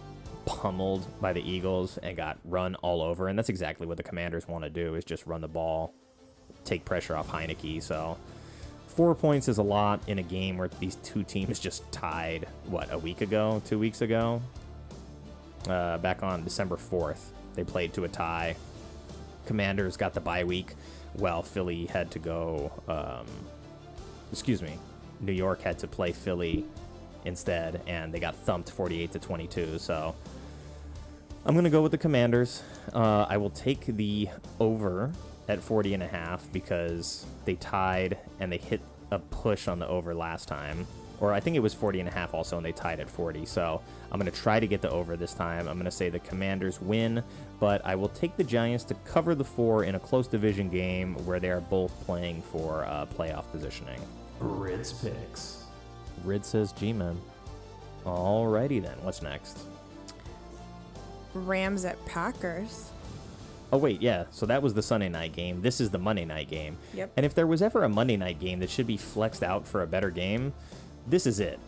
pummeled 0.46 1.08
by 1.20 1.34
the 1.34 1.42
Eagles 1.42 1.98
and 2.04 2.16
got 2.16 2.38
run 2.46 2.76
all 2.84 3.02
over, 3.02 3.28
and 3.28 3.40
that's 3.40 3.50
exactly 3.50 3.88
what 3.88 3.98
the 3.98 4.04
Commanders 4.04 4.48
want 4.48 4.64
to 4.64 4.70
do 4.70 4.94
is 4.94 5.04
just 5.04 5.26
run 5.26 5.42
the 5.42 5.48
ball, 5.48 5.96
take 6.64 6.86
pressure 6.86 7.16
off 7.16 7.28
Heinicke. 7.28 7.82
So 7.82 8.16
four 8.96 9.14
points 9.14 9.48
is 9.48 9.58
a 9.58 9.64
lot 9.64 10.00
in 10.08 10.20
a 10.20 10.24
game 10.24 10.58
where 10.58 10.70
these 10.80 10.96
two 10.98 11.24
teams 11.24 11.60
just 11.60 11.90
tied 11.92 12.48
what 12.66 12.92
a 12.92 12.98
week 12.98 13.22
ago, 13.22 13.62
two 13.66 13.78
weeks 13.78 14.02
ago, 14.02 14.42
uh, 15.68 15.98
back 15.98 16.24
on 16.24 16.44
December 16.44 16.78
fourth. 16.78 17.32
They 17.56 17.64
played 17.64 17.94
to 17.94 18.06
a 18.06 18.08
tie. 18.08 18.56
Commanders 19.46 19.98
got 19.98 20.14
the 20.14 20.22
bye 20.22 20.44
week, 20.44 20.74
while 21.14 21.44
Philly 21.44 21.86
had 21.86 22.10
to 22.12 22.20
go. 22.20 22.72
Um, 22.88 23.26
excuse 24.32 24.62
me, 24.62 24.78
New 25.20 25.34
York 25.34 25.62
had 25.62 25.78
to 25.80 25.88
play 25.88 26.12
Philly 26.12 26.66
instead, 27.26 27.82
and 27.88 28.14
they 28.14 28.20
got 28.20 28.36
thumped 28.36 28.72
48 28.72 29.12
to 29.12 29.20
22. 29.20 29.80
So 29.80 30.16
I'm 31.46 31.54
going 31.54 31.66
to 31.66 31.70
go 31.70 31.82
with 31.82 31.92
the 31.92 31.98
Commanders. 31.98 32.64
Uh, 32.94 33.26
I 33.28 33.38
will 33.38 33.50
take 33.50 33.86
the 33.86 34.30
over 34.60 35.12
at 35.48 35.62
40 35.62 35.94
and 35.94 36.04
a 36.04 36.08
half 36.08 36.52
because 36.52 37.26
they 37.46 37.56
tied 37.56 38.18
and 38.40 38.52
they 38.52 38.58
hit 38.58 38.82
a 39.12 39.20
push 39.20 39.68
on 39.68 39.80
the 39.80 39.88
over 39.88 40.14
last 40.14 40.48
time. 40.48 40.88
Or 41.22 41.32
I 41.32 41.40
think 41.40 41.56
it 41.56 41.62
was 41.62 41.74
40 41.74 42.02
and 42.02 42.10
a 42.10 42.12
half 42.12 42.34
also, 42.34 42.58
and 42.58 42.66
they 42.66 42.74
tied 42.74 43.00
at 43.00 43.10
40. 43.10 43.46
So 43.46 43.82
I'm 44.12 44.20
going 44.20 44.32
to 44.32 44.38
try 44.38 44.60
to 44.60 44.68
get 44.68 44.82
the 44.82 44.90
over 44.90 45.16
this 45.16 45.34
time. 45.34 45.68
I'm 45.68 45.76
going 45.76 45.86
to 45.86 45.92
say 45.92 46.10
the 46.10 46.20
Commanders 46.20 46.82
win, 46.82 47.24
but 47.60 47.82
I 47.86 47.96
will 47.96 48.10
take 48.10 48.36
the 48.36 48.44
Giants 48.44 48.84
to 48.86 48.96
cover 49.06 49.34
the 49.34 49.44
four 49.44 49.86
in 49.86 49.96
a 49.96 50.00
close 50.00 50.28
division 50.28 50.70
game 50.70 51.16
where 51.26 51.40
they 51.40 51.50
are 51.50 51.62
both 51.62 51.94
playing 52.06 52.42
for 52.42 52.84
uh, 52.86 53.06
playoff 53.06 53.50
positioning. 53.52 54.02
Rids 54.40 54.92
Picks. 54.92 55.64
Rid 56.24 56.46
says 56.46 56.74
G 56.74 56.92
Man. 56.92 57.18
Alrighty 58.06 58.82
then, 58.82 58.98
what's 59.02 59.22
next? 59.22 59.62
Rams 61.34 61.86
at 61.86 62.04
Packers. 62.06 62.92
Oh 63.72 63.78
wait, 63.78 64.02
yeah. 64.02 64.26
So 64.32 64.46
that 64.46 64.62
was 64.62 64.74
the 64.74 64.82
Sunday 64.82 65.10
night 65.10 65.34
game. 65.34 65.62
This 65.62 65.82
is 65.82 65.90
the 65.90 65.98
Monday 65.98 66.26
night 66.26 66.50
game. 66.50 66.78
Yep. 66.94 67.12
And 67.18 67.26
if 67.26 67.34
there 67.34 67.48
was 67.48 67.62
ever 67.62 67.84
a 67.84 67.90
Monday 67.90 68.18
night 68.18 68.40
game 68.40 68.60
that 68.60 68.70
should 68.70 68.88
be 68.88 68.98
flexed 68.98 69.44
out 69.44 69.68
for 69.68 69.82
a 69.82 69.88
better 69.88 70.10
game, 70.10 70.54
this 71.08 71.26
is 71.26 71.40
it. 71.40 71.60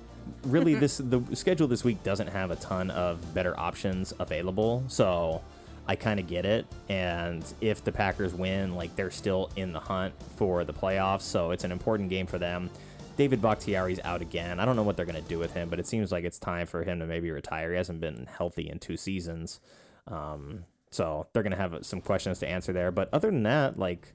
really, 0.43 0.73
this 0.83 0.97
the 0.97 1.21
schedule 1.33 1.67
this 1.67 1.83
week 1.83 2.01
doesn't 2.03 2.27
have 2.27 2.51
a 2.51 2.55
ton 2.57 2.91
of 2.91 3.33
better 3.33 3.59
options 3.59 4.13
available, 4.19 4.83
so 4.87 5.41
I 5.87 5.95
kind 5.95 6.19
of 6.19 6.27
get 6.27 6.45
it. 6.45 6.65
And 6.89 7.43
if 7.61 7.83
the 7.83 7.91
Packers 7.91 8.33
win, 8.33 8.75
like 8.75 8.95
they're 8.95 9.11
still 9.11 9.49
in 9.55 9.73
the 9.73 9.79
hunt 9.79 10.13
for 10.35 10.63
the 10.63 10.73
playoffs, 10.73 11.21
so 11.21 11.51
it's 11.51 11.63
an 11.63 11.71
important 11.71 12.09
game 12.09 12.27
for 12.27 12.37
them. 12.37 12.69
David 13.15 13.41
Bakhtiari's 13.41 13.99
out 14.03 14.21
again. 14.21 14.59
I 14.59 14.65
don't 14.65 14.75
know 14.75 14.83
what 14.83 14.95
they're 14.95 15.05
going 15.05 15.21
to 15.21 15.27
do 15.27 15.39
with 15.39 15.51
him, 15.51 15.69
but 15.69 15.79
it 15.79 15.87
seems 15.87 16.11
like 16.11 16.23
it's 16.23 16.37
time 16.37 16.67
for 16.67 16.83
him 16.83 16.99
to 16.99 17.07
maybe 17.07 17.31
retire. 17.31 17.71
He 17.71 17.77
hasn't 17.77 17.99
been 17.99 18.27
healthy 18.31 18.69
in 18.69 18.77
two 18.77 18.95
seasons. 18.95 19.59
Um, 20.05 20.65
so 20.91 21.27
they're 21.33 21.43
going 21.43 21.51
to 21.51 21.57
have 21.57 21.85
some 21.85 22.01
questions 22.01 22.39
to 22.39 22.47
answer 22.47 22.73
there. 22.73 22.91
But 22.91 23.09
other 23.13 23.29
than 23.29 23.43
that, 23.43 23.77
like, 23.77 24.13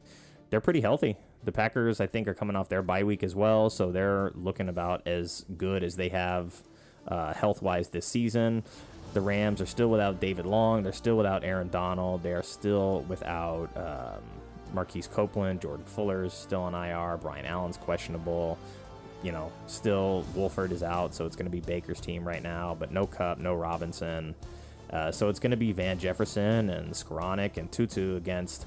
they're 0.50 0.60
pretty 0.60 0.80
healthy. 0.80 1.16
The 1.44 1.52
Packers, 1.52 2.00
I 2.00 2.06
think, 2.06 2.28
are 2.28 2.34
coming 2.34 2.56
off 2.56 2.68
their 2.68 2.82
bye 2.82 3.04
week 3.04 3.22
as 3.22 3.34
well. 3.34 3.70
So 3.70 3.90
they're 3.90 4.32
looking 4.34 4.68
about 4.68 5.06
as 5.06 5.44
good 5.56 5.82
as 5.82 5.96
they 5.96 6.08
have 6.10 6.54
uh, 7.08 7.34
health 7.34 7.62
wise 7.62 7.88
this 7.88 8.06
season. 8.06 8.62
The 9.14 9.20
Rams 9.20 9.60
are 9.60 9.66
still 9.66 9.88
without 9.88 10.20
David 10.20 10.46
Long. 10.46 10.82
They're 10.82 10.92
still 10.92 11.16
without 11.16 11.44
Aaron 11.44 11.68
Donald. 11.68 12.22
They 12.22 12.32
are 12.32 12.42
still 12.42 13.04
without 13.08 13.68
um, 13.76 14.22
Marquise 14.72 15.06
Copeland. 15.06 15.60
Jordan 15.60 15.84
Fuller's 15.84 16.32
still 16.32 16.62
on 16.62 16.74
IR. 16.74 17.18
Brian 17.18 17.44
Allen's 17.44 17.76
questionable 17.76 18.58
you 19.22 19.32
know, 19.32 19.52
still 19.66 20.24
Wolford 20.34 20.72
is 20.72 20.82
out, 20.82 21.14
so 21.14 21.26
it's 21.26 21.36
going 21.36 21.46
to 21.46 21.50
be 21.50 21.60
Baker's 21.60 22.00
team 22.00 22.26
right 22.26 22.42
now, 22.42 22.76
but 22.78 22.90
no 22.90 23.06
Kupp, 23.06 23.38
no 23.38 23.54
Robinson. 23.54 24.34
Uh, 24.92 25.10
so 25.10 25.28
it's 25.28 25.38
going 25.38 25.52
to 25.52 25.56
be 25.56 25.72
Van 25.72 25.98
Jefferson 25.98 26.70
and 26.70 26.92
Skowronek 26.92 27.56
and 27.56 27.70
Tutu 27.72 28.16
against 28.16 28.66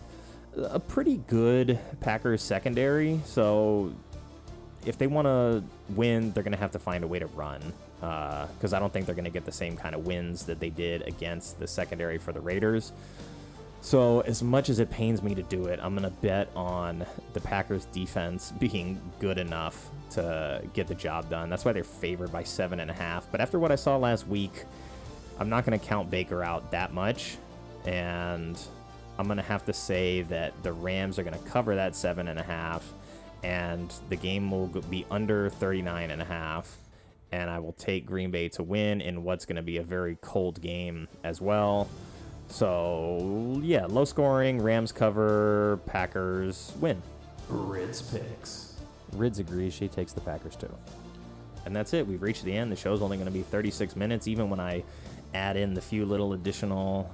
a 0.58 0.80
pretty 0.80 1.18
good 1.28 1.80
Packers 2.00 2.42
secondary. 2.42 3.20
So 3.26 3.94
if 4.86 4.98
they 4.98 5.08
want 5.08 5.26
to 5.26 5.64
win, 5.90 6.32
they're 6.32 6.44
going 6.44 6.54
to 6.54 6.60
have 6.60 6.72
to 6.72 6.80
find 6.80 7.04
a 7.04 7.08
way 7.08 7.20
to 7.20 7.28
run 7.28 7.62
because 8.00 8.74
uh, 8.74 8.78
I 8.78 8.80
don't 8.80 8.92
think 8.92 9.06
they're 9.06 9.16
going 9.16 9.26
to 9.26 9.32
get 9.32 9.46
the 9.46 9.52
same 9.52 9.78
kind 9.78 9.96
of 9.96 10.06
wins 10.06 10.46
that 10.46 10.60
they 10.60 10.70
did 10.70 11.08
against 11.08 11.60
the 11.60 11.68
secondary 11.68 12.18
for 12.18 12.32
the 12.32 12.42
Raiders. 12.42 12.92
So, 13.82 14.22
as 14.22 14.42
much 14.42 14.70
as 14.70 14.80
it 14.80 14.90
pains 14.90 15.22
me 15.22 15.36
to 15.36 15.44
do 15.44 15.68
it, 15.68 15.80
I'm 15.82 15.96
going 15.96 16.10
to 16.10 16.22
bet 16.22 16.50
on 16.56 17.06
the 17.34 17.40
Packers 17.40 17.86
defense 17.86 18.52
being 18.58 19.00
good 19.20 19.38
enough 19.38 19.92
to 20.12 20.64
get 20.74 20.88
the 20.88 20.96
job 20.96 21.30
done. 21.30 21.52
That's 21.52 21.66
why 21.66 21.72
they're 21.72 21.84
favored 21.84 22.32
by 22.32 22.44
seven 22.44 22.80
and 22.80 22.90
a 22.90 22.96
half. 22.96 23.32
But 23.32 23.42
after 23.42 23.60
what 23.60 23.72
I 23.72 23.76
saw 23.76 23.96
last 23.98 24.28
week, 24.28 24.66
I'm 25.40 25.50
not 25.50 25.66
going 25.66 25.78
to 25.80 25.86
count 25.86 26.10
Baker 26.10 26.44
out 26.44 26.72
that 26.72 26.94
much. 26.94 27.38
And 27.86 28.60
I'm 29.18 29.26
going 29.26 29.38
to 29.38 29.44
have 29.44 29.66
to 29.66 29.74
say 29.74 30.24
that 30.24 30.54
the 30.64 30.74
Rams 30.74 31.20
are 31.20 31.24
going 31.24 31.38
to 31.38 31.50
cover 31.50 31.76
that 31.76 31.96
seven 31.96 32.28
and 32.28 32.40
a 32.40 32.44
half. 32.44 32.88
And 33.44 33.94
the 34.10 34.16
game 34.16 34.50
will 34.50 34.68
be 34.68 35.06
under 35.12 35.50
39 35.50 36.12
and 36.12 36.22
a 36.22 36.26
half. 36.26 36.78
And 37.32 37.50
I 37.50 37.60
will 37.60 37.74
take 37.74 38.06
Green 38.06 38.32
Bay 38.32 38.50
to 38.50 38.64
win 38.64 39.02
in 39.02 39.24
what's 39.24 39.46
going 39.46 39.58
to 39.58 39.62
be 39.62 39.78
a 39.78 39.84
very 39.84 40.18
cold 40.22 40.62
game 40.62 41.08
as 41.24 41.42
well. 41.42 41.90
So, 42.48 43.60
yeah, 43.62 43.86
low 43.86 44.06
scoring, 44.06 44.62
Rams 44.62 44.92
cover, 44.92 45.80
Packers 45.86 46.72
win. 46.80 47.02
Rids 47.50 48.02
picks. 48.02 48.80
Rids 49.14 49.40
agrees. 49.40 49.74
She 49.74 49.88
takes 49.88 50.14
the 50.14 50.22
Packers 50.22 50.56
too. 50.56 50.74
And 51.66 51.76
that's 51.76 51.94
it. 51.94 52.06
We've 52.06 52.22
reached 52.22 52.44
the 52.44 52.54
end. 52.54 52.72
The 52.72 52.76
show's 52.76 53.02
only 53.02 53.18
going 53.18 53.28
to 53.28 53.34
be 53.34 53.42
36 53.42 53.96
minutes, 53.96 54.28
even 54.28 54.50
when 54.50 54.60
I 54.60 54.84
add 55.36 55.58
in 55.58 55.74
the 55.74 55.82
few 55.82 56.06
little 56.06 56.34
additional 56.34 57.12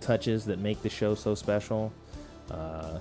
touches 0.00 0.44
that 0.46 0.58
make 0.58 0.82
the 0.82 0.90
show 0.90 1.14
so 1.14 1.34
special. 1.34 1.92
Uh, 2.50 2.98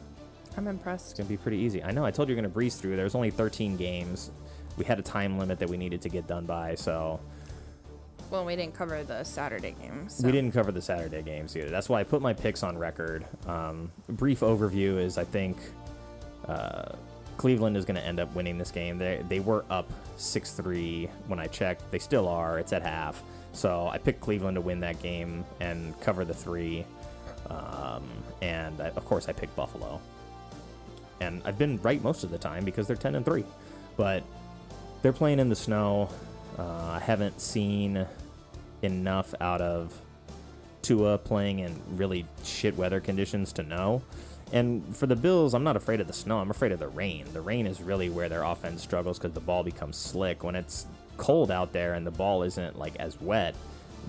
I'm 0.55 0.67
impressed. 0.67 1.05
it's 1.09 1.13
going 1.17 1.27
to 1.27 1.33
be 1.33 1.37
pretty 1.37 1.57
easy. 1.57 1.83
I 1.83 1.91
know. 1.91 2.05
I 2.05 2.11
told 2.11 2.29
you 2.29 2.35
you're 2.35 2.41
going 2.41 2.49
to 2.49 2.53
breeze 2.53 2.75
through. 2.75 2.95
There's 2.95 3.15
only 3.15 3.31
13 3.31 3.75
games. 3.75 4.31
We 4.77 4.85
had 4.85 4.99
a 4.99 5.01
time 5.01 5.37
limit 5.39 5.59
that 5.59 5.69
we 5.69 5.77
needed 5.77 6.01
to 6.03 6.09
get 6.09 6.27
done 6.27 6.45
by, 6.45 6.75
so 6.75 7.19
Well, 8.31 8.45
we 8.45 8.55
didn't 8.55 8.73
cover 8.75 9.03
the 9.03 9.23
Saturday 9.23 9.75
games. 9.81 10.15
so- 10.15 10.25
We 10.25 10.31
didn't 10.31 10.53
cover 10.53 10.71
the 10.71 10.81
Saturday 10.81 11.21
games 11.23 11.57
either. 11.57 11.69
That's 11.69 11.89
why 11.89 11.99
I 11.99 12.03
put 12.03 12.21
my 12.21 12.33
picks 12.33 12.63
on 12.63 12.77
record. 12.77 13.25
Um, 13.47 13.91
brief 14.09 14.39
overview 14.41 14.97
is 14.99 15.17
I 15.17 15.23
think 15.25 15.57
uh, 16.47 16.93
Cleveland 17.37 17.75
is 17.77 17.83
going 17.85 17.95
to 17.97 18.05
end 18.05 18.19
up 18.19 18.33
winning 18.35 18.57
this 18.57 18.71
game. 18.71 18.97
They, 18.99 19.21
they 19.27 19.39
were 19.39 19.65
up 19.69 19.91
6 20.17 20.51
3 20.53 21.09
when 21.27 21.39
I 21.39 21.47
checked. 21.47 21.89
They 21.91 21.99
still 21.99 22.27
are. 22.27 22.59
It's 22.59 22.73
at 22.73 22.83
half. 22.83 23.21
So 23.53 23.87
I 23.87 23.97
picked 23.97 24.19
Cleveland 24.21 24.55
to 24.55 24.61
win 24.61 24.79
that 24.81 25.01
game 25.01 25.45
and 25.59 25.99
cover 26.01 26.25
the 26.25 26.33
three. 26.33 26.85
Um, 27.49 28.03
and 28.41 28.81
I, 28.81 28.87
of 28.89 29.05
course, 29.05 29.29
I 29.29 29.33
picked 29.33 29.55
Buffalo. 29.55 30.01
And 31.21 31.41
I've 31.45 31.57
been 31.57 31.81
right 31.81 32.01
most 32.03 32.23
of 32.23 32.31
the 32.31 32.37
time 32.37 32.65
because 32.65 32.87
they're 32.87 32.95
10 32.95 33.15
and 33.15 33.25
3. 33.25 33.45
But 33.95 34.23
they're 35.01 35.13
playing 35.13 35.39
in 35.39 35.49
the 35.49 35.55
snow. 35.55 36.09
Uh, 36.57 36.63
I 36.63 36.99
haven't 36.99 37.39
seen 37.39 38.05
enough 38.81 39.33
out 39.39 39.61
of 39.61 39.93
Tua 40.81 41.17
playing 41.17 41.59
in 41.59 41.79
really 41.91 42.25
shit 42.43 42.75
weather 42.75 42.99
conditions 42.99 43.53
to 43.53 43.63
know. 43.63 44.01
And 44.51 44.95
for 44.95 45.07
the 45.07 45.15
Bills, 45.15 45.53
I'm 45.53 45.63
not 45.63 45.75
afraid 45.75 45.99
of 46.01 46.07
the 46.07 46.13
snow. 46.13 46.39
I'm 46.39 46.51
afraid 46.51 46.71
of 46.71 46.79
the 46.79 46.87
rain. 46.87 47.25
The 47.33 47.41
rain 47.41 47.65
is 47.65 47.81
really 47.81 48.09
where 48.09 48.29
their 48.29 48.43
offense 48.43 48.83
struggles 48.83 49.17
because 49.17 49.33
the 49.33 49.39
ball 49.39 49.63
becomes 49.63 49.97
slick. 49.97 50.43
When 50.43 50.55
it's 50.55 50.85
cold 51.17 51.51
out 51.51 51.73
there 51.73 51.93
and 51.93 52.05
the 52.05 52.11
ball 52.11 52.43
isn't 52.43 52.77
like 52.77 52.95
as 52.97 53.19
wet, 53.21 53.55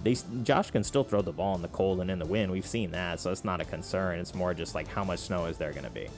they 0.03 0.17
Josh 0.43 0.71
can 0.71 0.85
still 0.85 1.05
throw 1.05 1.23
the 1.23 1.33
ball 1.33 1.55
in 1.55 1.63
the 1.63 1.69
cold 1.69 2.01
and 2.01 2.11
in 2.11 2.19
the 2.19 2.27
wind. 2.27 2.51
We've 2.51 2.67
seen 2.67 2.91
that, 2.93 3.21
so 3.21 3.31
it's 3.31 3.45
not 3.45 3.61
a 3.61 3.65
concern. 3.65 4.19
It's 4.19 4.35
more 4.35 4.55
just 4.55 4.75
like 4.75 4.89
how 4.89 5.05
much 5.05 5.21
snow 5.21 5.47
is 5.47 5.57
there 5.57 5.73
going 5.73 5.85
to 5.85 5.91
be. 5.91 6.09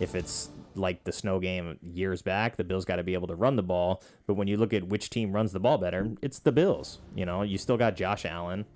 If 0.00 0.14
it's 0.14 0.50
like 0.74 1.04
the 1.04 1.12
snow 1.12 1.38
game 1.38 1.78
years 1.82 2.22
back, 2.22 2.56
the 2.56 2.64
Bills 2.64 2.84
got 2.84 2.96
to 2.96 3.02
be 3.02 3.14
able 3.14 3.28
to 3.28 3.34
run 3.34 3.56
the 3.56 3.62
ball. 3.62 4.02
But 4.26 4.34
when 4.34 4.48
you 4.48 4.56
look 4.56 4.72
at 4.72 4.88
which 4.88 5.10
team 5.10 5.32
runs 5.32 5.52
the 5.52 5.60
ball 5.60 5.78
better, 5.78 6.10
it's 6.22 6.38
the 6.38 6.52
Bills. 6.52 6.98
You 7.14 7.24
know, 7.24 7.42
you 7.42 7.58
still 7.58 7.76
got 7.76 7.96
Josh 7.96 8.24
Allen. 8.24 8.66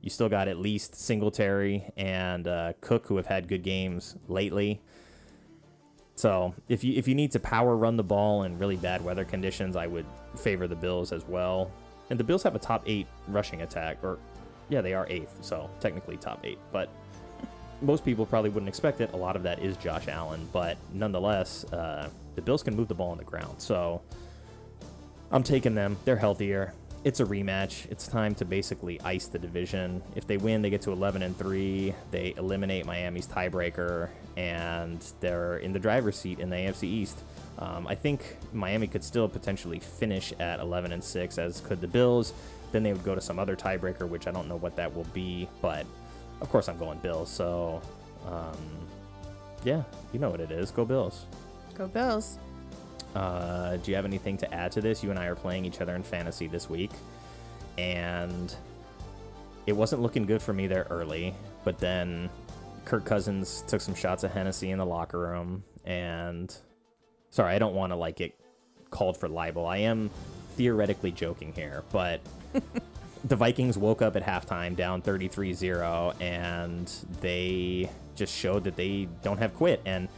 You 0.00 0.10
still 0.10 0.28
got 0.28 0.48
at 0.48 0.58
least 0.58 0.94
Singletary 0.94 1.90
and 1.96 2.46
uh, 2.46 2.72
Cook, 2.80 3.06
who 3.06 3.16
have 3.16 3.26
had 3.26 3.48
good 3.48 3.62
games 3.62 4.16
lately. 4.28 4.82
So 6.16 6.54
if 6.68 6.84
you 6.84 6.94
if 6.96 7.08
you 7.08 7.14
need 7.14 7.32
to 7.32 7.40
power 7.40 7.76
run 7.76 7.96
the 7.96 8.04
ball 8.04 8.44
in 8.44 8.58
really 8.58 8.76
bad 8.76 9.04
weather 9.04 9.24
conditions, 9.24 9.76
I 9.76 9.86
would 9.86 10.06
favor 10.36 10.66
the 10.66 10.76
Bills 10.76 11.12
as 11.12 11.24
well. 11.26 11.70
And 12.10 12.20
the 12.20 12.24
Bills 12.24 12.42
have 12.42 12.54
a 12.54 12.58
top 12.58 12.82
eight 12.86 13.06
rushing 13.28 13.62
attack, 13.62 13.98
or 14.02 14.18
yeah, 14.68 14.80
they 14.80 14.94
are 14.94 15.06
eighth, 15.08 15.36
so 15.40 15.68
technically 15.80 16.16
top 16.16 16.40
eight. 16.44 16.58
But 16.72 16.88
most 17.82 18.04
people 18.04 18.24
probably 18.26 18.50
wouldn't 18.50 18.68
expect 18.68 19.00
it. 19.00 19.12
A 19.12 19.16
lot 19.16 19.36
of 19.36 19.42
that 19.42 19.58
is 19.58 19.76
Josh 19.76 20.08
Allen, 20.08 20.48
but 20.52 20.76
nonetheless, 20.92 21.64
uh, 21.72 22.08
the 22.34 22.42
Bills 22.42 22.62
can 22.62 22.76
move 22.76 22.88
the 22.88 22.94
ball 22.94 23.10
on 23.10 23.18
the 23.18 23.24
ground. 23.24 23.60
So 23.60 24.00
I'm 25.30 25.42
taking 25.42 25.74
them. 25.74 25.96
They're 26.04 26.16
healthier. 26.16 26.74
It's 27.04 27.20
a 27.20 27.24
rematch. 27.24 27.84
It's 27.90 28.08
time 28.08 28.34
to 28.36 28.46
basically 28.46 28.98
ice 29.02 29.26
the 29.26 29.38
division. 29.38 30.02
If 30.16 30.26
they 30.26 30.38
win, 30.38 30.62
they 30.62 30.70
get 30.70 30.80
to 30.82 30.92
11 30.92 31.22
and 31.22 31.36
3. 31.36 31.94
They 32.10 32.32
eliminate 32.38 32.86
Miami's 32.86 33.26
tiebreaker, 33.26 34.08
and 34.38 35.04
they're 35.20 35.58
in 35.58 35.74
the 35.74 35.78
driver's 35.78 36.16
seat 36.16 36.40
in 36.40 36.48
the 36.48 36.56
AFC 36.56 36.84
East. 36.84 37.18
Um, 37.58 37.86
I 37.86 37.94
think 37.94 38.38
Miami 38.54 38.86
could 38.86 39.04
still 39.04 39.28
potentially 39.28 39.80
finish 39.80 40.32
at 40.40 40.60
11 40.60 40.92
and 40.92 41.04
6, 41.04 41.36
as 41.36 41.60
could 41.60 41.82
the 41.82 41.86
Bills. 41.86 42.32
Then 42.72 42.82
they 42.82 42.94
would 42.94 43.04
go 43.04 43.14
to 43.14 43.20
some 43.20 43.38
other 43.38 43.54
tiebreaker, 43.54 44.08
which 44.08 44.26
I 44.26 44.30
don't 44.30 44.48
know 44.48 44.56
what 44.56 44.74
that 44.76 44.94
will 44.96 45.06
be, 45.12 45.46
but 45.60 45.84
of 46.40 46.48
course 46.48 46.70
I'm 46.70 46.78
going 46.78 46.98
Bills. 46.98 47.28
So, 47.30 47.82
um, 48.26 48.56
yeah, 49.62 49.82
you 50.14 50.18
know 50.18 50.30
what 50.30 50.40
it 50.40 50.50
is. 50.50 50.70
Go 50.70 50.86
Bills. 50.86 51.26
Go 51.76 51.86
Bills. 51.86 52.38
Uh, 53.14 53.76
do 53.76 53.90
you 53.90 53.96
have 53.96 54.04
anything 54.04 54.36
to 54.38 54.54
add 54.54 54.72
to 54.72 54.80
this? 54.80 55.02
You 55.02 55.10
and 55.10 55.18
I 55.18 55.26
are 55.26 55.34
playing 55.34 55.64
each 55.64 55.80
other 55.80 55.94
in 55.94 56.02
fantasy 56.02 56.46
this 56.46 56.68
week, 56.68 56.90
and 57.78 58.54
it 59.66 59.72
wasn't 59.72 60.02
looking 60.02 60.26
good 60.26 60.42
for 60.42 60.52
me 60.52 60.66
there 60.66 60.86
early. 60.90 61.34
But 61.64 61.78
then 61.78 62.28
Kirk 62.84 63.04
Cousins 63.04 63.64
took 63.66 63.80
some 63.80 63.94
shots 63.94 64.24
of 64.24 64.32
Hennessy 64.32 64.70
in 64.70 64.78
the 64.78 64.86
locker 64.86 65.18
room, 65.18 65.64
and 65.84 66.54
sorry, 67.30 67.54
I 67.54 67.58
don't 67.58 67.74
want 67.74 67.92
to 67.92 67.96
like 67.96 68.16
get 68.16 68.34
called 68.90 69.16
for 69.16 69.28
libel. 69.28 69.66
I 69.66 69.78
am 69.78 70.10
theoretically 70.56 71.10
joking 71.10 71.52
here, 71.52 71.82
but 71.92 72.20
the 73.24 73.36
Vikings 73.36 73.78
woke 73.78 74.02
up 74.02 74.16
at 74.16 74.22
halftime 74.22 74.76
down 74.76 75.02
33-0 75.02 76.20
and 76.20 76.92
they 77.20 77.90
just 78.14 78.34
showed 78.34 78.64
that 78.64 78.76
they 78.76 79.08
don't 79.22 79.38
have 79.38 79.54
quit 79.54 79.80
and 79.84 80.08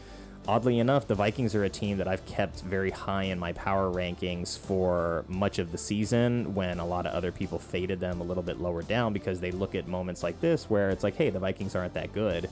oddly 0.49 0.79
enough 0.79 1.07
the 1.07 1.15
Vikings 1.15 1.55
are 1.55 1.65
a 1.65 1.69
team 1.69 1.99
that 1.99 2.09
I've 2.09 2.25
kept 2.27 2.61
very 2.61 2.91
high 2.91 3.25
in 3.25 3.39
my 3.39 3.53
power 3.53 3.93
rankings 3.93 4.59
for 4.59 5.25
much 5.29 5.59
of 5.59 5.73
the 5.73 5.79
season 5.79 6.55
when 6.55 6.79
a 6.79 6.87
lot 6.87 7.07
of 7.07 7.15
other 7.15 7.33
people 7.33 7.59
faded 7.59 8.01
them 8.01 8.21
a 8.21 8.25
little 8.25 8.43
bit 8.43 8.61
lower 8.61 8.83
down 8.83 9.13
because 9.13 9.41
they 9.41 9.51
look 9.51 9.75
at 9.75 9.89
moments 9.89 10.23
like 10.23 10.41
this 10.41 10.71
where 10.71 10.91
it's 10.91 11.05
like 11.05 11.17
hey 11.17 11.31
the 11.31 11.39
Vikings 11.41 11.75
aren't 11.75 11.95
that 11.95 12.13
good 12.13 12.49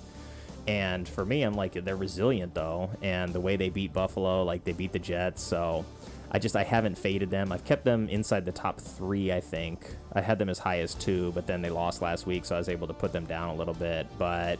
and 0.66 1.08
for 1.08 1.24
me 1.24 1.42
I'm 1.42 1.54
like 1.54 1.72
they're 1.72 1.96
resilient 1.96 2.54
though 2.54 2.90
and 3.02 3.32
the 3.32 3.40
way 3.40 3.56
they 3.56 3.68
beat 3.68 3.92
Buffalo 3.92 4.42
like 4.44 4.64
they 4.64 4.72
beat 4.72 4.92
the 4.92 4.98
Jets 4.98 5.42
so 5.42 5.84
I 6.34 6.40
just 6.40 6.56
I 6.56 6.64
haven't 6.64 6.98
faded 6.98 7.30
them. 7.30 7.52
I've 7.52 7.64
kept 7.64 7.84
them 7.84 8.08
inside 8.08 8.44
the 8.44 8.50
top 8.50 8.80
three. 8.80 9.32
I 9.32 9.40
think 9.40 9.86
I 10.14 10.20
had 10.20 10.36
them 10.36 10.48
as 10.48 10.58
high 10.58 10.80
as 10.80 10.94
two, 10.94 11.30
but 11.30 11.46
then 11.46 11.62
they 11.62 11.70
lost 11.70 12.02
last 12.02 12.26
week, 12.26 12.44
so 12.44 12.56
I 12.56 12.58
was 12.58 12.68
able 12.68 12.88
to 12.88 12.92
put 12.92 13.12
them 13.12 13.24
down 13.24 13.50
a 13.50 13.54
little 13.54 13.72
bit. 13.72 14.08
But 14.18 14.58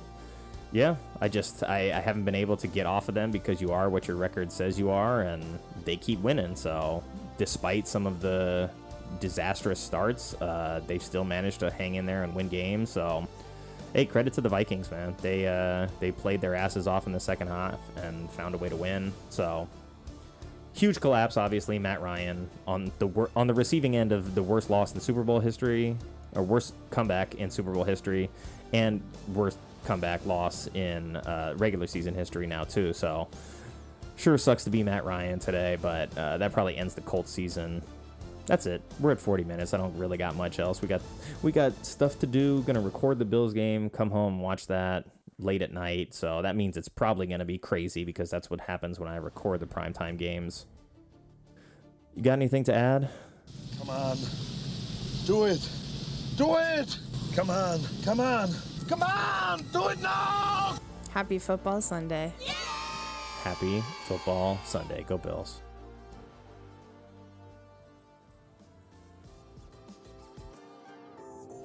yeah, 0.74 0.96
I 1.20 1.28
just 1.28 1.62
I, 1.62 1.96
I 1.96 2.00
haven't 2.00 2.24
been 2.24 2.34
able 2.34 2.56
to 2.56 2.66
get 2.66 2.84
off 2.84 3.08
of 3.08 3.14
them 3.14 3.30
because 3.30 3.60
you 3.60 3.70
are 3.70 3.88
what 3.88 4.08
your 4.08 4.16
record 4.16 4.50
says 4.50 4.76
you 4.76 4.90
are, 4.90 5.22
and 5.22 5.60
they 5.84 5.96
keep 5.96 6.18
winning. 6.18 6.56
So 6.56 7.02
despite 7.38 7.86
some 7.86 8.08
of 8.08 8.20
the 8.20 8.68
disastrous 9.20 9.78
starts, 9.78 10.34
uh, 10.42 10.80
they 10.88 10.98
still 10.98 11.22
managed 11.22 11.60
to 11.60 11.70
hang 11.70 11.94
in 11.94 12.06
there 12.06 12.24
and 12.24 12.34
win 12.34 12.48
games. 12.48 12.90
So, 12.90 13.28
hey, 13.92 14.04
credit 14.04 14.32
to 14.32 14.40
the 14.40 14.48
Vikings, 14.48 14.90
man. 14.90 15.14
They 15.22 15.46
uh, 15.46 15.86
they 16.00 16.10
played 16.10 16.40
their 16.40 16.56
asses 16.56 16.88
off 16.88 17.06
in 17.06 17.12
the 17.12 17.20
second 17.20 17.46
half 17.46 17.78
and 18.02 18.28
found 18.32 18.56
a 18.56 18.58
way 18.58 18.68
to 18.68 18.76
win. 18.76 19.12
So, 19.30 19.68
huge 20.72 21.00
collapse, 21.00 21.36
obviously. 21.36 21.78
Matt 21.78 22.02
Ryan 22.02 22.50
on 22.66 22.90
the 22.98 23.06
wor- 23.06 23.30
on 23.36 23.46
the 23.46 23.54
receiving 23.54 23.94
end 23.94 24.10
of 24.10 24.34
the 24.34 24.42
worst 24.42 24.70
loss 24.70 24.92
in 24.92 24.98
Super 24.98 25.22
Bowl 25.22 25.38
history, 25.38 25.96
or 26.32 26.42
worst 26.42 26.74
comeback 26.90 27.36
in 27.36 27.48
Super 27.48 27.70
Bowl 27.70 27.84
history, 27.84 28.28
and 28.72 29.00
worst 29.32 29.56
comeback 29.84 30.24
loss 30.26 30.68
in 30.74 31.16
uh, 31.16 31.54
regular 31.56 31.86
season 31.86 32.14
history 32.14 32.46
now 32.46 32.64
too. 32.64 32.92
So, 32.92 33.28
sure 34.16 34.38
sucks 34.38 34.64
to 34.64 34.70
be 34.70 34.82
Matt 34.82 35.04
Ryan 35.04 35.38
today, 35.38 35.76
but 35.80 36.16
uh, 36.16 36.38
that 36.38 36.52
probably 36.52 36.76
ends 36.76 36.94
the 36.94 37.00
Colts 37.02 37.30
season. 37.30 37.82
That's 38.46 38.66
it. 38.66 38.82
We're 39.00 39.12
at 39.12 39.20
40 39.20 39.44
minutes. 39.44 39.72
I 39.72 39.78
don't 39.78 39.96
really 39.96 40.18
got 40.18 40.36
much 40.36 40.58
else. 40.58 40.82
We 40.82 40.88
got 40.88 41.00
we 41.42 41.50
got 41.50 41.72
stuff 41.84 42.18
to 42.18 42.26
do. 42.26 42.62
Gonna 42.62 42.80
record 42.80 43.18
the 43.18 43.24
Bills 43.24 43.54
game. 43.54 43.88
Come 43.88 44.10
home, 44.10 44.40
watch 44.40 44.66
that 44.66 45.06
late 45.38 45.62
at 45.62 45.72
night. 45.72 46.14
So 46.14 46.42
that 46.42 46.54
means 46.54 46.76
it's 46.76 46.88
probably 46.88 47.26
gonna 47.26 47.46
be 47.46 47.58
crazy 47.58 48.04
because 48.04 48.30
that's 48.30 48.50
what 48.50 48.60
happens 48.60 49.00
when 49.00 49.08
I 49.08 49.16
record 49.16 49.60
the 49.60 49.66
primetime 49.66 50.18
games. 50.18 50.66
You 52.14 52.22
got 52.22 52.34
anything 52.34 52.64
to 52.64 52.74
add? 52.74 53.08
Come 53.78 53.90
on. 53.90 54.18
Do 55.26 55.44
it. 55.44 55.68
Do 56.36 56.56
it. 56.56 56.98
Come 57.34 57.50
on. 57.50 57.80
Come 58.04 58.20
on. 58.20 58.50
Come 58.88 59.02
on. 59.02 59.62
Do 59.72 59.88
it 59.88 60.00
now. 60.00 60.76
Happy 61.10 61.38
Football 61.38 61.80
Sunday. 61.80 62.32
Happy 63.42 63.82
football 64.06 64.58
Sunday. 64.64 65.04
Go 65.06 65.18
Bills. 65.18 65.60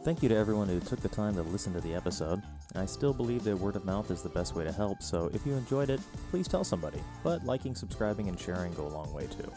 Thank 0.03 0.21
you 0.21 0.29
to 0.29 0.35
everyone 0.35 0.67
who 0.67 0.79
took 0.79 0.99
the 1.01 1.09
time 1.09 1.35
to 1.35 1.41
listen 1.41 1.73
to 1.73 1.81
the 1.81 1.93
episode. 1.93 2.41
I 2.75 2.85
still 2.85 3.13
believe 3.13 3.43
that 3.43 3.57
word 3.57 3.75
of 3.75 3.85
mouth 3.85 4.11
is 4.11 4.21
the 4.21 4.29
best 4.29 4.55
way 4.55 4.63
to 4.63 4.71
help, 4.71 5.01
so 5.01 5.29
if 5.33 5.45
you 5.45 5.53
enjoyed 5.53 5.89
it, 5.89 6.01
please 6.31 6.47
tell 6.47 6.63
somebody. 6.63 7.01
But 7.23 7.45
liking, 7.45 7.75
subscribing, 7.75 8.27
and 8.27 8.39
sharing 8.39 8.73
go 8.73 8.85
a 8.85 8.89
long 8.89 9.13
way 9.13 9.27
too. 9.27 9.51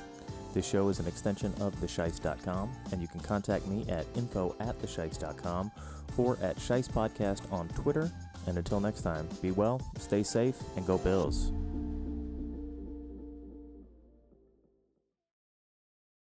This 0.55 0.69
show 0.69 0.89
is 0.91 1.01
an 1.01 1.07
extension 1.07 1.55
of 1.61 1.75
theshice.com, 1.81 2.71
and 2.93 3.01
you 3.01 3.09
can 3.09 3.21
contact 3.21 3.67
me 3.67 3.85
at 3.89 4.07
info 4.15 4.55
at 4.61 4.79
theshice.com 4.81 5.71
or 6.17 6.39
at 6.43 6.57
Shice 6.57 6.89
Podcast 6.89 7.41
on 7.53 7.69
Twitter. 7.69 8.11
And 8.47 8.59
until 8.59 8.81
next 8.81 9.03
time, 9.03 9.29
be 9.41 9.51
well, 9.51 9.81
stay 9.99 10.23
safe, 10.23 10.57
and 10.77 10.87
go 10.87 10.99
Bills. 10.99 11.53